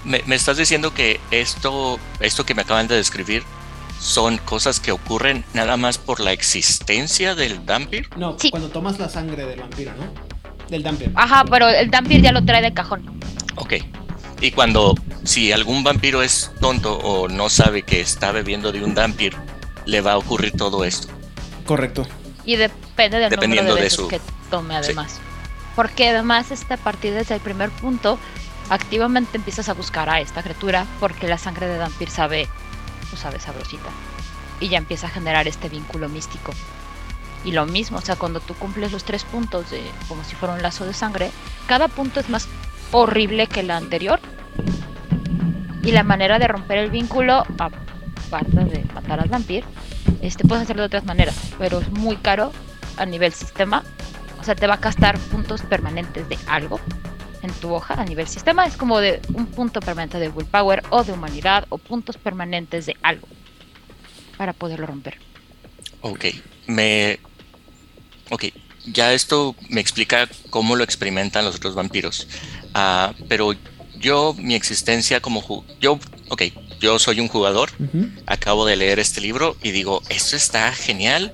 [0.04, 3.42] me, me estás diciendo que esto, esto que me acaban de describir
[4.00, 8.08] son cosas que ocurren nada más por la existencia del Dampir.
[8.16, 8.50] No, Sí.
[8.50, 10.12] cuando tomas la sangre del vampiro, ¿no?
[10.68, 11.12] Del Dampir.
[11.14, 13.20] Ajá, pero el Dampir ya lo trae de cajón.
[13.56, 13.74] Ok.
[14.40, 18.94] Y cuando, si algún vampiro es tonto o no sabe que está bebiendo de un
[18.94, 19.36] Dampir,
[19.86, 21.06] le va a ocurrir todo esto.
[21.64, 22.04] Correcto.
[22.44, 24.20] Y depende del Dependiendo número de de veces su- que
[24.52, 25.18] tome además.
[25.74, 28.18] Porque además este, a partir desde el primer punto,
[28.68, 32.48] activamente empiezas a buscar a esta criatura porque la sangre de Dampir sabe,
[33.08, 33.88] pues sabe sabrosita.
[34.60, 36.52] Y ya empieza a generar este vínculo místico.
[37.46, 40.54] Y lo mismo, o sea, cuando tú cumples los tres puntos de como si fuera
[40.54, 41.30] un lazo de sangre,
[41.66, 42.46] cada punto es más
[42.92, 44.20] horrible que el anterior.
[45.82, 49.64] Y la manera de romper el vínculo, aparte de matar al vampir,
[50.20, 52.52] este puedes hacerlo de otras maneras, pero es muy caro
[52.98, 53.82] a nivel sistema.
[54.42, 56.80] O sea, te va a gastar puntos permanentes de algo
[57.42, 58.66] en tu hoja a nivel sistema.
[58.66, 62.96] Es como de un punto permanente de willpower o de humanidad o puntos permanentes de
[63.02, 63.28] algo
[64.36, 65.16] para poderlo romper.
[66.00, 66.24] Ok.
[66.66, 67.20] Me.
[68.30, 68.46] Ok.
[68.86, 72.26] Ya esto me explica cómo lo experimentan los otros vampiros.
[72.74, 73.54] Ah, pero
[74.00, 75.40] yo, mi existencia como.
[75.40, 76.00] ju- Yo
[76.30, 76.42] ok,
[76.80, 77.70] yo soy un jugador,
[78.26, 81.32] acabo de leer este libro y digo, esto está genial.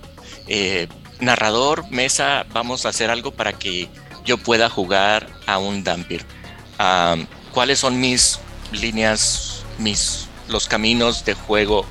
[0.51, 0.89] eh,
[1.21, 3.89] narrador, mesa, vamos a hacer algo para que
[4.25, 6.25] yo pueda jugar a un Dampir.
[6.79, 8.39] Am, ¿Cuáles son mis
[8.73, 11.85] líneas, mis los caminos de juego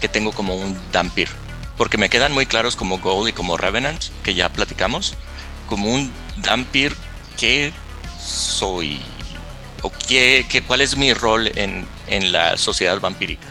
[0.00, 1.28] que tengo como un Dampir?
[1.76, 5.14] Porque me quedan muy claros como Gold y como Revenant, que ya platicamos.
[5.68, 6.94] Como un Dampir,
[7.38, 7.72] ¿qué
[8.22, 9.00] soy?
[9.82, 13.46] ¿O qué, qué- cuál es mi rol en, en la sociedad vampírica?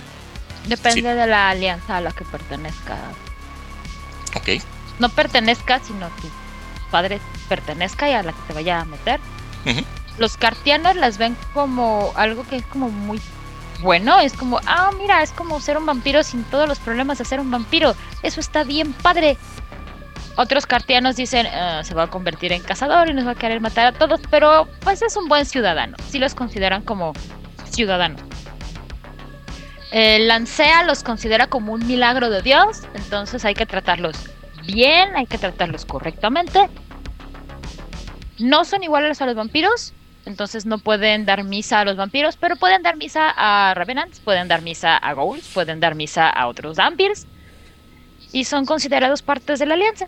[0.68, 1.16] Depende Sí.
[1.18, 2.98] de la alianza a la que pertenezca.
[4.36, 4.62] Ok.
[5.00, 6.28] No pertenezca, sino tu
[6.92, 9.20] padre pertenezca y a la que te vaya a meter.
[10.18, 13.22] Los cartianos las ven como algo que es como muy
[13.82, 14.20] bueno.
[14.20, 17.40] Es como, ah, mira, es como ser un vampiro sin todos los problemas de ser
[17.40, 17.96] un vampiro.
[18.24, 19.38] Eso está bien padre.
[20.36, 23.62] Otros cartianos dicen, "Ah, se va a convertir en cazador y nos va a querer
[23.62, 25.96] matar a todos, pero pues es un buen ciudadano.
[26.10, 27.14] Sí los consideran como
[27.70, 28.22] ciudadanos.
[29.92, 34.16] Lancea los considera como un milagro de Dios, entonces hay que tratarlos
[34.72, 36.70] bien, hay que tratarlos correctamente.
[38.40, 39.94] No son iguales a los vampiros,
[40.26, 44.48] entonces no pueden dar misa a los vampiros, pero pueden dar misa a Revenants, pueden
[44.48, 47.26] dar misa a Ghouls, pueden dar misa a otros Vampirs,
[48.32, 50.08] y son considerados partes de la alianza,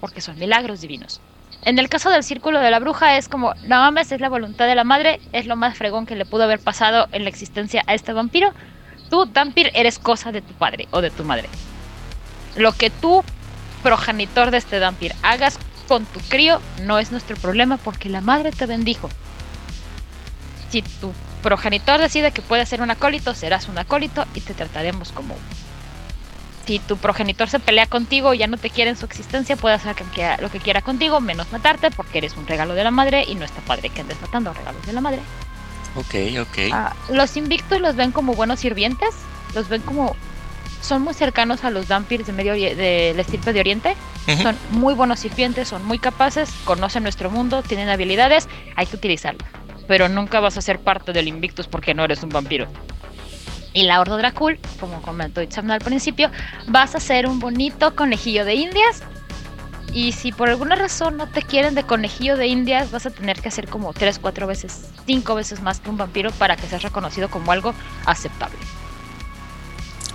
[0.00, 1.20] porque son milagros divinos.
[1.64, 4.66] En el caso del círculo de la bruja es como, no mames, es la voluntad
[4.66, 7.84] de la madre, es lo más fregón que le pudo haber pasado en la existencia
[7.86, 8.52] a este vampiro.
[9.10, 11.48] Tú, Dampir, eres cosa de tu padre o de tu madre.
[12.56, 13.22] Lo que tú,
[13.82, 18.50] progenitor de este Dampir, hagas con tu crío no es nuestro problema porque la madre
[18.50, 19.10] te bendijo.
[20.70, 25.12] Si tu progenitor decide que puede ser un acólito, serás un acólito y te trataremos
[25.12, 25.42] como uno.
[26.66, 29.74] Si tu progenitor se pelea contigo y ya no te quiere en su existencia, puede
[29.74, 29.96] hacer
[30.40, 33.44] lo que quiera contigo, menos matarte, porque eres un regalo de la madre y no
[33.44, 35.20] está padre que andes matando regalos de la madre.
[35.96, 36.72] Ok, ok.
[36.72, 39.10] Ah, los invictos los ven como buenos sirvientes,
[39.54, 40.16] los ven como
[40.82, 43.96] son muy cercanos a los vampirs de medio Ori- de la estirpe de Oriente,
[44.42, 49.42] son muy buenos sirvientes, son muy capaces, conocen nuestro mundo, tienen habilidades, hay que utilizarlos.
[49.88, 52.66] Pero nunca vas a ser parte del Invictus porque no eres un vampiro.
[53.72, 56.30] Y la Horda Dracul, como comentó Itzamna al principio,
[56.68, 59.02] vas a ser un bonito conejillo de indias.
[59.94, 63.40] Y si por alguna razón no te quieren de conejillo de indias, vas a tener
[63.40, 66.82] que hacer como 3, 4 veces, 5 veces más que un vampiro para que seas
[66.82, 67.74] reconocido como algo
[68.06, 68.56] aceptable.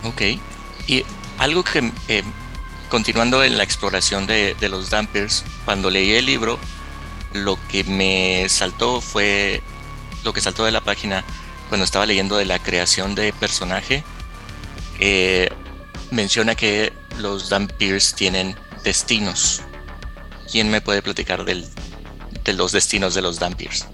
[0.04, 0.22] Ok.
[0.88, 1.04] Y
[1.38, 2.24] algo que, eh,
[2.90, 6.58] continuando en la exploración de, los Dampers, cuando leí el libro,
[7.34, 9.62] lo que me saltó fue,
[10.24, 11.24] lo que saltó de la página
[11.68, 14.04] cuando estaba leyendo de la creación de personaje,
[15.00, 15.50] eh,
[16.12, 19.62] menciona que los Dampirs tienen destinos.
[20.50, 21.68] ¿Quién me puede platicar del,
[22.46, 23.86] de los destinos de los Dampirs?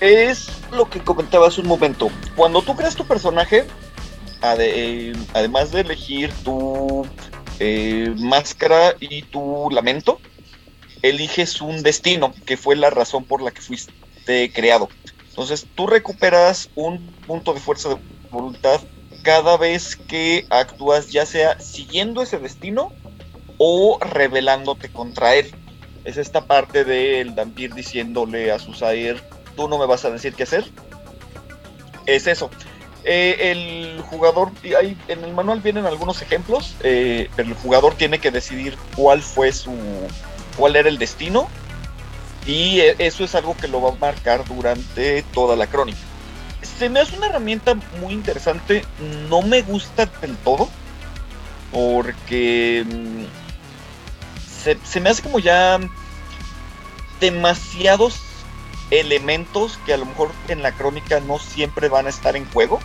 [0.00, 2.10] Es lo que comentaba hace un momento.
[2.36, 3.66] Cuando tú creas tu personaje,
[4.42, 4.72] ade-
[5.10, 7.06] eh, además de elegir tu
[7.60, 10.20] eh, máscara y tu lamento,
[11.02, 14.88] eliges un destino, que fue la razón por la que fuiste creado.
[15.28, 17.98] Entonces tú recuperas un punto de fuerza de
[18.30, 18.80] voluntad
[19.22, 22.92] cada vez que actúas, ya sea siguiendo ese destino
[23.58, 25.46] o rebelándote contra él.
[26.04, 29.22] Es esta parte del Dampir diciéndole a Susair,
[29.56, 30.64] tú no me vas a decir qué hacer.
[32.06, 32.50] Es eso.
[33.04, 37.94] Eh, el jugador, y ahí en el manual vienen algunos ejemplos, eh, pero el jugador
[37.94, 39.72] tiene que decidir cuál fue su,
[40.56, 41.48] cuál era el destino,
[42.46, 45.98] y eh, eso es algo que lo va a marcar durante toda la crónica.
[46.78, 48.84] Se me hace una herramienta muy interesante,
[49.28, 50.68] no me gusta del todo,
[51.72, 55.80] porque mm, se, se me hace como ya
[57.18, 58.20] demasiados
[58.92, 62.78] elementos que a lo mejor en la crónica no siempre van a estar en juego.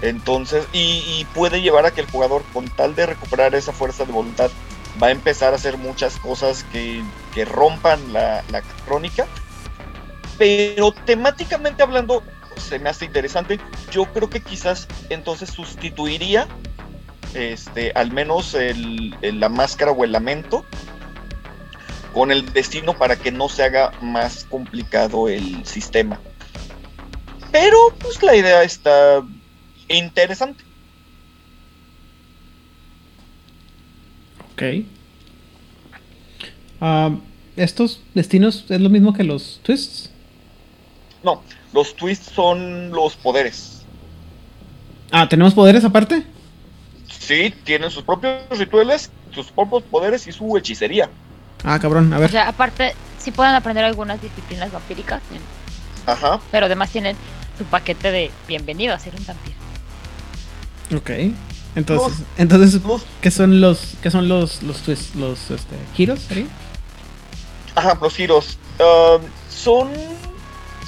[0.00, 4.04] Entonces, y, y puede llevar a que el jugador, con tal de recuperar esa fuerza
[4.04, 4.50] de voluntad,
[5.02, 7.02] va a empezar a hacer muchas cosas que,
[7.34, 9.26] que rompan la, la crónica.
[10.38, 12.22] Pero temáticamente hablando,
[12.56, 13.60] se me hace interesante.
[13.90, 16.46] Yo creo que quizás entonces sustituiría
[17.34, 20.64] este, al menos el- el- la máscara o el lamento
[22.18, 26.18] con el destino para que no se haga más complicado el sistema.
[27.52, 29.22] Pero pues la idea está
[29.86, 30.64] interesante.
[34.52, 34.62] Ok.
[36.80, 37.14] Ah,
[37.54, 40.10] ¿Estos destinos es lo mismo que los twists?
[41.22, 43.84] No, los twists son los poderes.
[45.12, 46.24] Ah, ¿tenemos poderes aparte?
[47.06, 51.08] Sí, tienen sus propios rituales, sus propios poderes y su hechicería.
[51.64, 52.30] Ah, cabrón, a O ver.
[52.30, 55.22] sea, aparte, sí pueden aprender algunas disciplinas vampíricas,
[56.06, 56.40] Ajá.
[56.50, 57.16] pero además tienen
[57.58, 59.56] tu paquete de bienvenido a ser un vampiro.
[60.96, 61.10] Ok.
[61.74, 62.80] Entonces, entonces
[63.20, 66.46] ¿qué son los qué son los los twists, los este, giros, sería?
[67.74, 68.58] Ajá, los giros.
[68.80, 69.90] Um, son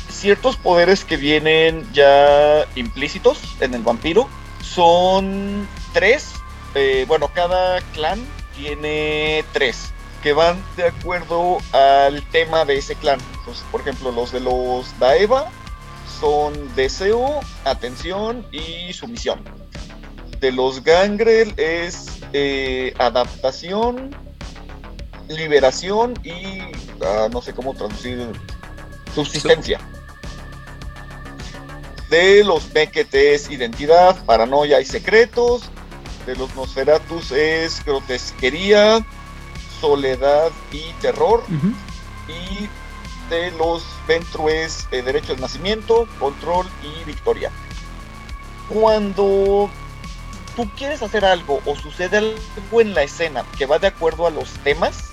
[0.09, 4.29] ciertos poderes que vienen ya implícitos en el vampiro.
[4.63, 6.31] Son tres.
[6.75, 8.21] eh, bueno, cada clan
[8.57, 9.93] tiene tres.
[10.23, 13.19] Que van de acuerdo al tema de ese clan.
[13.39, 15.51] Entonces, por ejemplo, los de los Daeva
[16.21, 19.43] son deseo, atención y sumisión.
[20.41, 24.15] De los Gangrel es eh, adaptación,
[25.29, 26.61] liberación y
[27.03, 28.27] ah, no sé cómo traducir
[29.15, 29.81] subsistencia.
[32.11, 35.71] De los Beckett es identidad, paranoia y secretos.
[36.27, 39.05] De los Nosferatus es grotesquería,
[39.81, 41.43] soledad y terror.
[42.29, 42.69] Y
[43.31, 47.51] de los Ventru es eh, derecho de nacimiento, control y victoria.
[48.69, 49.71] Cuando
[50.57, 54.31] tú quieres hacer algo o sucede algo en la escena que va de acuerdo a
[54.31, 55.11] los temas,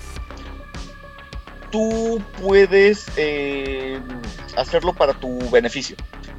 [1.70, 4.00] tú puedes eh,
[4.56, 5.96] hacerlo para tu beneficio.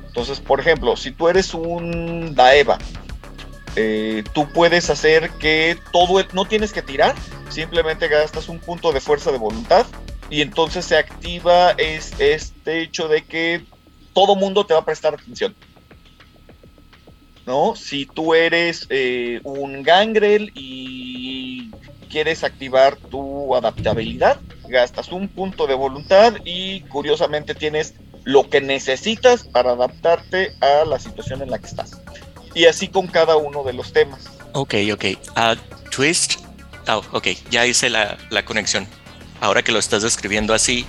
[0.07, 2.77] Entonces, por ejemplo, si tú eres un Daeva,
[3.76, 7.15] eh, tú puedes hacer que todo, el- no tienes que tirar,
[7.49, 9.85] simplemente gastas un punto de fuerza de voluntad
[10.30, 13.63] y entonces se activa es, este hecho de que
[14.13, 15.55] todo mundo te va a prestar atención.
[17.45, 17.76] ¿No?
[17.76, 21.71] Si tú eres eh, un gangrel y
[22.09, 29.43] quieres activar tu adaptabilidad, gastas un punto de voluntad y curiosamente tienes lo que necesitas
[29.43, 31.99] para adaptarte a la situación en la que estás.
[32.53, 34.26] Y así con cada uno de los temas.
[34.53, 35.05] Ok, ok.
[35.35, 35.55] Ah,
[35.91, 36.48] twist.
[36.90, 38.88] Oh, ok, ya hice la, la conexión.
[39.41, 40.86] Ahora que lo estás describiendo así,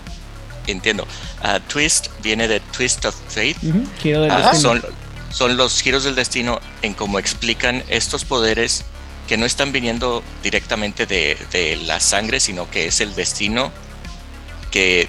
[0.67, 1.07] entiendo.
[1.43, 3.57] Ah, twist viene de Twist of Fate.
[4.01, 4.55] Giro del destino.
[4.55, 4.83] son,
[5.31, 8.85] son los giros del destino en cómo explican estos poderes
[9.29, 13.71] que no están viniendo directamente de, de la sangre, sino que es el destino
[14.73, 15.09] que,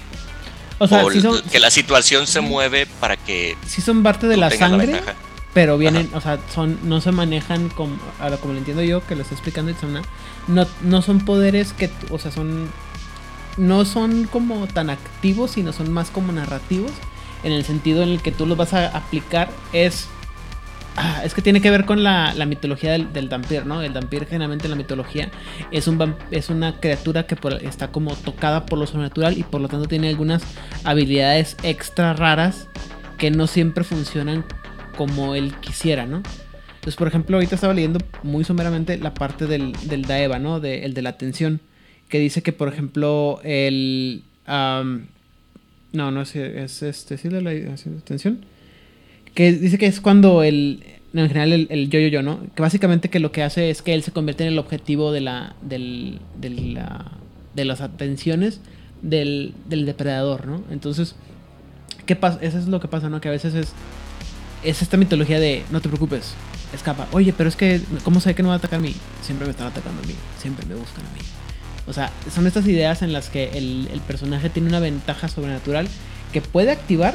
[0.78, 4.28] O sea, o sí son, que la situación se mueve para que sí son parte
[4.28, 5.02] de la sangre,
[5.54, 9.16] pero vienen, o sea, son no se manejan como ahora como lo entiendo yo que
[9.16, 10.02] lo está explicando Itzamna,
[10.48, 12.68] no no son poderes que, o sea, son
[13.56, 16.92] no son como tan activos, sino son más como narrativos
[17.42, 20.08] en el sentido en el que tú los vas a aplicar es
[20.96, 23.82] ah, es que tiene que ver con la, la mitología del, del Dampir, ¿no?
[23.82, 25.30] El Dampir generalmente en la mitología
[25.70, 29.68] es, un, es una criatura que está como tocada por lo sobrenatural y por lo
[29.68, 30.42] tanto tiene algunas
[30.84, 32.68] habilidades extra raras
[33.18, 34.44] que no siempre funcionan
[34.96, 36.22] como él quisiera, ¿no?
[36.82, 40.58] Entonces, por ejemplo, ahorita estaba leyendo muy someramente la parte del, del Daeva, ¿no?
[40.58, 41.60] De, el de la atención.
[42.08, 44.24] Que dice que, por ejemplo, el...
[44.46, 45.06] am,
[45.92, 48.44] no, no es, es este, sí, de la atención.
[49.32, 50.82] Que dice que es cuando el...
[51.12, 52.40] no, en general el, el yo, yo, yo, ¿no?
[52.56, 55.20] Que básicamente que lo que hace es que él se convierte en el objetivo de
[55.20, 55.54] la...
[55.62, 57.12] Del, de, la
[57.54, 58.60] de las atenciones
[59.02, 60.64] del, del depredador, ¿no?
[60.72, 61.14] Entonces,
[62.06, 62.40] ¿qué pasa?
[62.42, 63.20] Eso es lo que pasa, ¿no?
[63.20, 63.72] Que a veces es...
[64.64, 66.34] Es esta mitología de no te preocupes,
[66.72, 67.06] escapa.
[67.12, 68.94] Oye, pero es que, ¿cómo sé que no va a atacar a mí?
[69.22, 71.20] Siempre me están atacando a mí, siempre me buscan a mí.
[71.86, 75.88] O sea, son estas ideas en las que el, personaje tiene una ventaja sobrenatural
[76.32, 77.14] que puede activar,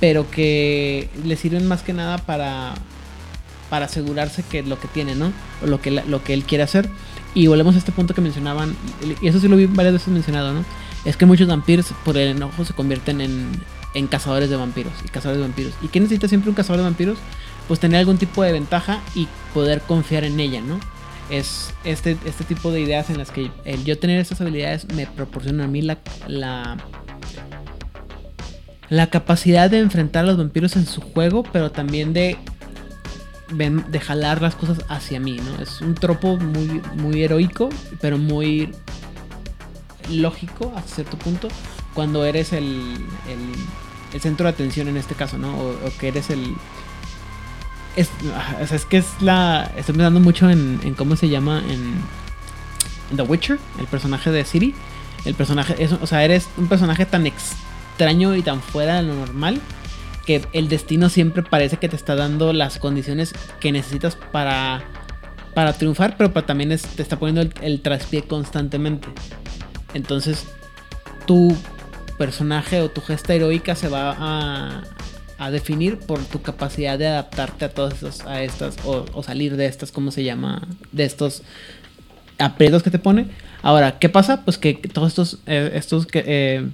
[0.00, 2.74] pero que le sirven más que nada para,
[3.68, 5.32] para asegurarse que lo que tiene, ¿no?
[5.62, 6.88] O lo que, lo que él quiere hacer.
[7.34, 8.76] Y volvemos a este punto que mencionaban,
[9.20, 10.64] y eso sí lo vi varias veces mencionado, ¿no?
[11.04, 13.50] Es que muchos vampiros por el enojo se convierten en,
[13.94, 15.74] en cazadores de vampiros y cazadores de vampiros.
[15.82, 17.18] ¿Y qué necesita siempre un cazador de vampiros?
[17.68, 20.78] Pues tener algún tipo de ventaja y poder confiar en ella, ¿no?
[21.30, 25.06] Es este, este tipo de ideas en las que el yo tener estas habilidades me
[25.06, 25.98] proporciona a mí la,
[26.28, 26.76] la,
[28.88, 32.38] la capacidad de enfrentar a los vampiros en su juego, pero también de,
[33.50, 35.60] de jalar las cosas hacia mí, ¿no?
[35.60, 37.68] Es un tropo muy, muy heroico,
[38.00, 38.72] pero muy
[40.08, 41.48] lógico hasta cierto punto
[41.94, 43.38] cuando eres el, el,
[44.12, 45.56] el centro de atención en este caso, ¿no?
[45.58, 46.54] O que eres el...
[47.96, 48.10] Es,
[48.62, 49.70] o sea, es que es la...
[49.76, 51.94] Estoy pensando mucho en, en cómo se llama en,
[53.16, 54.74] The Witcher, el personaje de Ciri.
[55.24, 59.14] El personaje, es, o sea, eres un personaje tan extraño y tan fuera de lo
[59.14, 59.60] normal
[60.26, 64.82] que el destino siempre parece que te está dando las condiciones que necesitas para,
[65.54, 69.08] para triunfar, pero también te está poniendo el, el traspié constantemente.
[69.94, 70.46] Entonces,
[71.26, 71.56] tu
[72.18, 74.82] personaje o tu gesta heroica se va a,
[75.38, 79.66] a definir por tu capacidad de adaptarte a todas a estas, o, o salir de
[79.66, 80.66] estas, ¿cómo se llama?
[80.92, 81.42] De estos
[82.38, 83.26] aprietos que te pone.
[83.62, 84.44] Ahora, ¿qué pasa?
[84.44, 86.68] Pues que todos estos, eh, estos que, eh,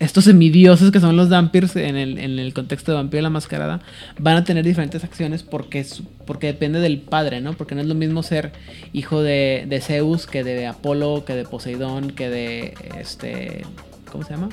[0.00, 3.80] estos semidioses que son los Dampirs en el, en el contexto de Vampiro la Mascarada
[4.18, 7.52] van a tener diferentes acciones porque, es- porque depende del padre, ¿no?
[7.54, 8.52] Porque no es lo mismo ser
[8.92, 13.62] hijo de, de Zeus que de Apolo, que de Poseidón, que de este.
[14.10, 14.48] ¿Cómo se llama?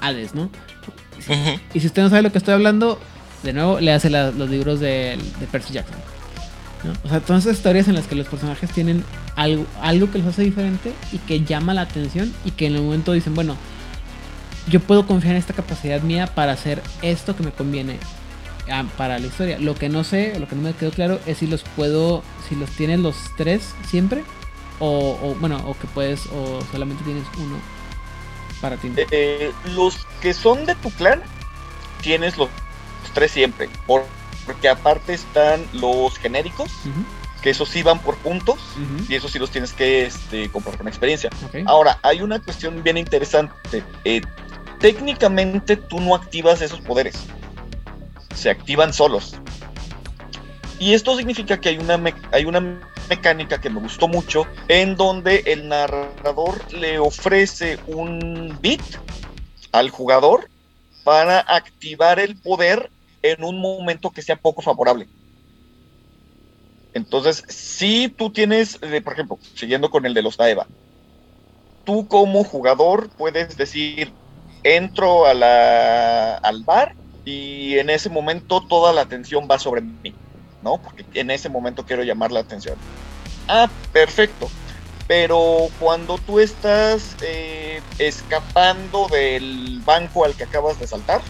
[0.00, 0.50] Hades, ¿no?
[1.74, 2.98] Y si usted no sabe lo que estoy hablando,
[3.42, 5.18] de nuevo, le hace los libros de,
[5.50, 5.96] Percy Jackson.
[7.04, 9.04] O sea, todas esas historias en las que los personajes tienen
[9.34, 12.82] algo, algo que los hace diferente y que llama la atención y que en el
[12.82, 13.56] momento dicen, bueno,
[14.68, 17.98] yo puedo confiar en esta capacidad mía para hacer esto que me conviene
[18.70, 19.58] ah, para la historia.
[19.58, 22.54] Lo que no sé, lo que no me quedó claro es si los puedo, si
[22.54, 24.22] los tienes los tres siempre
[24.78, 27.56] o, bueno, o que puedes, o solamente tienes uno
[28.60, 28.92] para ti.
[29.10, 31.22] Eh, los que son de tu clan,
[32.00, 32.48] tienes los
[33.14, 33.68] tres siempre.
[33.86, 34.04] por-
[34.46, 36.70] porque aparte están los genéricos,
[37.42, 38.58] que esos sí van por puntos.
[39.08, 41.28] Y esos sí los tienes que este, comprar con experiencia.
[41.66, 43.84] Ahora, hay una cuestión bien interesante.
[44.04, 44.22] Eh,
[44.80, 47.16] técnicamente tú no activas esos poderes.
[48.34, 49.34] Se activan solos.
[50.78, 52.00] Y esto significa que hay una,
[52.32, 58.82] hay una mecánica que me gustó mucho en donde el narrador le ofrece un bit
[59.72, 60.48] al jugador
[61.04, 62.90] para activar el poder
[63.22, 65.08] en un momento que sea poco favorable.
[66.92, 70.66] Entonces, si tú tienes, eh, por ejemplo, siguiendo con el de los Daeva,
[71.84, 74.14] tú como jugador puedes decir,
[74.62, 76.94] entro a la, al bar
[77.24, 80.14] y en ese momento toda la atención va sobre mí,
[80.62, 80.78] ¿no?
[80.78, 82.76] Porque en ese momento quiero llamar la atención.
[83.48, 84.48] Ah, perfecto.
[85.06, 91.22] Pero cuando tú estás eh, escapando del banco al que acabas de saltar,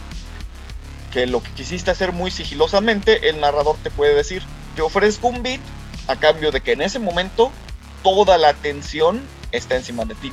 [1.13, 4.43] que lo que quisiste hacer muy sigilosamente, el narrador te puede decir,
[4.75, 5.61] te ofrezco un bit
[6.09, 7.53] a cambio de que en ese momento
[8.03, 9.23] toda la atención
[9.53, 10.33] está encima de ti.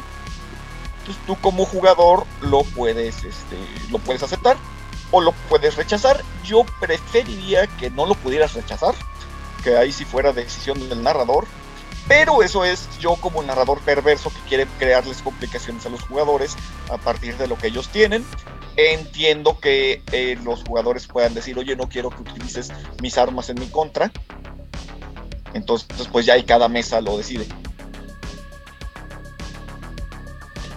[1.00, 3.58] Entonces tú como jugador lo puedes, este,
[3.92, 4.58] lo puedes aceptar
[5.16, 6.22] o lo puedes rechazar.
[6.44, 8.94] Yo preferiría que no lo pudieras rechazar,
[9.64, 11.48] que ahí si fuera decisión del narrador.
[12.10, 16.58] Pero eso es yo como narrador perverso que quiere crearles complicaciones a los jugadores
[16.92, 18.26] a partir de lo que ellos tienen.
[18.76, 23.58] Entiendo que eh, los jugadores puedan decir, oye, no quiero que utilices mis armas en
[23.58, 24.12] mi contra.
[25.54, 27.48] Entonces, pues ya ahí cada mesa lo decide.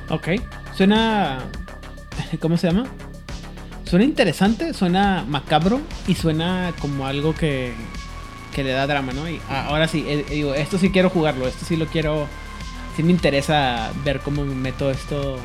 [0.09, 0.29] Ok.
[0.77, 1.51] Suena.
[2.41, 2.89] ¿Cómo se llama?
[3.89, 7.73] Suena interesante, suena macabro y suena como algo que,
[8.55, 9.29] que le da drama, ¿no?
[9.29, 12.27] Y ah, ahora sí, eh, digo, esto sí quiero jugarlo, esto sí lo quiero.
[12.97, 15.39] Sí me interesa ver cómo me meto esto.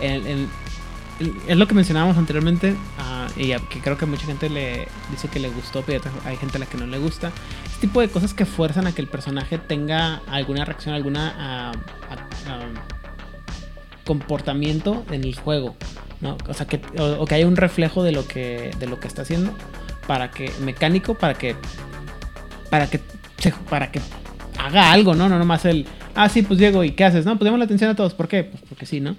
[0.00, 5.40] Es lo que mencionábamos anteriormente ah, y que creo que mucha gente le dice que
[5.40, 7.30] le gustó, pero hay gente a la que no le gusta.
[7.66, 11.72] Este tipo de cosas que fuerzan a que el personaje tenga alguna reacción, alguna ah,
[14.04, 15.76] comportamiento en el juego,
[16.20, 16.36] ¿no?
[16.48, 19.22] O sea, que, o, que haya un reflejo de lo que, de lo que está
[19.22, 19.52] haciendo
[20.06, 21.54] para que, mecánico, para que,
[22.70, 23.00] para que,
[23.68, 24.00] para que
[24.58, 25.28] haga algo, ¿no?
[25.28, 27.24] No nomás el, ah, sí, pues Diego, ¿y qué haces?
[27.24, 28.44] No, pues llama la atención a todos, ¿por qué?
[28.44, 29.16] Pues porque sí, ¿no?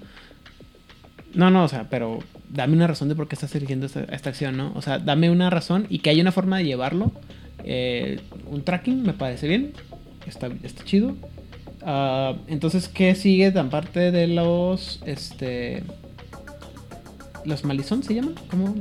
[1.33, 2.19] No, no, o sea, pero
[2.49, 4.73] dame una razón de por qué estás eligiendo esta, acción, ¿no?
[4.75, 7.11] O sea, dame una razón y que haya una forma de llevarlo.
[7.63, 9.73] Eh, un tracking me parece bien,
[10.25, 11.15] está, está chido.
[11.81, 15.83] Ah, entonces, ¿qué sigue tan parte de los, este,
[17.49, 18.35] los Malison se llaman?
[18.49, 18.73] ¿Cómo?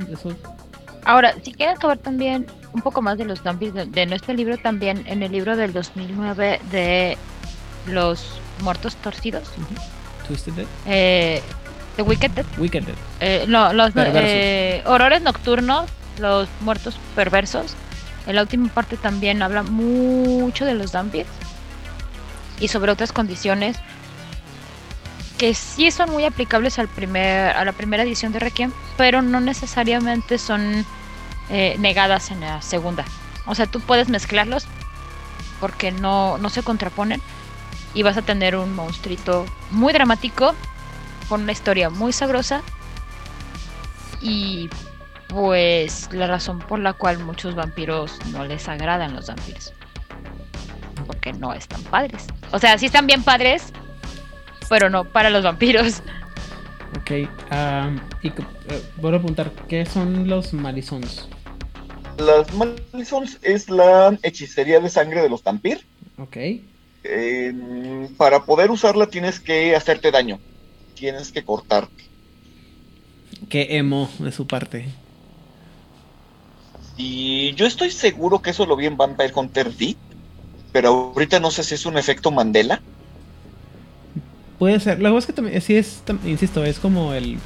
[1.05, 4.57] Ahora, si quieren saber también un poco más de los zombies de, de nuestro libro,
[4.57, 7.17] también en el libro del 2009 de
[7.87, 9.49] los muertos torcidos,
[10.27, 11.41] Twisted Dead, eh,
[11.95, 12.95] The Wicked Dead, Wicked Dead.
[13.19, 15.89] eh, no, los eh, horrores nocturnos,
[16.19, 17.73] los muertos perversos.
[18.27, 21.25] En la última parte también habla mucho de los zombies
[22.59, 23.77] y sobre otras condiciones
[25.39, 29.39] que sí son muy aplicables al primer, a la primera edición de Requiem, pero no
[29.39, 30.85] necesariamente son
[31.49, 33.05] eh, negadas en la segunda.
[33.45, 34.67] O sea, tú puedes mezclarlos
[35.61, 37.21] porque no, no se contraponen
[37.93, 40.53] y vas a tener un monstruito muy dramático
[41.29, 42.61] con una historia muy sabrosa
[44.21, 44.69] y
[45.29, 49.73] pues la razón por la cual muchos vampiros no les agradan los vampiros
[51.07, 53.71] porque no están padres o sea sí están bien padres
[54.69, 56.01] pero no para los vampiros
[56.97, 57.11] Ok,
[57.51, 57.91] ah,
[58.23, 58.33] y eh,
[58.97, 61.27] voy a preguntar, ¿qué son los Malisons?
[62.17, 65.85] Las Malisons es la hechicería de sangre de los Tampir.
[66.17, 66.37] Ok,
[67.03, 70.39] Eh, para poder usarla tienes que hacerte daño.
[70.95, 72.09] Tienes que cortarte.
[73.49, 74.89] qué emo de su parte.
[76.97, 79.95] Y yo estoy seguro que eso lo vi en Vampire Hunter D.
[80.71, 82.81] Pero ahorita no sé si es un efecto Mandela.
[84.59, 84.99] Puede ser.
[84.99, 87.37] Luego es que también, sí es, insisto, es como el.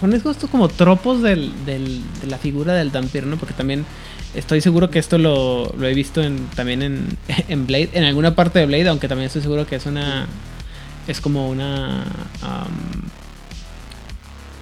[0.00, 3.36] Son estos como tropos del, del- de la figura del vampiro, ¿no?
[3.36, 3.84] Porque también
[4.34, 8.34] estoy seguro que esto lo, lo he visto en, también en, en Blade, en alguna
[8.34, 10.26] parte de Blade, aunque también estoy seguro que es una.
[11.06, 12.04] Es como una.
[12.40, 12.70] am,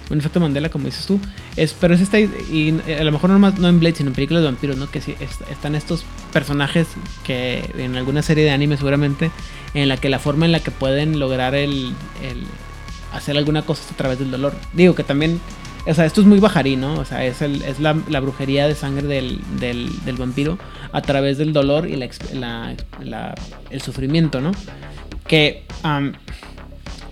[0.09, 1.19] un efecto Mandela, como dices tú.
[1.55, 2.19] Es, pero es esta.
[2.19, 4.89] Y a lo mejor no, más- no en Blade, sino en películas de vampiros, ¿no?
[4.89, 6.87] Que sí, es- están estos personajes
[7.23, 9.29] que en alguna serie de anime, seguramente,
[9.73, 11.93] en la que la forma en la que pueden lograr el,
[13.13, 14.53] hacer alguna cosa a través del dolor.
[14.73, 15.39] Digo que también,
[15.85, 16.95] o sea, esto es muy bajarí, ¿no?
[16.95, 20.57] O sea, es, el, es la, brujería de sangre del, del, vampiro
[20.91, 22.75] a través del dolor y la,
[23.69, 24.51] el sufrimiento, ¿no?
[25.27, 25.65] Que,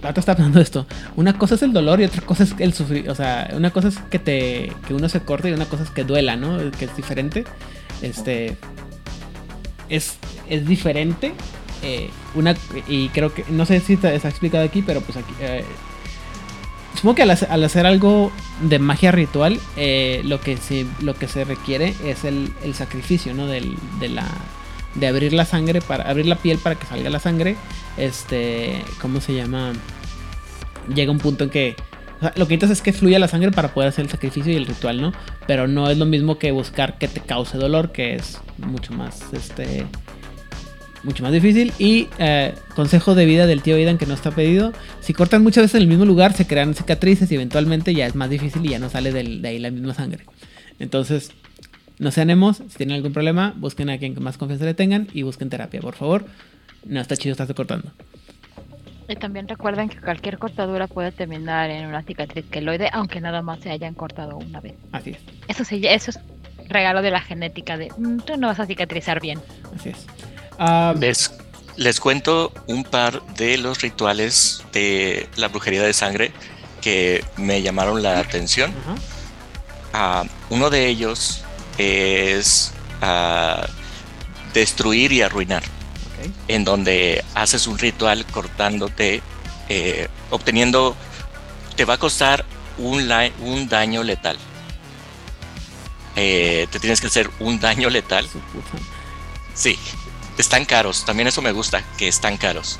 [0.01, 0.85] la otra está hablando de esto.
[1.15, 3.09] Una cosa es el dolor y otra cosa es el sufrir.
[3.09, 5.89] O sea, una cosa es que te que uno se corte y una cosa es
[5.89, 6.57] que duela, ¿no?
[6.71, 7.45] Que es diferente.
[8.01, 8.55] Este
[9.89, 10.17] es,
[10.49, 11.33] es diferente.
[11.83, 12.55] Eh, una
[12.87, 15.63] y creo que no sé si está, está explicado aquí, pero pues aquí eh,
[16.95, 18.31] supongo que al, hacer- al hacer algo
[18.61, 23.33] de magia ritual, eh, lo que se lo que se requiere es el, el sacrificio,
[23.33, 23.47] ¿no?
[23.47, 24.25] Del, de la
[24.95, 27.55] de abrir la sangre para abrir la piel para que salga la sangre.
[27.97, 29.73] Este, ¿cómo se llama?
[30.93, 31.75] Llega un punto en que
[32.35, 34.65] lo que necesitas es que fluya la sangre para poder hacer el sacrificio y el
[34.65, 35.13] ritual, ¿no?
[35.45, 39.21] Pero no es lo mismo que buscar que te cause dolor, que es mucho más,
[39.33, 39.85] este,
[41.03, 41.73] mucho más difícil.
[41.79, 44.73] Y eh, consejo de vida del tío Aidan que no está pedido.
[45.01, 48.15] Si cortan muchas veces en el mismo lugar, se crean cicatrices y eventualmente ya es
[48.15, 50.25] más difícil y ya no sale del- de ahí la misma sangre.
[50.79, 51.31] Entonces,
[51.99, 52.57] no sean emos.
[52.57, 55.95] Si tienen algún problema, busquen a quien más confianza le tengan y busquen terapia, por
[55.95, 56.25] favor.
[56.85, 57.91] No está chido estarse cortando.
[59.09, 63.61] Y también recuerden que cualquier cortadura puede terminar en una cicatriz queloide, aunque nada más
[63.61, 64.73] se hayan cortado una vez.
[64.91, 65.17] Así es,
[65.47, 66.19] Eso sí, eso es
[66.67, 69.39] regalo de la genética de "Mm, tú no vas a cicatrizar bien.
[69.73, 70.05] así es.
[70.57, 71.31] Ah, Les,
[71.75, 76.31] les cuento un par de los rituales de la brujería de sangre
[76.81, 78.73] que me llamaron la atención.
[79.93, 81.43] Ah, uno de ellos
[81.77, 83.67] es ah,
[84.53, 85.63] destruir y arruinar,
[86.47, 89.21] en donde haces un ritual cortándote,
[89.69, 90.95] eh, obteniendo,
[91.75, 92.45] te va a costar
[92.77, 93.07] un,
[93.69, 94.37] daño letal.
[96.15, 98.27] Eh, te tienes que hacer un daño letal.
[99.53, 99.77] Sí,
[100.37, 101.05] están caros.
[101.05, 102.79] También eso me gusta, que están caros.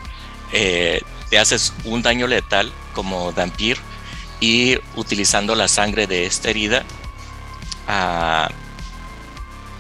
[0.52, 3.78] Eh, te haces un daño letal como Dampir
[4.40, 6.84] y utilizando la sangre de esta herida
[7.88, 8.50] ah,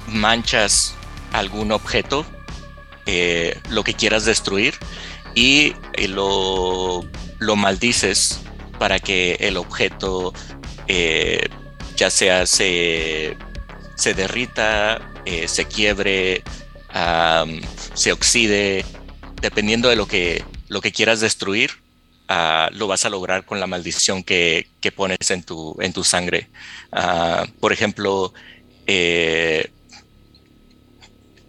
[0.07, 0.95] manchas
[1.31, 2.25] algún objeto,
[3.05, 4.75] eh, lo que quieras destruir
[5.35, 5.75] y
[6.07, 7.05] lo,
[7.37, 8.41] lo maldices
[8.79, 10.33] para que el objeto
[10.87, 11.47] eh,
[11.95, 13.37] ya sea se,
[13.95, 15.01] se derrita,
[15.45, 16.43] se quiebre,
[17.93, 18.85] se oxide,
[19.41, 21.71] dependiendo de lo que, lo que quieras destruir,
[22.27, 26.03] ah, lo vas a lograr con la maldición que, que pones en tu, en tu
[26.03, 26.49] sangre.
[26.91, 28.33] Ah, por ejemplo,
[28.85, 29.69] eh,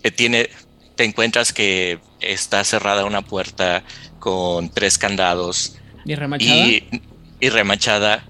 [0.03, 0.51] eh, tiene,
[0.97, 3.85] te encuentras que está cerrada una puerta
[4.19, 6.67] con tres candados ¿Y remachada?
[6.67, 7.03] y,
[7.41, 8.25] y remachada,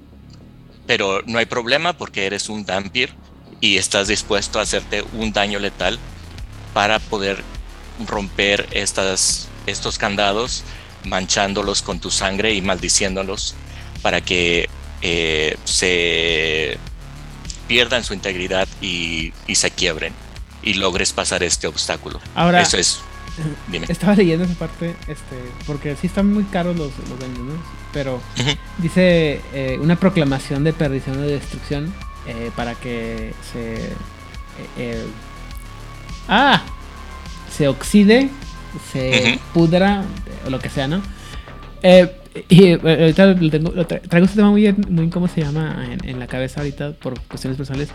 [0.87, 3.15] pero no hay problema porque eres un Dampir
[3.61, 5.99] y estás dispuesto a hacerte un daño letal
[6.75, 7.43] para poder
[8.07, 10.65] romper estas, estos candados,
[11.05, 13.55] manchándolos con tu sangre y maldiciéndolos
[14.03, 14.69] para que
[15.03, 16.79] eh, se
[17.67, 20.13] pierdan su integridad y, y se quiebren
[20.63, 22.21] y logres pasar este obstáculo.
[22.35, 23.01] Ahora, Eso es.
[23.69, 23.87] Dime.
[23.89, 27.19] estaba leyendo esa parte, este, porque sí están muy caros los, los.
[27.93, 28.21] Pero
[28.79, 31.95] dice eh, una proclamación de perdición o de destrucción
[32.27, 33.93] eh, para que se...
[36.29, 36.63] ah,
[37.51, 38.31] se oxide,
[38.93, 40.05] se pudra,
[40.47, 41.03] o lo que sea, ¿no?
[41.83, 42.15] Eh,
[42.49, 45.87] y eh, ahorita lo tengo, lo tra- traigo este tema muy, muy, ¿cómo se llama?
[45.91, 47.89] En, en la cabeza ahorita por cuestiones personales.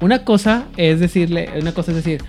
[0.00, 2.22] Una cosa es decirle, una cosa es decir,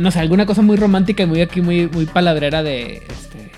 [0.00, 3.50] no sé, alguna cosa muy romántica y muy aquí, muy, muy palabrera de, este,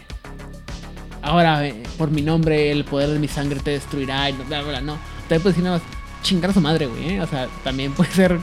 [1.22, 4.62] ahora eh, por mi nombre el poder de mi sangre te destruirá y no, bla,
[4.62, 4.98] bla, bla, no.
[5.22, 5.86] También puedes decir nada más,
[6.22, 7.20] chingar a su madre, güey, ¿eh?
[7.20, 8.38] O sea, también puede ser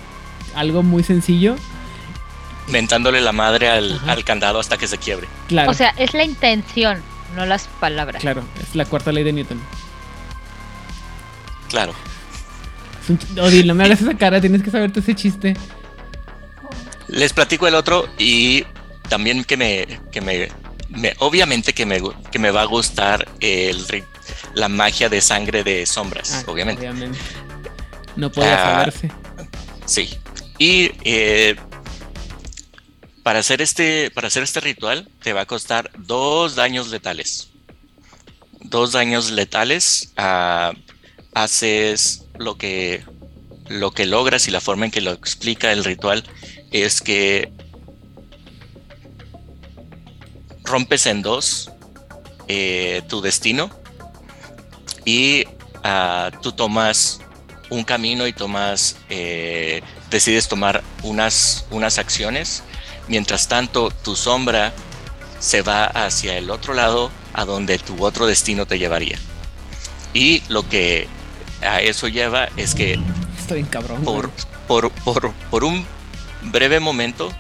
[0.60, 1.56] algo muy sencillo.
[2.68, 5.28] Mentándole la madre al, al candado hasta que se quiebre.
[5.48, 7.02] Claro, O sea, es la intención,
[7.36, 8.22] no las palabras.
[8.22, 9.60] claro, es la cuarta ley de Newton.
[11.70, 11.94] Claro.
[13.42, 15.56] Odil, no me hagas esa cara, tienes que saberte ese chiste.
[17.08, 18.66] Les platico el otro y
[19.08, 20.50] también que me, que me,
[20.90, 22.02] me- obviamente que me,
[22.32, 24.04] que me va a gustar el,
[24.56, 26.90] la magia de sangre de sombras, Ah, obviamente.
[28.18, 28.80] No puede Ah.
[28.80, 29.10] saberse.
[29.86, 30.18] Sí.
[30.58, 31.56] Y eh,
[33.24, 37.50] para hacer este, para hacer este ritual te va a costar dos daños letales.
[38.62, 40.14] Dos daños letales.
[40.18, 40.74] ah,
[41.34, 43.04] haces lo que,
[43.68, 46.24] lo que logras y la forma en que lo explica el ritual
[46.72, 47.52] es que
[50.64, 51.72] rompes en dos
[52.48, 53.70] eh, tu destino
[55.06, 55.46] y
[55.84, 57.22] ah, tú tomas
[57.70, 62.64] un camino y tomas, eh, decides tomar unas, unas acciones.
[63.08, 64.74] Mientras tanto, tu sombra
[65.40, 69.20] se va hacia el otro lado a donde tu otro destino te llevaría.
[70.14, 71.08] Y lo que
[71.62, 73.00] a eso lleva es que
[73.40, 74.04] Estoy cabrón.
[74.04, 74.30] por,
[74.68, 75.86] por, por, por un
[76.42, 77.32] breve momento,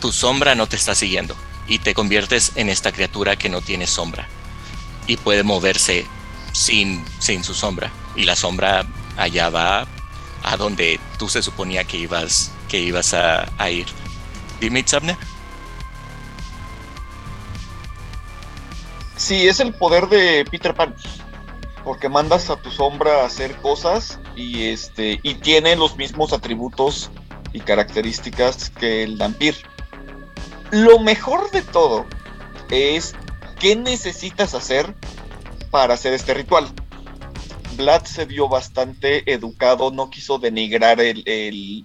[0.00, 1.36] tu sombra no te está siguiendo
[1.66, 4.28] y te conviertes en esta criatura que no tiene sombra
[5.06, 6.06] y puede moverse
[6.52, 7.90] sin, sin su sombra.
[8.16, 8.86] Y la sombra
[9.16, 9.86] allá va
[10.42, 13.86] a donde tú se suponía que ibas, que ibas a, a ir.
[14.60, 15.16] Dime, Itzabne.
[19.16, 20.94] Sí, es el poder de Peter Pan.
[21.84, 27.10] Porque mandas a tu sombra a hacer cosas y este y tiene los mismos atributos
[27.52, 29.56] y características que el vampir.
[30.70, 32.06] Lo mejor de todo
[32.70, 33.14] es
[33.58, 34.94] qué necesitas hacer
[35.70, 36.70] para hacer este ritual.
[37.78, 41.84] Vlad se vio bastante educado, no quiso denigrar el, el-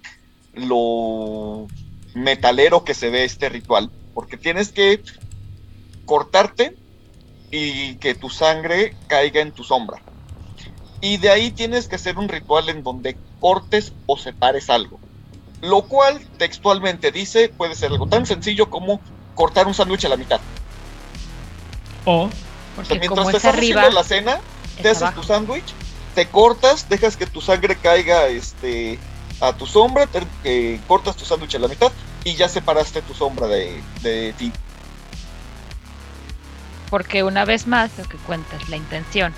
[0.52, 1.66] lo
[2.14, 5.02] metalero que se ve este ritual, porque tienes que
[6.04, 6.78] cortarte
[7.50, 10.02] y que tu sangre caiga en tu sombra.
[11.00, 15.00] Y de ahí tienes que hacer un ritual en donde cortes o separes algo.
[15.60, 19.02] Lo cual textualmente dice puede ser algo tan sencillo como
[19.34, 20.40] cortar un sándwich a la mitad.
[22.06, 22.30] O O
[22.84, 24.40] sea, Porque mientras como te es estás arriba, haciendo la cena,
[24.80, 25.20] te es haces abajo.
[25.20, 25.76] tu sándwich,
[26.14, 28.98] te cortas, dejas que tu sangre caiga este,
[29.40, 31.90] a tu sombra, te- eh, cortas tu sándwich a la mitad
[32.24, 34.52] y ya separaste tu sombra de, de ti.
[36.90, 39.34] Porque una vez más lo que cuenta es la intención.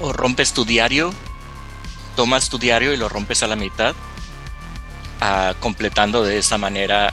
[0.00, 1.12] O rompes tu diario,
[2.16, 3.94] tomas tu diario y lo rompes a la mitad,
[5.20, 7.12] ah, completando de esa manera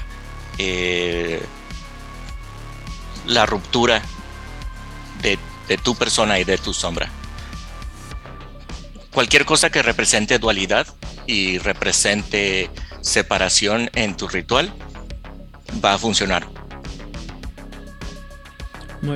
[0.58, 1.44] eh,
[3.26, 4.02] la ruptura
[5.22, 7.10] de, de tu persona y de tu sombra.
[9.14, 10.88] Cualquier cosa que represente dualidad
[11.26, 12.70] y represente
[13.02, 14.72] separación en tu ritual
[15.84, 16.48] va a funcionar.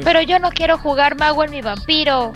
[0.04, 2.32] Pero yo no quiero jugar mago en mi vampiro.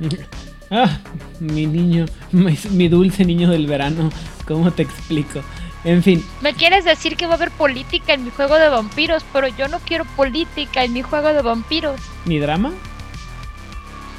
[0.74, 1.00] Ah,
[1.38, 4.08] mi niño, mi, mi dulce niño del verano,
[4.48, 5.42] ¿cómo te explico?
[5.84, 9.22] En fin, Me quieres decir que va a haber política en mi juego de vampiros,
[9.34, 12.00] pero yo no quiero política en mi juego de vampiros.
[12.24, 12.72] ¿ni drama?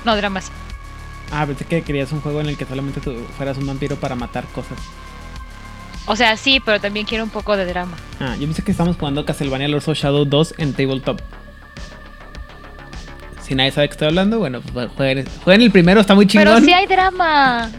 [0.06, 0.52] No, drama sí.
[1.36, 4.14] Ah, pensé que querías un juego en el que solamente tú fueras un vampiro para
[4.14, 4.78] matar cosas.
[6.06, 7.98] O sea, sí, pero también quiero un poco de drama.
[8.20, 11.22] Ah, yo pensé que estamos jugando Castlevania Lords of Shadow 2 en Tabletop.
[13.42, 16.46] Si nadie sabe que estoy hablando, bueno, pues jueguen, jueguen el primero, está muy chingón.
[16.46, 17.72] Pero sí hay drama.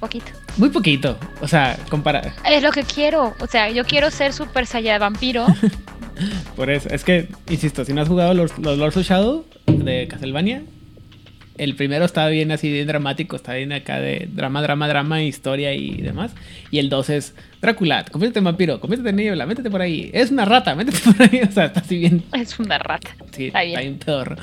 [0.00, 0.32] Poquito.
[0.56, 1.16] Muy poquito.
[1.40, 2.34] O sea, compara.
[2.44, 3.34] Es lo que quiero.
[3.40, 5.46] O sea, yo quiero ser super Saiyan vampiro.
[6.56, 6.88] Por eso.
[6.88, 10.62] Es que, insisto, si no has jugado los, los Lords of Shadow de Castlevania,
[11.58, 13.36] el primero está bien así, bien dramático.
[13.36, 16.32] Está bien acá de drama, drama, drama, historia y demás.
[16.70, 20.10] Y el 2 es Drácula, conviértete en vampiro, conviértete en niebla, métete por ahí.
[20.12, 21.40] Es una rata, métete por ahí.
[21.48, 23.10] O sea, está así bien es una rata.
[23.32, 23.80] Sí, Está está bien.
[23.80, 24.36] bien peor.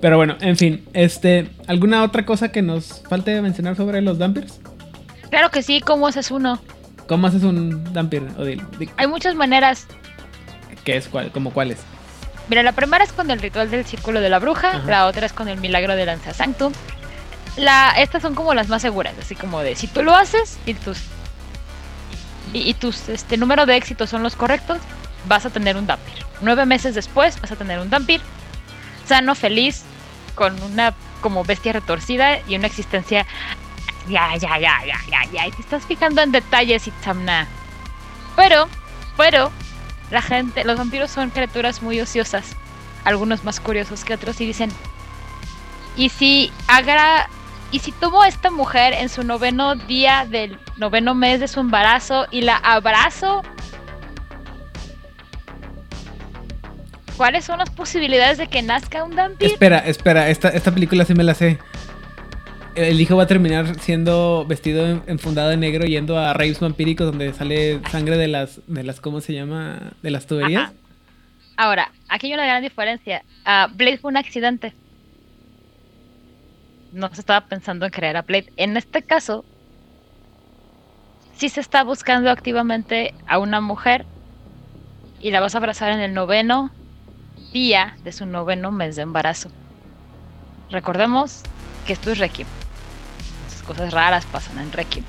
[0.00, 4.60] Pero bueno, en fin, este, ¿alguna otra cosa que nos falte mencionar sobre los Dampirs?
[5.30, 6.60] Claro que sí, ¿cómo haces uno?
[7.06, 8.62] ¿Cómo haces un Dampir, Odil?
[8.78, 9.86] Di- Hay muchas maneras.
[10.84, 11.30] ¿Qué es cuál?
[11.32, 11.78] ¿Cómo cuáles?
[12.50, 14.82] Mira, la primera es con el ritual del círculo de la bruja, Ajá.
[14.90, 16.72] la otra es con el milagro de Lanza Sanctum.
[17.56, 20.74] La, estas son como las más seguras, así como de si tú lo haces y
[20.74, 20.98] tus
[22.52, 24.78] y, y tus este número de éxitos son los correctos,
[25.28, 26.26] vas a tener un Dampir.
[26.40, 28.20] Nueve meses después vas a tener un Dampir
[29.06, 29.84] sano, feliz,
[30.34, 33.26] con una como bestia retorcida y una existencia
[34.08, 35.46] ya, ya, ya, ya, ya, ya.
[35.46, 37.46] Y te estás fijando en detalles, Itzamna.
[38.34, 38.68] Pero,
[39.16, 39.52] pero,
[40.10, 42.56] la gente, los vampiros son criaturas muy ociosas,
[43.04, 44.70] algunos más curiosos que otros, y dicen,
[45.96, 47.28] ¿y si agra
[47.72, 51.60] y si tomo a esta mujer en su noveno día del noveno mes de su
[51.60, 53.42] embarazo y la abrazo?
[57.16, 59.52] ¿Cuáles son las posibilidades de que nazca un vampiro?
[59.52, 61.58] Espera, espera, esta, esta película sí me la sé.
[62.88, 67.06] El hijo va a terminar siendo vestido en- enfundado de negro yendo a raves vampíricos
[67.06, 69.92] donde sale sangre de las, de las, ¿cómo se llama?
[70.02, 70.72] De las tuberías.
[71.56, 73.22] Ahora, aquí hay una gran diferencia.
[73.44, 74.72] Ah, Blade fue un accidente.
[76.92, 78.50] No se estaba pensando en crear a Blade.
[78.56, 79.44] En este caso,
[81.36, 84.06] sí se está buscando activamente a una mujer
[85.20, 86.70] y la vas a abrazar en el noveno
[87.52, 89.50] día de su noveno mes de embarazo.
[90.70, 91.42] Recordemos
[91.86, 92.48] que esto es Requiem.
[93.70, 95.04] Cosas raras pasan en Requiem.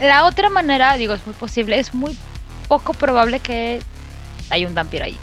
[0.00, 2.18] La otra manera, digo, es muy posible, es muy
[2.66, 3.80] poco probable que
[4.50, 5.16] hay un vampiro ahí.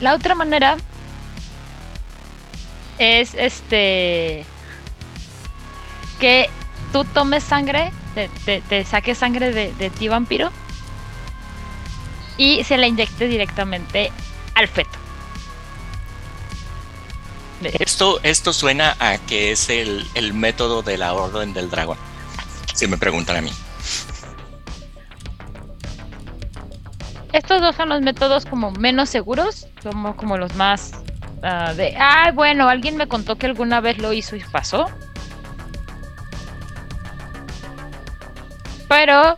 [0.00, 0.76] La otra manera
[2.98, 4.44] es este
[6.18, 6.50] que
[6.92, 10.50] tú tomes sangre, te, te- te saques sangre de, de ti vampiro
[12.36, 14.10] y se la inyecte directamente
[14.56, 14.95] al feto.
[17.62, 21.96] Esto, esto suena a que es el, el método de la Orden del Dragón.
[22.74, 23.50] Si me preguntan a mí.
[27.32, 30.92] Estos dos son los métodos como menos seguros, como, como los más
[31.42, 34.86] ah, de, ay, bueno, alguien me contó que alguna vez lo hizo y pasó.
[38.88, 39.36] Pero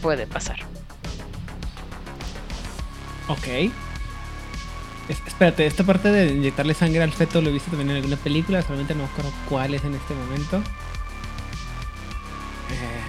[0.00, 0.56] puede pasar.
[3.28, 3.72] Ok.
[5.08, 8.16] Es- espérate, esta parte de inyectarle sangre al feto lo he visto también en alguna
[8.16, 10.58] película, solamente no me acuerdo cuál es en este momento.
[12.70, 13.00] Eh,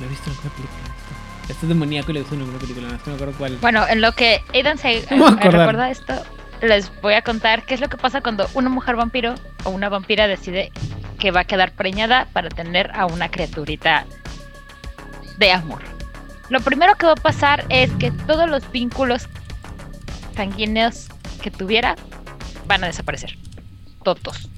[0.00, 0.80] Lo he visto en alguna película.
[0.84, 3.16] Esto, esto es demoníaco y lo he visto en alguna película, no, es que no
[3.16, 3.56] me acuerdo cuál.
[3.60, 6.14] Bueno, en lo que Aidan se eh, recuerda esto,
[6.62, 9.34] les voy a contar qué es lo que pasa cuando una mujer vampiro
[9.64, 10.72] o una vampira decide
[11.18, 14.04] que va a quedar preñada para tener a una criaturita
[15.38, 15.82] de amor.
[16.50, 19.28] Lo primero que va a pasar es que todos los vínculos
[20.36, 21.08] sanguíneos
[21.42, 21.96] que tuviera
[22.66, 23.36] van a desaparecer.
[24.02, 24.48] Todos.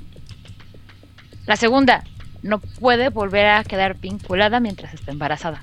[1.46, 2.02] La segunda,
[2.42, 5.62] no puede volver a quedar vinculada mientras está embarazada.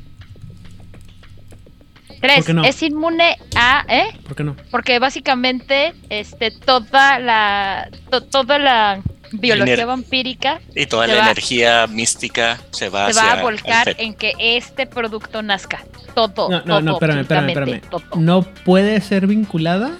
[2.21, 2.63] Tres, no?
[2.63, 4.17] es inmune a, ¿eh?
[4.23, 4.55] ¿Por qué no?
[4.71, 9.01] Porque básicamente, este, toda la, to- toda la
[9.33, 13.43] biología Ener- vampírica Y toda la va- energía mística se va se hacia va a
[13.43, 15.83] volcar en que este producto nazca.
[16.13, 17.81] Todo, No, no, todo, no, espérame, espérame, espérame.
[17.89, 18.03] todo.
[18.15, 19.91] ¿No puede ser vinculada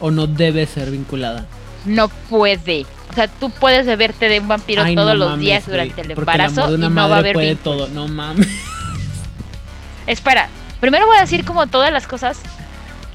[0.00, 1.46] o no debe ser vinculada?
[1.84, 2.86] No puede.
[3.10, 6.00] O sea, tú puedes beberte de un vampiro Ay, todos no los mames, días durante
[6.02, 8.46] el embarazo y no va a haber puede todo, no mames.
[10.06, 10.48] Espera,
[10.80, 12.38] primero voy a decir como todas las cosas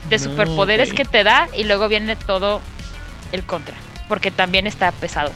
[0.10, 2.62] de No, superpoderes que te da y luego viene todo
[3.32, 3.76] el contra,
[4.08, 5.32] porque también está pesado.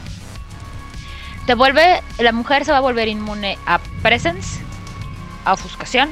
[1.50, 4.60] Te vuelve, la mujer se va a volver inmune a presence,
[5.44, 6.08] a ofuscación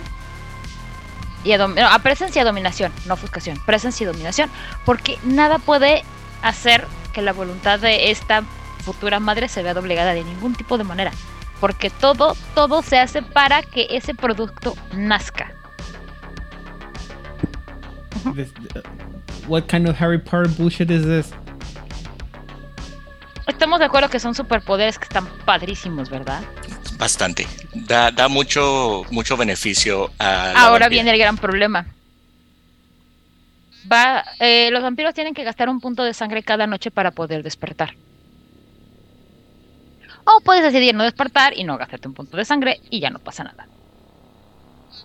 [1.45, 4.51] y a, no, a presence y a dominación, no ofuscación, presence y dominación,
[4.85, 6.03] porque nada puede
[6.43, 8.43] hacer que la voluntad de esta
[8.85, 11.13] futura madre se vea doblegada de ningún tipo de manera,
[11.61, 15.53] porque todo, todo se hace para que ese producto nazca.
[18.25, 18.35] Uh,
[19.47, 21.33] what kind of Harry Potter bullshit is this?
[23.49, 26.43] Estamos de acuerdo que son superpoderes que están padrísimos, ¿verdad?
[26.99, 27.47] Bastante.
[27.75, 30.89] Da, da mucho, mucho beneficio a Ahora vampira.
[30.89, 31.87] viene el gran problema.
[33.91, 37.43] Va, eh, los vampiros tienen que gastar un punto de sangre cada noche para poder
[37.43, 37.95] despertar.
[40.25, 43.19] O puedes decidir no despertar y no gastarte un punto de sangre y ya no
[43.19, 43.67] pasa nada.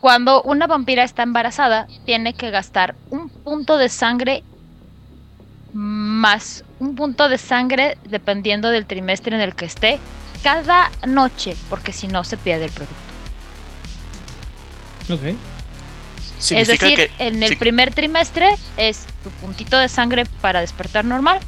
[0.02, 4.44] Cuando una vampira está embarazada, tiene que gastar un punto de sangre
[5.72, 10.00] más un punto de sangre dependiendo del trimestre en el que esté
[10.44, 13.14] cada noche, porque si no se pierde el producto.
[15.10, 15.38] Ok.
[16.52, 21.06] Es decir, que en el sí, primer trimestre es tu puntito de sangre para despertar
[21.06, 21.40] normal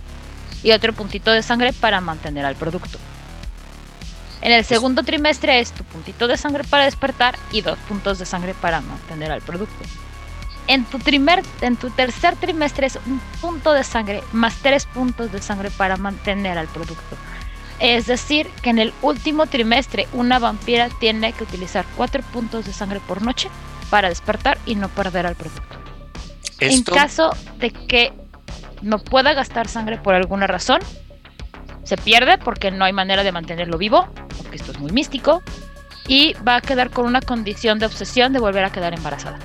[0.64, 2.98] y otro puntito de sangre para mantener al producto.
[4.42, 8.26] En el segundo trimestre es tu puntito de sangre para despertar y dos puntos de
[8.26, 9.84] sangre para mantener al producto.
[10.68, 15.32] En tu, primer, en tu tercer trimestre es un punto de sangre más tres puntos
[15.32, 17.16] de sangre para mantener al producto.
[17.80, 22.74] Es decir, que en el último trimestre una vampira tiene que utilizar cuatro puntos de
[22.74, 23.50] sangre por noche
[23.90, 25.76] para despertar y no perder al producto.
[26.60, 28.14] En esto, caso de que
[28.82, 30.80] no pueda gastar sangre por alguna razón,
[31.84, 35.44] se pierde porque no hay manera de mantenerlo vivo, porque esto es muy místico,
[36.08, 39.40] y va a quedar con una condición de obsesión de volver a quedar embarazada.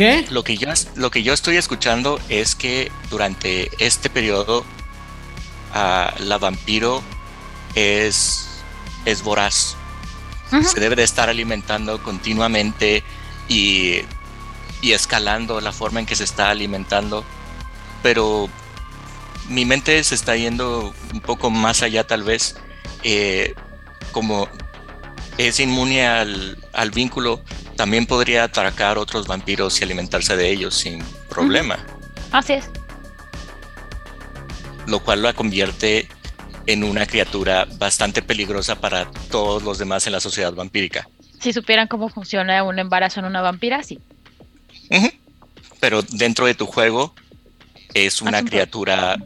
[0.00, 0.24] ¿Qué?
[0.30, 4.64] lo que yo lo que yo estoy escuchando es que durante este periodo
[5.74, 7.02] ah, la vampiro
[7.74, 8.62] es
[9.04, 9.76] es voraz.
[10.64, 13.04] Se debe de estar alimentando continuamente
[13.46, 14.00] y,
[14.80, 17.22] y escalando la forma en que se está alimentando.
[18.02, 18.48] Pero
[19.48, 22.56] mi mente se está yendo un poco más allá tal vez.
[23.04, 23.54] eh,
[24.12, 24.48] como
[25.38, 27.42] es inmune al, al vínculo,
[27.80, 31.78] también podría atracar otros vampiros y alimentarse de ellos sin problema.
[32.30, 32.68] Así es.
[34.86, 36.06] Lo cual la convierte
[36.66, 41.08] en una criatura bastante peligrosa para todos los demás en la sociedad vampírica.
[41.40, 43.98] Si supieran cómo funciona un embarazo en una vampira, sí.
[45.80, 47.14] Pero dentro de tu juego
[47.94, 48.50] es una Asunto.
[48.50, 49.16] criatura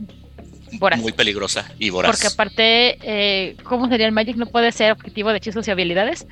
[0.74, 1.00] Voraz.
[1.00, 2.12] muy peligrosa y voraz.
[2.12, 4.36] Porque aparte, eh, ¿cómo sería el Magic?
[4.36, 6.28] No puede ser objetivo de hechizos y habilidades.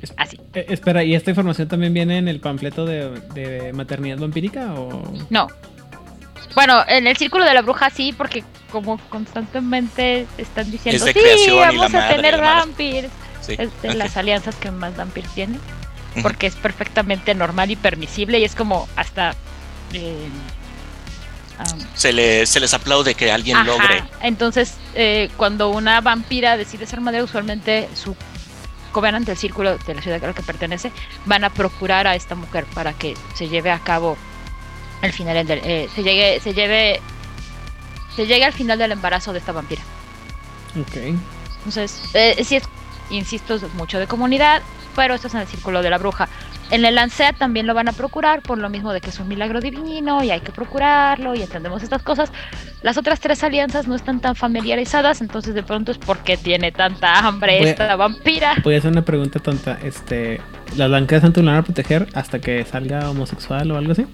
[0.00, 0.40] Es- Así.
[0.54, 5.12] Eh, espera, ¿y esta información también viene en el panfleto de, de maternidad vampírica o...?
[5.30, 5.46] No.
[6.54, 11.12] Bueno, en el círculo de la bruja sí, porque como constantemente están diciendo, sí,
[11.50, 12.60] vamos a tener la madre".
[12.60, 13.08] vampirs.
[13.40, 13.54] Sí.
[13.58, 15.60] Es de las alianzas que más vampirs tienen.
[16.22, 19.34] Porque es perfectamente normal y permisible y es como hasta...
[19.92, 20.28] eh,
[21.94, 24.04] se, le- se les aplaude que alguien Ajá, logre.
[24.22, 28.16] Entonces, eh, cuando una vampira decide ser madre, usualmente su
[28.92, 30.92] gobernante del círculo de la ciudad a la que pertenece
[31.26, 34.16] van a procurar a esta mujer para que se lleve a cabo
[35.02, 37.00] el final del, eh, se llegue se lleve
[38.14, 39.82] se llegue al final del embarazo de esta vampira.
[40.78, 40.96] Ok.
[41.58, 42.64] Entonces, eh, sí es,
[43.10, 44.62] insisto, es mucho de comunidad,
[44.96, 46.28] pero esto es en el círculo de la bruja.
[46.70, 49.26] En el Lancea también lo van a procurar, por lo mismo de que es un
[49.26, 52.30] milagro divino y hay que procurarlo y entendemos estas cosas.
[52.82, 57.18] Las otras tres alianzas no están tan familiarizadas, entonces de pronto es porque tiene tanta
[57.18, 58.54] hambre Voy a- esta vampira.
[58.62, 59.78] Voy a hacer una pregunta tonta.
[59.82, 60.40] Este,
[60.76, 64.06] ¿Las blancas de Santo van a proteger hasta que salga homosexual o algo así?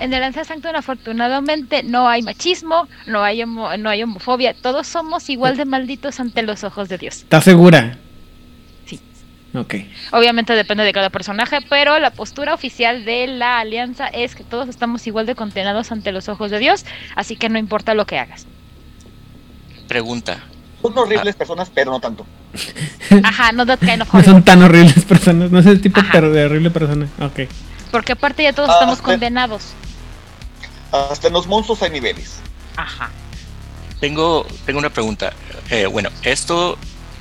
[0.00, 4.86] En el Lancea Sanctum afortunadamente no hay machismo, no hay, homo- no hay homofobia, todos
[4.86, 7.18] somos igual de malditos ante los ojos de Dios.
[7.18, 7.98] ¿Estás segura?
[9.52, 9.58] Sí.
[9.58, 9.74] Ok.
[10.12, 14.68] Obviamente depende de cada personaje, pero la postura oficial de la alianza es que todos
[14.68, 16.84] estamos igual de condenados ante los ojos de Dios,
[17.16, 18.46] así que no importa lo que hagas.
[19.88, 20.38] Pregunta.
[20.82, 22.24] Son horribles personas, pero no tanto.
[23.24, 25.50] Ajá, no that kind of No son tan horribles personas.
[25.50, 26.20] No es el tipo Ajá.
[26.20, 27.06] de horrible persona.
[27.20, 27.40] Ok.
[27.90, 29.72] porque aparte ya todos Ah, estamos condenados.
[30.92, 32.40] Hasta en los monstruos hay niveles.
[32.76, 33.10] Ajá.
[34.00, 35.32] Tengo, tengo una pregunta.
[35.70, 36.78] Eh, bueno, esto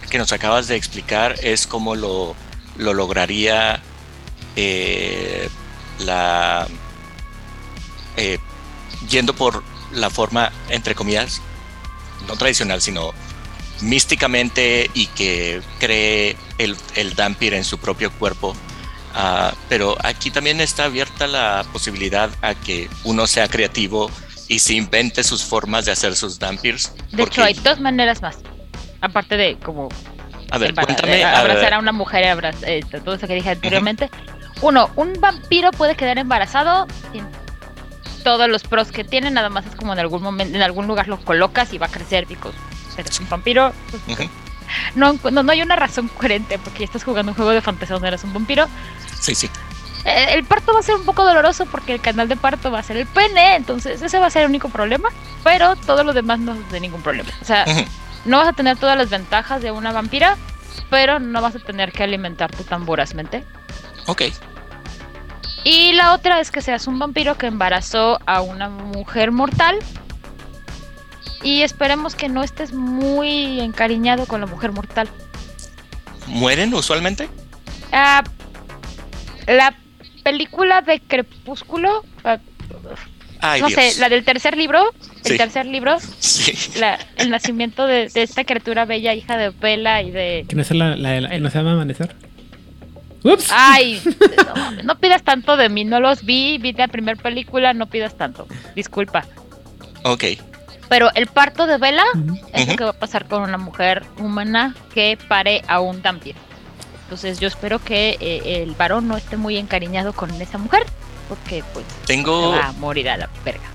[0.09, 2.35] que nos acabas de explicar es cómo lo,
[2.77, 3.81] lo lograría
[4.55, 5.49] eh,
[5.99, 6.67] la
[8.17, 8.37] eh,
[9.09, 9.63] yendo por
[9.93, 11.41] la forma, entre comillas,
[12.27, 13.13] no tradicional, sino
[13.81, 18.55] místicamente y que cree el, el Dampir en su propio cuerpo.
[19.15, 24.11] Ah, pero aquí también está abierta la posibilidad a que uno sea creativo
[24.47, 26.93] y se invente sus formas de hacer sus Dampirs.
[27.11, 28.37] De porque- hecho, hay dos maneras más.
[29.01, 29.89] Aparte de como
[30.51, 30.97] a ver, cuéntame.
[30.99, 34.09] a ver, abrazar a una mujer, abra- eh, todo eso que dije anteriormente.
[34.61, 37.25] Uno, un vampiro puede quedar embarazado sin
[38.23, 41.07] todos los pros que tiene, nada más es como en algún momento, en algún lugar
[41.07, 42.57] lo colocas y va a crecer, because
[42.97, 43.71] eres un vampiro.
[43.89, 44.01] pues,
[44.95, 48.09] no, no, no hay una razón coherente porque estás jugando un juego de fantasía donde
[48.09, 48.67] eres un vampiro.
[49.21, 49.49] Sí, sí.
[50.05, 52.79] Eh, el parto va a ser un poco doloroso porque el canal de parto va
[52.79, 55.09] a ser el pene, entonces ese va a ser el único problema,
[55.43, 57.29] pero todo lo demás no es de ningún problema.
[57.41, 57.65] O sea.
[58.25, 60.37] No vas a tener todas las ventajas de una vampira,
[60.89, 63.43] pero no vas a tener que alimentarte tan vorazmente.
[64.07, 64.23] Ok.
[65.63, 69.77] Y la otra es que seas un vampiro que embarazó a una mujer mortal.
[71.43, 75.09] Y esperemos que no estés muy encariñado con la mujer mortal.
[76.27, 77.29] ¿Mueren usualmente?
[77.91, 78.23] Ah,
[79.47, 79.73] la
[80.23, 82.37] película de Crepúsculo, ah,
[83.41, 83.81] Ay, no Dios.
[83.81, 84.93] sé, la del tercer libro,
[85.23, 85.37] el Sí.
[85.37, 86.53] tercer libro, Sí.
[86.79, 90.45] la- el nacimiento de, de esta criatura bella, hija de Vela y de...
[90.47, 92.15] ¿Que no, es la, la- la- no se llama Amanecer?
[93.23, 93.49] Ups.
[93.51, 94.01] Ay,
[94.55, 98.15] no, no pidas tanto de mí, no los vi, vi la primera película, no pidas
[98.17, 99.25] tanto, disculpa.
[100.03, 100.23] Ok.
[100.89, 102.03] Pero el parto de Vela
[102.53, 106.39] es lo que va a pasar con una mujer humana que pare a un vampiro.
[107.03, 110.83] Entonces yo espero que eh, el varón no esté muy encariñado con esa mujer,
[111.29, 113.69] porque pues Tengo, va a morir a la verga.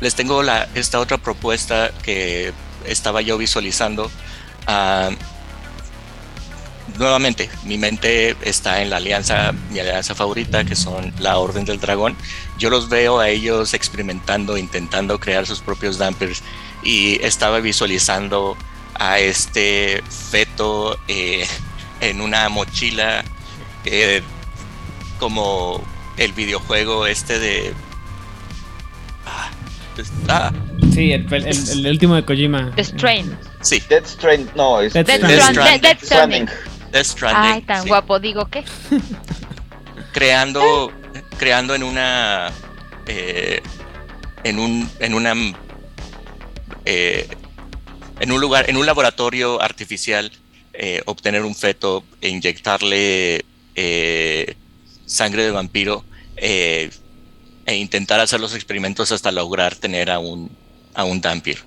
[0.00, 2.52] les tengo la, esta otra propuesta que
[2.86, 4.10] estaba yo visualizando.
[4.66, 5.10] Ah,
[6.98, 11.78] nuevamente, mi mente está en la alianza, mi alianza favorita, que son la Orden del
[11.78, 12.16] Dragón.
[12.58, 16.42] Yo los veo a ellos experimentando, intentando crear sus propios dampers
[16.82, 18.56] y estaba visualizando
[18.94, 21.46] a este feto eh,
[22.00, 23.24] en una mochila
[23.84, 24.22] eh,
[25.18, 25.82] como
[26.18, 27.74] el videojuego este de...
[29.26, 29.50] Ah,
[30.28, 30.52] ah,
[30.92, 32.72] Sí, el, el- el- el último de Kojima.
[32.74, 33.36] The Strain.
[33.60, 35.38] sí, Death Strand, no, es Death Death Stranding.
[35.38, 35.80] Strand- Stranding.
[35.82, 36.46] Death Stranding.
[36.92, 37.52] Death Stranding.
[37.52, 37.88] Ay, tan sí.
[37.88, 38.64] guapo, digo que.
[40.12, 40.90] creando
[41.38, 42.50] creando en una
[43.06, 43.60] eh,
[44.44, 45.34] en un en una
[46.84, 47.28] eh,
[48.20, 50.32] en un lugar en un laboratorio artificial
[50.72, 54.56] eh, obtener un feto e inyectarle eh,
[55.06, 56.04] sangre de vampiro
[56.40, 56.90] eh,
[57.66, 60.50] e intentar hacer los experimentos hasta lograr tener a un
[60.94, 61.58] a un Dampir.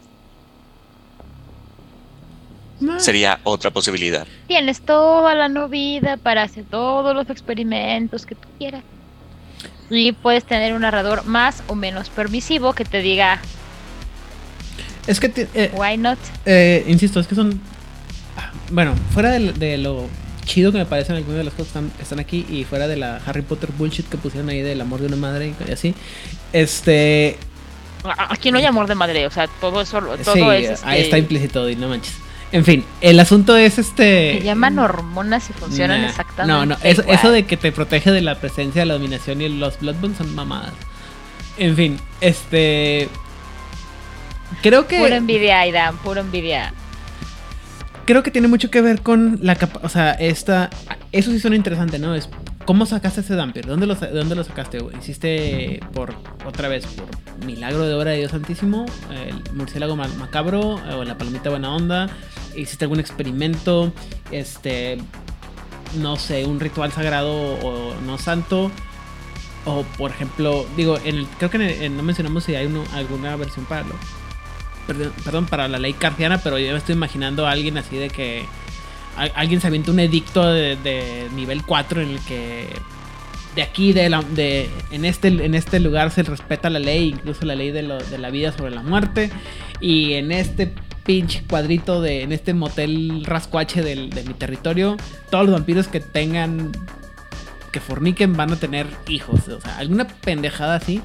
[2.80, 2.99] No.
[2.99, 4.26] Sería otra posibilidad.
[4.48, 8.84] Tienes toda la novida para hacer todos los experimentos que tú quieras.
[9.91, 13.39] Y puedes tener un narrador más o menos permisivo que te diga,
[15.06, 16.18] Es que, eh, why not?
[16.45, 17.61] eh, insisto, es que son.
[18.38, 20.07] ah, Bueno, fuera de, de lo
[20.45, 23.22] chido que me parecen algunas de las cosas que están, aquí y fuera de la
[23.26, 25.95] Harry Potter bullshit que pusieron ahí del amor de una madre y así,
[26.53, 27.38] este.
[28.30, 30.84] Aquí no hay amor de madre, o sea, todo eso, todo sí, es.
[30.84, 32.15] ahí este, está implícito y no manches.
[32.51, 34.39] En fin, el asunto es este.
[34.39, 36.51] Se llaman hormonas y funcionan Nah, exactamente.
[36.51, 37.18] No, no, eso, igual.
[37.18, 40.35] eso de que te protege de la presencia de la dominación y los Bloodbones son
[40.35, 40.73] mamadas.
[41.57, 43.07] En fin, este.
[44.61, 44.99] Creo que.
[44.99, 46.73] Pura envidia, Aidan, pura envidia.
[48.05, 50.69] Creo que tiene mucho que ver con la capa o sea, esta
[51.11, 52.15] eso sí suena interesante, ¿no?
[52.15, 52.29] Es
[52.65, 54.79] cómo sacaste ese Dampier, ¿De dónde lo dónde lo sacaste?
[54.99, 56.13] ¿Hiciste por
[56.45, 57.07] otra vez por
[57.45, 62.09] milagro de obra de Dios Santísimo, el murciélago ma- macabro o la palomita buena onda?
[62.55, 63.91] ¿Hiciste algún experimento?
[64.31, 64.97] Este
[65.99, 68.71] no sé, un ritual sagrado o no santo?
[69.65, 73.65] O por ejemplo, digo, en el, creo que en no mencionamos si hay alguna versión
[73.65, 73.83] para
[74.87, 78.45] perdón, para la ley cartiana, pero yo me estoy imaginando a alguien así de que
[79.35, 82.67] alguien se avienta un edicto de, de nivel 4 en el que
[83.55, 87.43] de aquí de, la, de en este en este lugar se respeta la ley, incluso
[87.45, 89.29] la ley de, lo- de la vida sobre la muerte
[89.81, 90.71] y en este
[91.03, 94.95] pinche cuadrito de en este motel rascuache del- de mi territorio,
[95.29, 96.71] todos los vampiros que tengan
[97.72, 101.02] que forniquen van a tener hijos, o sea, alguna pendejada así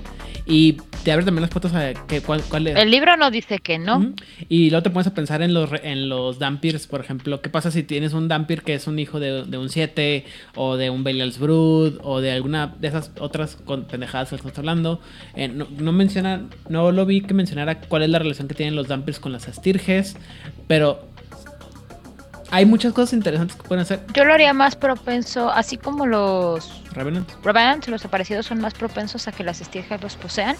[0.48, 3.58] y te abre también las puertas a que cuál, cuál es El libro no dice
[3.58, 4.14] que no.
[4.48, 7.42] Y luego te pones a pensar en los, en los Dampirs, por ejemplo.
[7.42, 10.24] ¿Qué pasa si tienes un Dampir que es un hijo de, de un 7
[10.54, 13.58] o de un Belial's Brood o de alguna de esas otras
[13.90, 15.00] pendejadas que estamos hablando?
[15.34, 18.76] Eh, no, no menciona, no lo vi que mencionara cuál es la relación que tienen
[18.76, 20.16] los Dampirs con las Astirges,
[20.68, 21.08] pero
[22.50, 24.00] hay muchas cosas interesantes que pueden hacer.
[24.14, 27.28] Yo lo haría más propenso, así como los Revenant.
[27.44, 30.56] Revenant, los aparecidos son más propensos a que las estirjas los posean.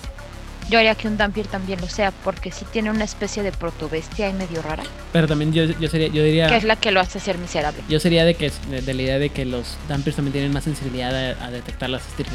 [0.69, 4.29] Yo haría que un Dampir también lo sea, porque sí tiene una especie de protobestia
[4.29, 4.83] y medio rara,
[5.13, 6.49] Pero también yo, yo sería, yo diría.
[6.49, 7.81] que es la que lo hace ser miserable.
[7.89, 10.65] Yo sería de que de, de la idea de que los Dampirs también tienen más
[10.65, 12.35] sensibilidad a, a detectar las Astirges.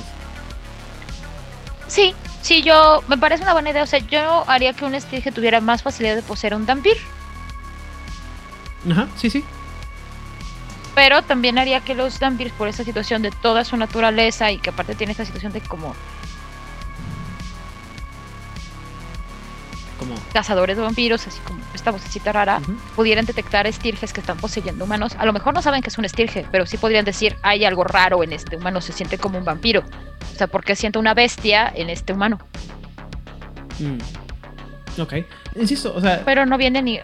[1.87, 3.83] Sí, sí, yo me parece una buena idea.
[3.83, 6.95] O sea, yo haría que un estirge tuviera más facilidad de poseer un Dampir,
[8.89, 9.43] Ajá, sí, sí.
[10.95, 14.71] pero también haría que los Dampirs, por esa situación de toda su naturaleza y que
[14.71, 15.95] aparte tiene esta situación de como
[19.99, 20.15] Como.
[20.33, 22.59] cazadores de vampiros, así como esta vocecita rara,
[22.95, 25.15] pudieran detectar estirges que están poseyendo humanos.
[25.19, 27.83] A lo mejor no saben que es un estirge, pero sí podrían decir, hay algo
[27.83, 29.83] raro en este humano, se siente como un vampiro.
[30.33, 32.39] O sea, porque siento una bestia en este humano.
[33.79, 35.01] Mm.
[35.01, 35.13] Ok.
[35.55, 36.99] Insisto, o sea, Pero no viene ni...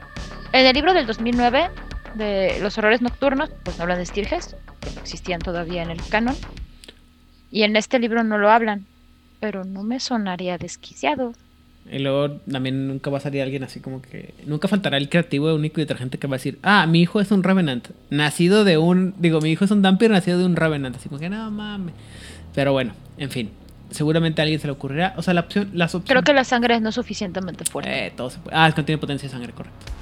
[0.57, 1.69] En el libro del 2009
[2.15, 5.99] de Los horrores nocturnos, pues no hablan de estirges, que no existían todavía en el
[6.09, 6.35] canon.
[7.51, 8.87] Y en este libro no lo hablan,
[9.39, 11.33] pero no me sonaría desquiciado.
[11.91, 14.33] y luego también nunca va a salir alguien así como que.
[14.47, 17.29] Nunca faltará el creativo único y detergente que va a decir: Ah, mi hijo es
[17.29, 17.89] un Revenant.
[18.09, 19.13] Nacido de un.
[19.19, 20.95] Digo, mi hijo es un Dampir nacido de un Revenant.
[20.95, 21.93] Así como que no mames.
[22.55, 23.51] Pero bueno, en fin.
[23.91, 25.13] Seguramente a alguien se le ocurrirá.
[25.17, 25.69] O sea, la opción.
[25.75, 26.09] Las opciones.
[26.09, 28.07] Creo que la sangre no es suficientemente fuerte.
[28.07, 28.57] Eh, todo se puede.
[28.57, 29.96] Ah, es que no tiene potencia de sangre, correcto.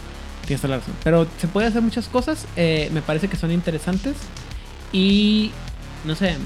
[0.46, 0.94] Tienes toda la razón.
[1.04, 2.46] Pero se puede hacer muchas cosas.
[2.56, 4.16] eh, me parece que son interesantes.
[4.92, 5.52] Y.
[6.06, 6.38] No sé.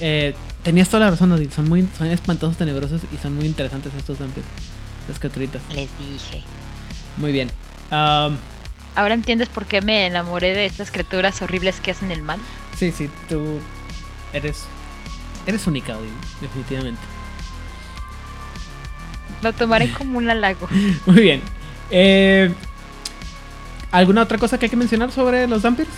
[0.00, 1.50] eh, tenías toda la razón, Odil.
[1.52, 4.48] Son muy son espantosos, tenebrosos y son muy interesantes estos vampiros.
[5.08, 5.60] Las criaturitas.
[5.74, 6.42] Les dije.
[7.16, 7.50] Muy bien.
[7.90, 12.38] Ahora entiendes por qué me enamoré de estas criaturas horribles que hacen el mal.
[12.76, 13.58] sí, sí, tú
[14.32, 14.64] eres.
[15.46, 16.10] Eres única, Odil,
[16.40, 17.00] definitivamente.
[19.42, 20.68] Lo tomaré como un halago.
[21.06, 21.42] Muy bien.
[21.90, 22.52] Eh,
[23.94, 25.92] ¿Alguna otra cosa que hay que mencionar sobre los vampiros?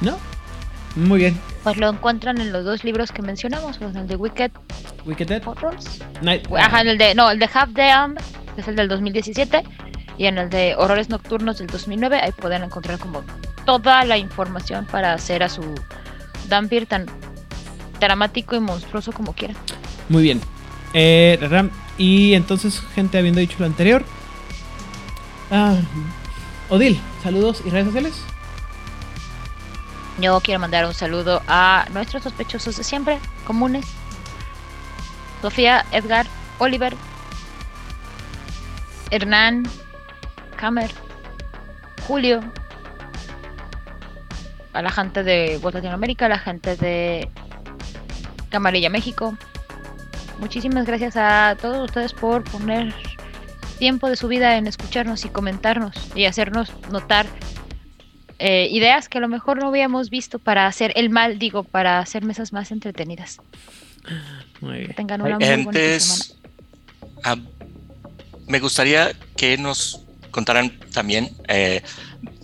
[0.00, 0.18] ¿No?
[0.96, 1.40] Muy bien.
[1.62, 4.50] Pues lo encuentran en los dos libros que mencionamos, los del de Wicked
[5.06, 5.42] Wicked Dead.
[5.46, 6.00] Horrors.
[6.20, 8.20] Night- Ajá, en el de, no, el de Half Damned,
[8.56, 9.62] que es el del 2017,
[10.18, 13.22] y en el de Horrores Nocturnos del 2009, ahí pueden encontrar como
[13.64, 15.62] toda la información para hacer a su
[16.48, 17.06] Dampir tan
[18.00, 19.56] dramático y monstruoso como quieran.
[20.08, 20.40] Muy bien.
[20.92, 24.04] Eh, Ram, y entonces, gente, habiendo dicho lo anterior.
[25.50, 25.76] Ah,
[26.68, 28.22] Odil, saludos y redes sociales.
[30.20, 33.86] Yo quiero mandar un saludo a nuestros sospechosos de siempre, comunes.
[35.42, 36.26] Sofía, Edgar,
[36.58, 36.94] Oliver,
[39.10, 39.66] Hernán,
[40.56, 40.92] Camer,
[42.06, 42.40] Julio,
[44.72, 47.28] a la gente de Voz Latinoamérica, a la gente de
[48.50, 49.34] Camarilla México,
[50.38, 52.94] muchísimas gracias a todos ustedes por poner
[53.80, 57.26] tiempo de su vida en escucharnos y comentarnos y hacernos notar
[58.38, 61.98] eh, ideas que a lo mejor no habíamos visto para hacer el mal, digo, para
[61.98, 63.38] hacer mesas más entretenidas.
[64.60, 64.94] Muy Que bien.
[64.94, 65.68] tengan una muy semana.
[65.68, 66.36] Antes,
[68.46, 71.82] me gustaría que nos contaran también, eh,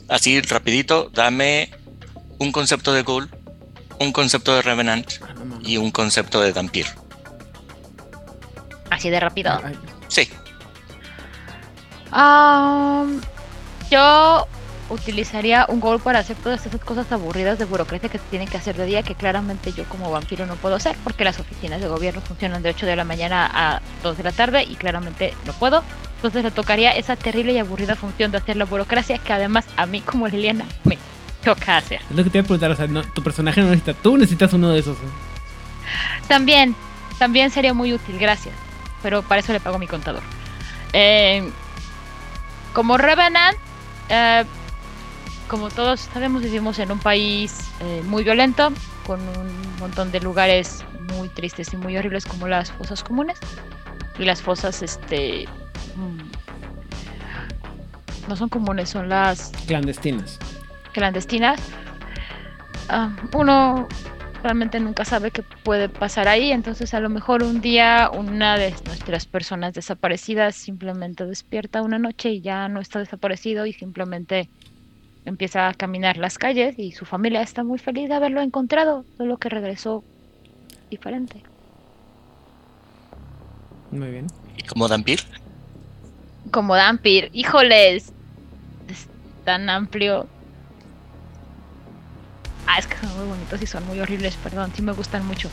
[0.08, 1.70] así rapidito, dame
[2.38, 3.30] un concepto de Ghoul,
[4.00, 6.86] un concepto de Revenant Ah, y un concepto de Dampir.
[8.90, 9.60] Así de rápido.
[10.08, 10.28] Sí,
[12.12, 13.20] Am,
[13.90, 14.46] yo
[14.88, 18.56] utilizaría un gol para hacer todas esas cosas aburridas de burocracia que se tienen que
[18.56, 21.88] hacer de día, que claramente yo como vampiro no puedo hacer, porque las oficinas de
[21.88, 25.52] gobierno funcionan de 8 de la mañana a 2 de la tarde y claramente no
[25.54, 25.82] puedo.
[26.16, 29.86] Entonces le tocaría esa terrible y aburrida función de hacer la burocracia que además a
[29.86, 30.98] mí como Liliana me
[31.44, 32.00] toca hacer.
[32.08, 34.16] Es lo que te iba a preguntar, o sea, no, tu personaje no necesita, tú
[34.16, 34.96] necesitas uno de esos.
[34.96, 36.26] ¿eh?
[36.28, 36.74] También,
[37.18, 38.54] también sería muy útil, gracias.
[39.02, 40.22] Pero para eso le pago a mi contador.
[40.92, 41.48] Eh,
[42.76, 43.56] como Revenant,
[44.10, 44.44] eh,
[45.48, 48.70] como todos sabemos, vivimos en un país eh, muy violento,
[49.06, 50.84] con un montón de lugares
[51.14, 53.38] muy tristes y muy horribles como las fosas comunes.
[54.18, 55.48] Y las fosas, este...
[55.96, 56.18] mm,
[58.28, 60.38] no son comunes, son las Clandestinas.
[60.92, 61.58] clandestinas.
[62.90, 63.88] Ah, uno
[64.42, 68.74] realmente nunca sabe qué puede pasar ahí, entonces a lo mejor un día una de
[68.84, 74.50] nuestras personas desaparecidas simplemente despierta una noche y ya no está desaparecido y simplemente
[75.24, 79.38] empieza a caminar las calles y su familia está muy feliz de haberlo encontrado, solo
[79.38, 80.04] que regresó
[80.90, 81.42] diferente.
[83.90, 84.26] Muy bien.
[84.56, 85.20] y como Dampir,
[86.52, 88.12] Como Dampir, híjoles,
[88.88, 89.08] es
[89.44, 90.28] tan amplio.
[92.66, 95.50] Ah, es que son muy bonitos y son muy horribles, perdón, sí me gustan mucho.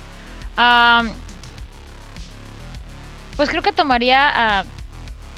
[3.35, 4.63] Pues creo que tomaría, ah,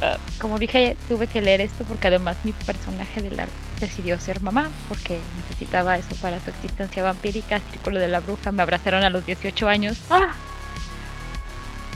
[0.02, 3.48] ah, como dije, tuve que leer esto porque además mi personaje de la
[3.80, 8.64] decidió ser mamá porque necesitaba eso para su existencia vampírica, Círculo de la Bruja, me
[8.64, 9.98] abrazaron a los 18 años.
[10.10, 10.34] ¡Ah!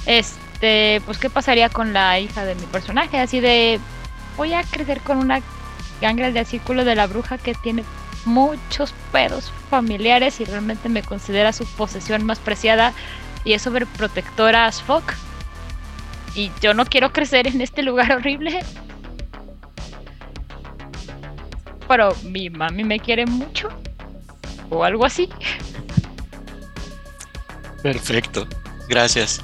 [0.06, 3.80] Este, pues qué pasaría con la hija de mi personaje, así de
[4.38, 5.42] voy a crecer con una
[6.02, 7.84] gangra del Círculo de la Bruja que tiene
[8.30, 12.94] muchos pedos familiares y realmente me considera su posesión más preciada
[13.44, 15.14] y es sobreprotectora as fuck.
[16.36, 18.60] Y yo no quiero crecer en este lugar horrible.
[21.88, 23.70] Pero mi mami me quiere mucho.
[24.70, 25.28] O algo así.
[27.82, 28.48] Perfecto,
[28.88, 29.42] gracias.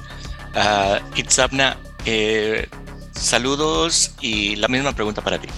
[0.54, 2.68] Ah, Itzapna, eh,
[3.12, 5.48] saludos y la misma pregunta para ti.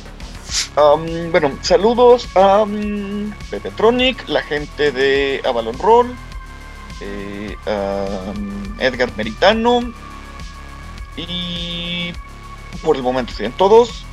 [1.31, 3.33] Bueno, saludos a um,
[4.27, 6.15] la gente de Avalon Roll,
[7.01, 7.57] eh,
[8.79, 9.93] Edgar Meritano
[11.17, 12.13] y
[12.83, 14.05] por el momento siguen todos.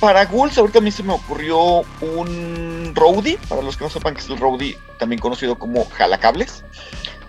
[0.00, 4.14] Para Ghouls, ahorita a mí se me ocurrió un Roadie, para los que no sepan
[4.14, 6.64] que es el Roadie, también conocido como jalacables.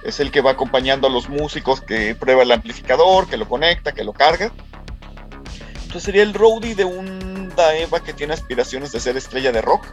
[0.04, 3.94] Es el que va acompañando a los músicos que prueba el amplificador, que lo conecta,
[3.94, 4.52] que lo carga.
[5.88, 7.27] Entonces sería el roadie de un
[7.58, 9.86] Daeva que tiene aspiraciones de ser estrella de rock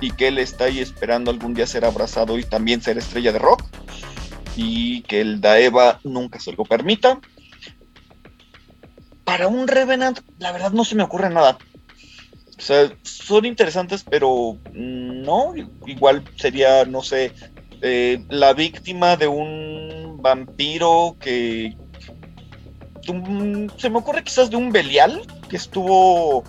[0.00, 3.38] y que él está ahí esperando algún día ser abrazado y también ser estrella de
[3.38, 3.62] rock
[4.56, 7.20] y que el Daeva nunca se lo permita.
[9.24, 11.58] Para un Revenant, la verdad no se me ocurre nada.
[12.58, 15.52] O sea, son interesantes, pero no,
[15.86, 17.32] igual sería, no sé,
[17.82, 21.76] eh, la víctima de un vampiro que
[23.76, 26.42] se me ocurre quizás de un Belial que estuvo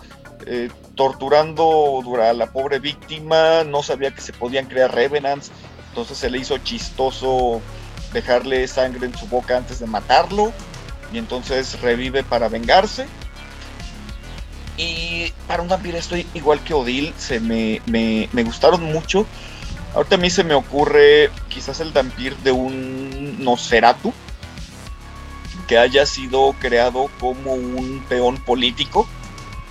[0.50, 5.52] eh, torturando a la pobre víctima, no sabía que se podían crear Revenants,
[5.90, 7.62] entonces se le hizo chistoso
[8.14, 10.54] dejarle sangre en su boca antes de matarlo,
[11.12, 13.08] y entonces revive para vengarse.
[14.78, 19.26] Y para un vampiro estoy igual que Odil, se me, me, me gustaron mucho.
[19.96, 24.14] Ahorita a mí se me ocurre quizás el vampir de un Nosferatu,
[25.68, 29.08] que haya sido creado como un peón político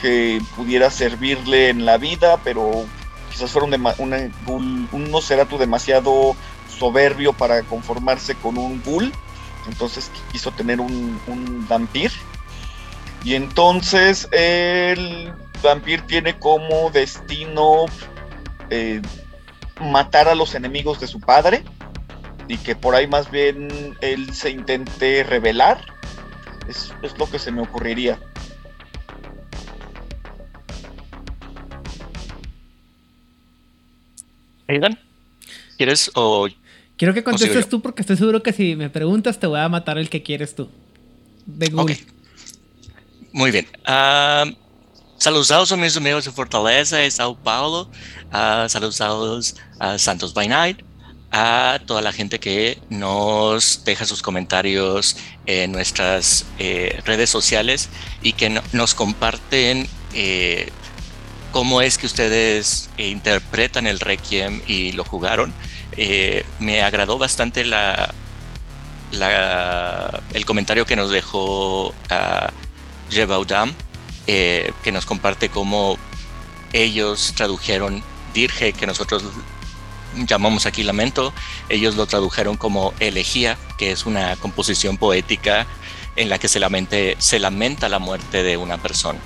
[0.07, 2.85] que pudiera servirle en la vida, pero
[3.29, 6.37] quizás fuera un, una- un, un demasiado
[6.69, 9.13] soberbio para conformarse con un ghoul,
[9.67, 12.13] entonces quiso tener un, un vampir.
[13.25, 17.87] Y entonces el vampir tiene como destino
[18.71, 19.03] eh,
[19.81, 21.65] matar a los enemigos de su padre
[22.47, 25.85] y que por ahí más bien él se intente revelar.
[26.69, 28.21] Es, es lo que se me ocurriría.
[34.69, 34.99] Aidan,
[35.77, 36.49] ¿quieres o
[36.97, 39.99] Quiero que contestes tú porque estoy seguro que si me preguntas te voy a matar
[39.99, 40.69] el que quieres tú.
[41.45, 41.99] De Google.
[43.33, 43.67] Muy bien.
[43.85, 44.45] Ah,
[45.19, 47.91] saludos a mis amigos de Fortaleza y Sao Paulo.
[48.33, 50.81] Ah, saludos a Santos by Night.
[51.33, 57.91] A toda la gente que nos deja sus comentarios en nuestras eh, redes sociales
[58.23, 60.71] y que no- nos comparten eh,
[61.57, 65.55] cómo es que ustedes interpretan el Requiem y lo jugaron.
[65.97, 68.13] Eh, me agradó bastante la,
[69.11, 72.53] la- el comentario que nos dejó a
[73.09, 73.73] Jebaudam,
[74.27, 75.97] eh, que nos comparte cómo
[76.75, 78.05] ellos tradujeron
[78.35, 79.25] Dirge, que nosotros
[80.15, 81.33] llamamos aquí lamento,
[81.71, 85.67] ellos lo tradujeron como elegía, que es una composición poética
[86.17, 89.21] en la que se, lamente, se lamenta la muerte de una persona.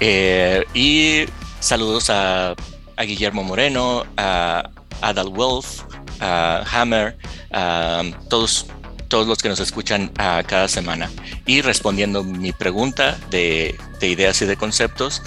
[0.00, 1.24] Eh, y
[1.60, 2.54] saludos a,
[2.98, 5.82] Guillermo Moreno, a Adal Wolf,
[6.20, 7.16] a Hammer,
[7.52, 8.66] a todos,
[9.08, 11.10] todos los que nos escuchan cada semana.
[11.46, 15.22] Y respondiendo mi pregunta de, de ideas y de conceptos,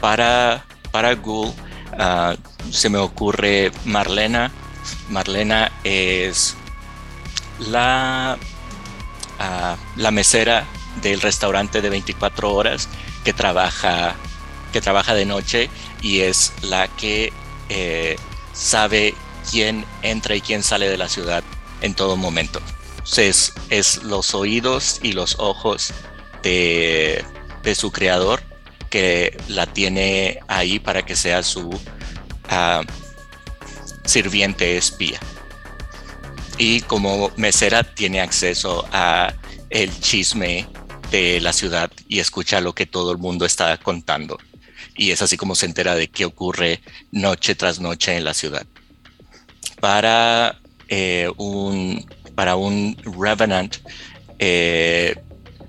[0.00, 1.52] para, para Google
[2.70, 4.50] se me ocurre Marlena.
[5.10, 6.56] Marlena es
[7.58, 8.38] la,
[9.96, 10.64] la mesera
[11.02, 12.88] del restaurante de 24 horas
[13.24, 14.14] que trabaja,
[14.72, 15.70] que trabaja de noche
[16.02, 17.32] y es la que
[17.68, 18.16] eh,
[18.52, 19.14] sabe
[19.50, 21.42] quién entra y quién sale de la ciudad
[21.80, 22.60] en todo momento.
[23.16, 25.92] Es, es los oídos y los ojos
[26.42, 27.24] de,
[27.62, 28.42] de su creador
[28.90, 31.78] que la tiene ahí para que sea su
[32.48, 32.82] ah,
[34.04, 35.18] sirviente espía.
[36.58, 39.34] Y como mesera tiene acceso a
[39.70, 40.68] el chisme
[41.14, 44.38] de la ciudad y escucha lo que todo el mundo está contando.
[44.96, 46.80] Y es así como se entera de qué ocurre
[47.12, 48.66] noche tras noche en la ciudad.
[49.80, 50.58] Para
[50.88, 52.04] eh, un
[52.34, 53.76] para un Revenant
[54.40, 55.14] eh,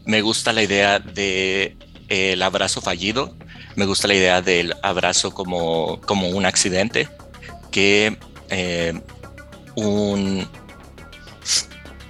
[0.05, 1.77] me gusta la idea de
[2.09, 3.35] el abrazo fallido.
[3.75, 7.07] Me gusta la idea del abrazo como, como un accidente.
[7.71, 8.17] Que
[8.49, 8.93] eh,
[9.75, 10.47] un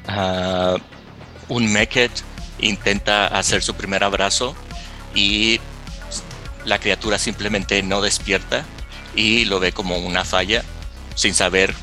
[0.08, 0.78] ah,
[1.50, 1.72] un
[2.68, 4.56] intenta hacer su primer abrazo
[5.14, 5.60] y
[6.66, 8.66] la criatura simplemente no despierta
[9.16, 10.64] y lo ve como una falla
[11.16, 11.74] sin saber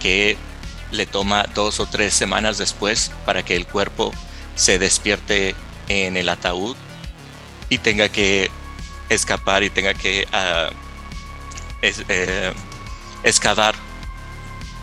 [0.00, 0.36] que
[0.90, 4.12] le toma dos o tres semanas después para que el cuerpo
[4.54, 5.54] se despierte
[5.88, 6.76] en el ataúd
[7.68, 8.50] y tenga que
[9.08, 10.26] escapar y tenga que
[11.82, 12.52] eh,
[13.24, 13.74] excavar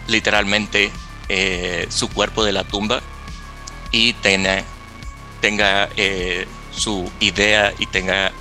[0.07, 0.91] literalmente
[1.27, 3.01] eh, su cuerpo de la tumba
[3.91, 4.63] y tenga,
[5.41, 8.31] tenga eh, su idea y tenga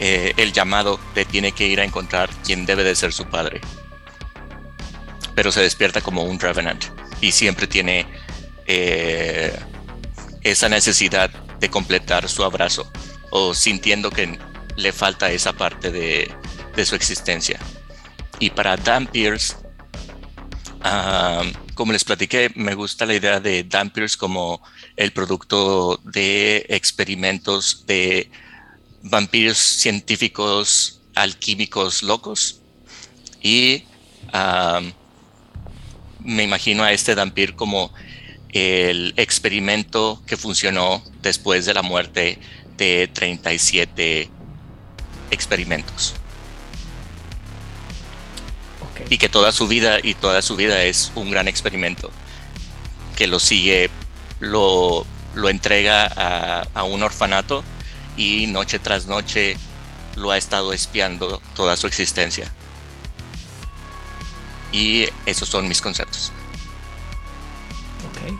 [0.00, 3.60] eh, el llamado de tiene que ir a encontrar quien debe de ser su padre.
[5.34, 6.84] Pero se despierta como un Revenant
[7.20, 8.06] y siempre tiene
[8.66, 9.56] eh,
[10.42, 12.90] esa necesidad de completar su abrazo
[13.30, 14.38] o sintiendo que
[14.76, 16.30] le falta esa parte de,
[16.74, 17.58] de su existencia.
[18.38, 19.56] Y para Dan Pierce,
[20.82, 21.42] ah,
[21.74, 24.60] como les platiqué, me gusta la idea de Dan Pierce como
[25.02, 28.30] el producto de experimentos de
[29.02, 32.60] vampiros científicos alquímicos locos.
[33.42, 33.82] Y
[36.20, 37.92] me imagino a este Dampir como
[38.50, 42.38] el experimento que funcionó después de la muerte
[42.76, 44.30] de 37
[45.32, 46.14] experimentos
[49.08, 52.10] y que toda su vida y toda su vida es un gran experimento
[53.16, 53.90] que lo sigue
[54.42, 57.62] lo, lo entrega a, a un orfanato
[58.16, 59.56] y noche tras noche
[60.16, 62.52] lo ha estado espiando toda su existencia
[64.72, 66.32] y esos son mis conceptos
[68.10, 68.34] Ok.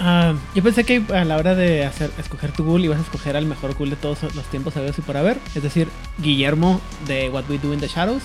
[0.00, 3.36] Ah, yo pensé que a la hora de hacer, escoger tu ghoul ibas a escoger
[3.36, 5.38] al mejor ghoul de todos los tiempos sabidos y por haber.
[5.54, 8.24] Es decir, Guillermo de What We Do in the Shadows.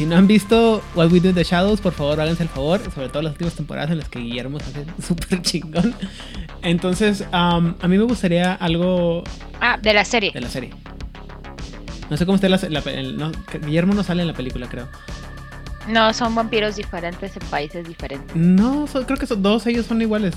[0.00, 2.80] Si no han visto What We Do in the Shadows, por favor háganse el favor.
[2.94, 5.94] Sobre todo las últimas temporadas en las que Guillermo se hace súper chingón.
[6.62, 9.22] Entonces, am, a mí me gustaría algo
[9.60, 10.30] Ah, de la serie.
[10.32, 10.70] de la serie.
[12.08, 13.30] No sé cómo está la, la- el- no,
[13.62, 14.88] Guillermo no sale en la película, creo.
[15.86, 18.34] No, son vampiros diferentes en países diferentes.
[18.34, 20.34] No, son- creo que son, todos ellos son iguales.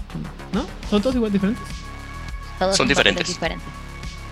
[0.52, 0.66] ¿No?
[0.90, 1.64] ¿Son todos igual diferentes?
[2.60, 3.26] Todos Son diferentes.
[3.26, 3.66] diferentes.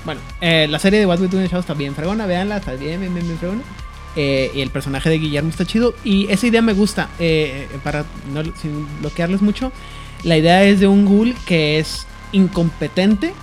[0.04, 2.58] Bueno, eh, la serie de What We Do in the Shadows está bien fregona, véanla,
[2.58, 3.62] está bien, bien, bien, bien fregona.
[4.16, 5.94] Eh, y el personaje de Guillermo está chido.
[6.04, 7.10] Y esa idea me gusta.
[7.20, 9.72] eh, para no sin bloquearles mucho.
[10.24, 13.34] La idea es de un ghoul que es incompetente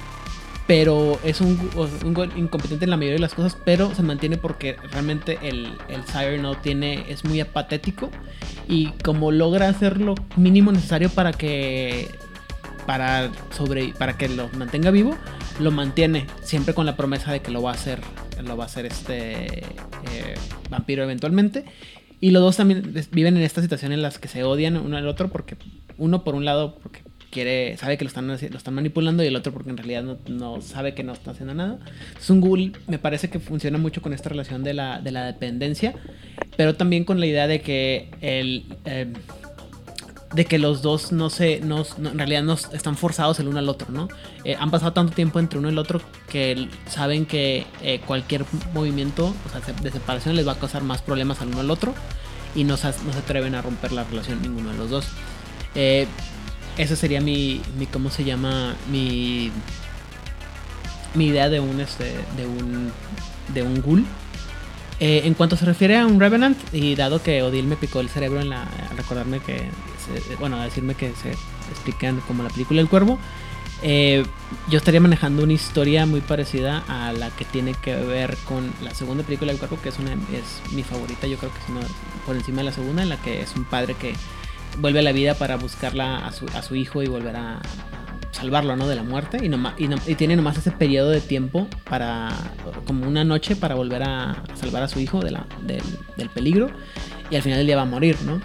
[0.69, 1.59] pero es un,
[2.05, 5.79] un Ghoul incompetente en la mayoría de las cosas, pero se mantiene porque realmente el,
[5.89, 8.11] el Sire no tiene, es muy apatético
[8.69, 12.11] y como logra hacer lo mínimo necesario para que
[12.89, 15.15] para sobre para que lo mantenga vivo,
[15.61, 18.01] lo mantiene siempre con la promesa de que lo va a hacer,
[18.43, 20.35] lo va a hacer este eh,
[20.71, 21.67] vampiro eventualmente.
[22.19, 25.07] Y los dos también viven en esta situación en las que se odian uno al
[25.07, 25.59] otro porque
[25.99, 27.01] uno por un lado porque
[27.31, 30.17] quiere sabe que lo están lo están manipulando y el otro porque en realidad no,
[30.27, 31.79] no sabe que no está haciendo nada.
[32.19, 35.27] Es un ghoul me parece que funciona mucho con esta relación de la, de la
[35.27, 35.95] dependencia,
[36.57, 39.13] pero también con la idea de que el eh,
[40.35, 43.69] de que los dos no se no, en realidad no están forzados el uno al
[43.69, 44.09] otro, ¿no?
[44.45, 48.45] Eh, han pasado tanto tiempo entre uno y el otro que saben que eh, cualquier
[48.75, 51.71] movimiento o sea, se- de separación les va a causar más problemas al uno al
[51.71, 51.95] otro
[52.55, 55.07] y no se, no se atreven a romper la relación ninguno de los dos.
[55.75, 56.07] Eh,
[56.95, 58.77] sería mi, mi ¿cómo se llama?
[58.91, 59.51] Mi
[61.15, 62.93] mi idea de un este de un
[63.55, 64.05] de un ghoul.
[65.01, 68.09] Eh, en cuanto se refiere a un Revenant, y dado que Odil me picó el
[68.09, 69.71] cerebro en la, recordarme que,
[70.39, 71.31] bueno, a decirme que se
[71.71, 73.19] explican como la película El Cuervo,
[73.83, 74.25] eh,
[74.69, 78.93] yo estaría manejando una historia muy parecida a la que tiene que ver con la
[78.95, 81.81] segunda película del Cuervo, que es, una, es mi favorita, yo creo que es una
[82.27, 84.15] por encima de la segunda, en la que es un padre que
[84.81, 87.61] vuelve a la vida para buscarla a su, a su hijo y volver a,
[88.31, 88.87] salvarlo ¿no?
[88.87, 92.29] de la muerte y, noma- y, no- y tiene nomás ese periodo de tiempo para
[92.87, 95.83] como una noche para volver a salvar a su hijo de la, del,
[96.17, 96.71] del peligro
[97.31, 98.41] y al final del día va a morir ¿no?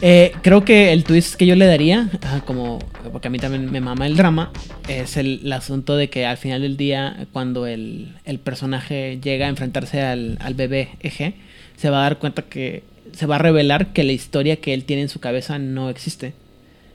[0.00, 2.08] Eh, creo que el twist que yo le daría
[2.46, 2.78] como
[3.10, 4.52] porque a mí también me mama el drama
[4.86, 9.46] es el, el asunto de que al final del día cuando el, el personaje llega
[9.46, 11.34] a enfrentarse al, al bebé eje
[11.76, 14.84] se va a dar cuenta que se va a revelar que la historia que él
[14.84, 16.32] tiene en su cabeza no existe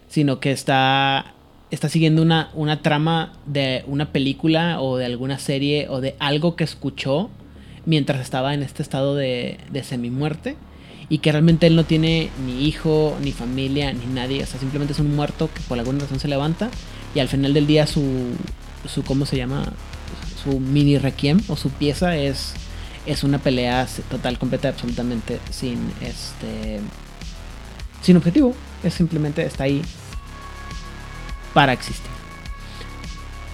[0.07, 1.33] sino que está
[1.71, 6.55] está siguiendo una, una trama de una película o de alguna serie o de algo
[6.55, 7.29] que escuchó
[7.85, 10.55] mientras estaba en este estado de, de semi-muerte
[11.13, 14.93] y que realmente él no tiene ni hijo, ni familia, ni nadie, o sea, simplemente
[14.93, 16.71] es un muerto que por alguna razón se levanta
[17.13, 18.31] y al final del día su,
[18.91, 19.63] su ¿cómo se llama?
[20.43, 22.55] Su mini requiem o su pieza es,
[23.05, 26.79] es una pelea total, completa, absolutamente sin este
[28.01, 29.83] sin objetivo, es simplemente está ahí
[31.53, 32.09] para existir.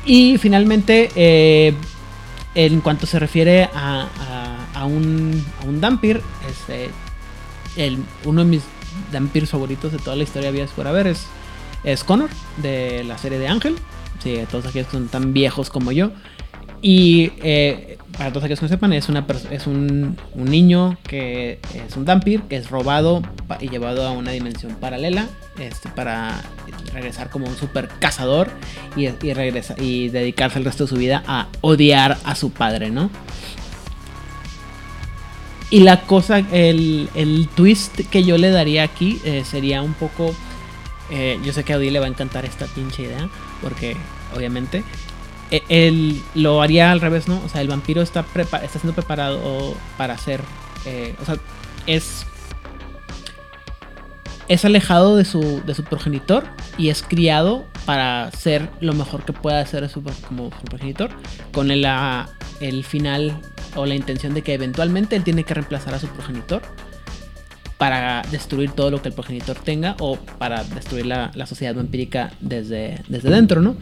[0.05, 1.73] Y finalmente, eh,
[2.55, 4.07] en cuanto se refiere a,
[4.73, 6.89] a, a un, a un Dampir, este,
[8.25, 8.63] uno de mis
[9.11, 11.25] Dampirs favoritos de toda la historia había por haber es,
[11.83, 13.75] es Connor, de la serie de Ángel.
[14.23, 16.11] Sí, todos aquellos que son tan viejos como yo.
[16.81, 21.59] Y eh, para todos aquellos que no sepan, es, una es un, un niño que
[21.73, 23.21] es un Dampir, que es robado
[23.59, 25.27] y llevado a una dimensión paralela
[25.59, 26.41] este, para
[26.93, 28.49] regresar como un super cazador
[28.95, 32.89] y, y, regresa, y dedicarse el resto de su vida a odiar a su padre,
[32.89, 33.09] ¿no?
[35.71, 40.33] Y la cosa, el, el twist que yo le daría aquí eh, sería un poco...
[41.11, 43.29] eh, yo sé que a Audi le va a encantar esta pinche idea,
[43.61, 43.95] porque
[44.35, 44.83] obviamente
[45.51, 47.39] eh, él lo haría al revés, ¿no?
[47.45, 50.41] O sea, el vampiro está, está siendo preparado para ser...
[50.85, 51.35] eh, o sea,
[51.85, 52.25] es...
[54.49, 56.43] Es alejado de su, de su progenitor
[56.77, 61.11] y es criado para ser lo mejor que pueda hacer su, como su progenitor,
[61.53, 62.27] con el, la-
[62.59, 63.39] el final
[63.75, 66.61] o la intención de que eventualmente él tiene que reemplazar a su progenitor
[67.77, 72.31] para destruir todo lo que el progenitor tenga o para destruir la, la sociedad vampírica
[72.41, 73.75] desde, desde dentro, ¿no?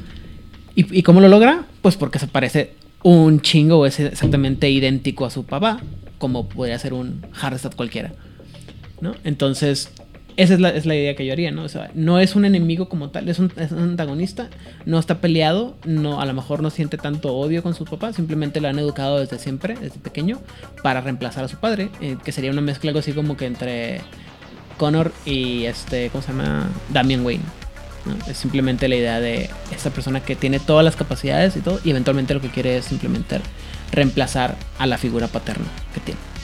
[0.75, 1.63] ¿Y, ¿Y cómo lo logra?
[1.81, 5.79] Pues porque se parece un chingo o es exactamente idéntico a su papá,
[6.19, 8.13] como podría ser un Hardstad cualquiera,
[9.01, 9.15] ¿no?
[9.23, 9.89] Entonces,
[10.37, 11.63] esa es la, es la idea que yo haría, ¿no?
[11.63, 14.49] O sea, no es un enemigo como tal, es un, es un antagonista,
[14.85, 18.61] no está peleado, no, a lo mejor no siente tanto odio con su papá, simplemente
[18.61, 20.39] lo han educado desde siempre, desde pequeño,
[20.83, 24.01] para reemplazar a su padre, eh, que sería una mezcla algo así como que entre
[24.77, 26.69] Connor y este, ¿cómo se llama?
[26.89, 27.43] Damian Wayne.
[28.29, 31.89] Es simplemente la idea de esta persona que tiene todas las capacidades y todo, y
[31.89, 33.41] eventualmente lo que quiere es simplemente
[33.91, 36.36] reemplazar a la figura paterna que tiene.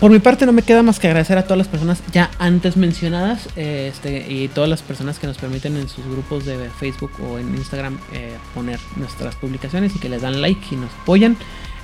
[0.00, 2.76] Por mi parte no me queda más que agradecer a todas las personas ya antes
[2.76, 7.38] mencionadas este, y todas las personas que nos permiten en sus grupos de Facebook o
[7.38, 11.36] en Instagram eh, poner nuestras publicaciones y que les dan like y nos apoyan.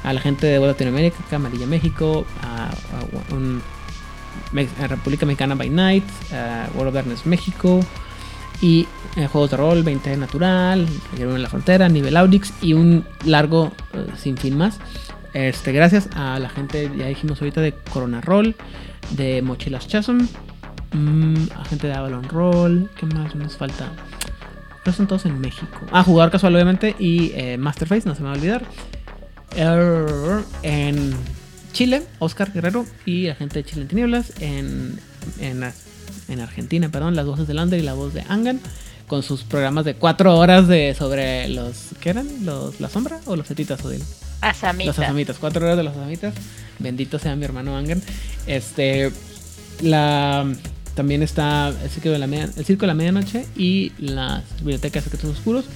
[0.05, 3.63] A la gente de Latinoamérica, Amarilla México, a, a- un-
[4.83, 7.81] a República Mexicana by Night, a World of Darkness México
[8.61, 13.07] y eh, Juegos de Rol, 20 Natural, Guerrero en la Frontera, Nivel Audix y un
[13.25, 14.79] largo eh, sin fin más.
[15.35, 18.55] Este, gracias a la gente, ya dijimos ahorita, de Corona Roll,
[19.11, 20.27] de Mochilas Chasm,
[20.93, 23.93] mm, a gente de Avalon Roll, ¿qué más nos falta?
[24.85, 25.81] Pero son todos en México.
[25.93, 26.97] Ah, jugador casual, obviamente.
[26.99, 28.65] Y eh, Masterface, no se me va a olvidar.
[29.55, 31.15] Er, en
[31.73, 34.33] Chile, Oscar Guerrero y la gente de Chile en Tinieblas.
[34.41, 34.99] En,
[35.39, 35.63] en,
[36.29, 38.61] en Argentina, perdón, las voces de Lander y la voz de Angan.
[39.13, 41.89] Con sus programas de cuatro horas de sobre los.
[42.01, 42.47] ¿Qué eran?
[42.47, 44.03] Los, ¿La sombra o los setitas, Odil?
[44.41, 44.97] Asamitas.
[44.97, 46.33] Los asamitas, cuatro horas de los asamitas.
[46.79, 48.01] Bendito sea mi hermano Angan.
[48.47, 49.13] Este.
[49.83, 50.51] La.
[50.95, 55.05] También está el circo de la, media- el circo de la medianoche y las bibliotecas
[55.05, 55.67] secretos oscuros.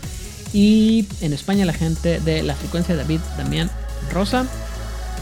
[0.55, 3.71] Y en España la gente de la frecuencia David, Damián
[4.15, 4.47] Rosa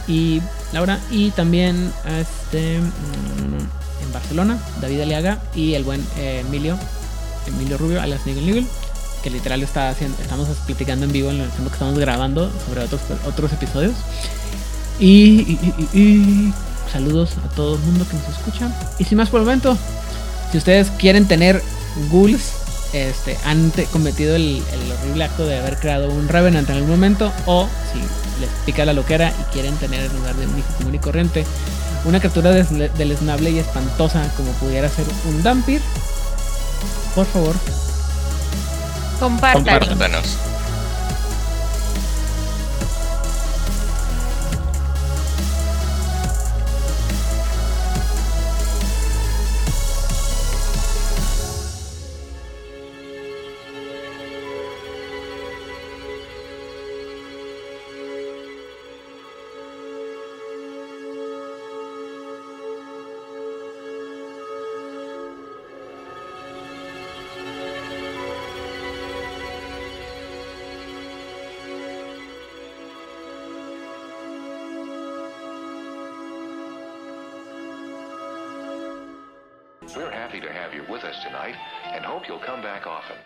[0.07, 0.41] y
[0.73, 1.01] Laura.
[1.11, 6.79] Y también este mm, en Barcelona, David Aliaga y el buen eh, Emilio,
[7.47, 8.67] Emilio Rubio, alias Nigel Nigel,
[9.23, 12.83] que literal está haciendo, estamos platicando en vivo en el tiempo que estamos grabando sobre
[12.83, 13.95] otros, otros episodios.
[15.01, 16.53] Y,
[16.93, 18.71] saludos a todo el mundo que nos escucha.
[18.99, 19.77] Y sin más por el momento,
[20.53, 21.63] si ustedes quieren tener
[22.11, 22.53] ghouls,
[22.93, 27.33] este, han cometido el, el horrible acto de haber creado un Revenant en algún momento,
[27.47, 27.99] o si
[28.41, 31.45] les pica la loquera y quieren tener en lugar de un hijo común y corriente
[32.05, 35.81] una criatura deleznable y espantosa como pudiera ser un Dampir,
[37.15, 37.55] por favor,
[39.21, 39.65] Compartan.
[39.65, 40.54] Compártanos.
[81.35, 81.57] Tonight
[81.93, 83.25] and hope you'll come back often.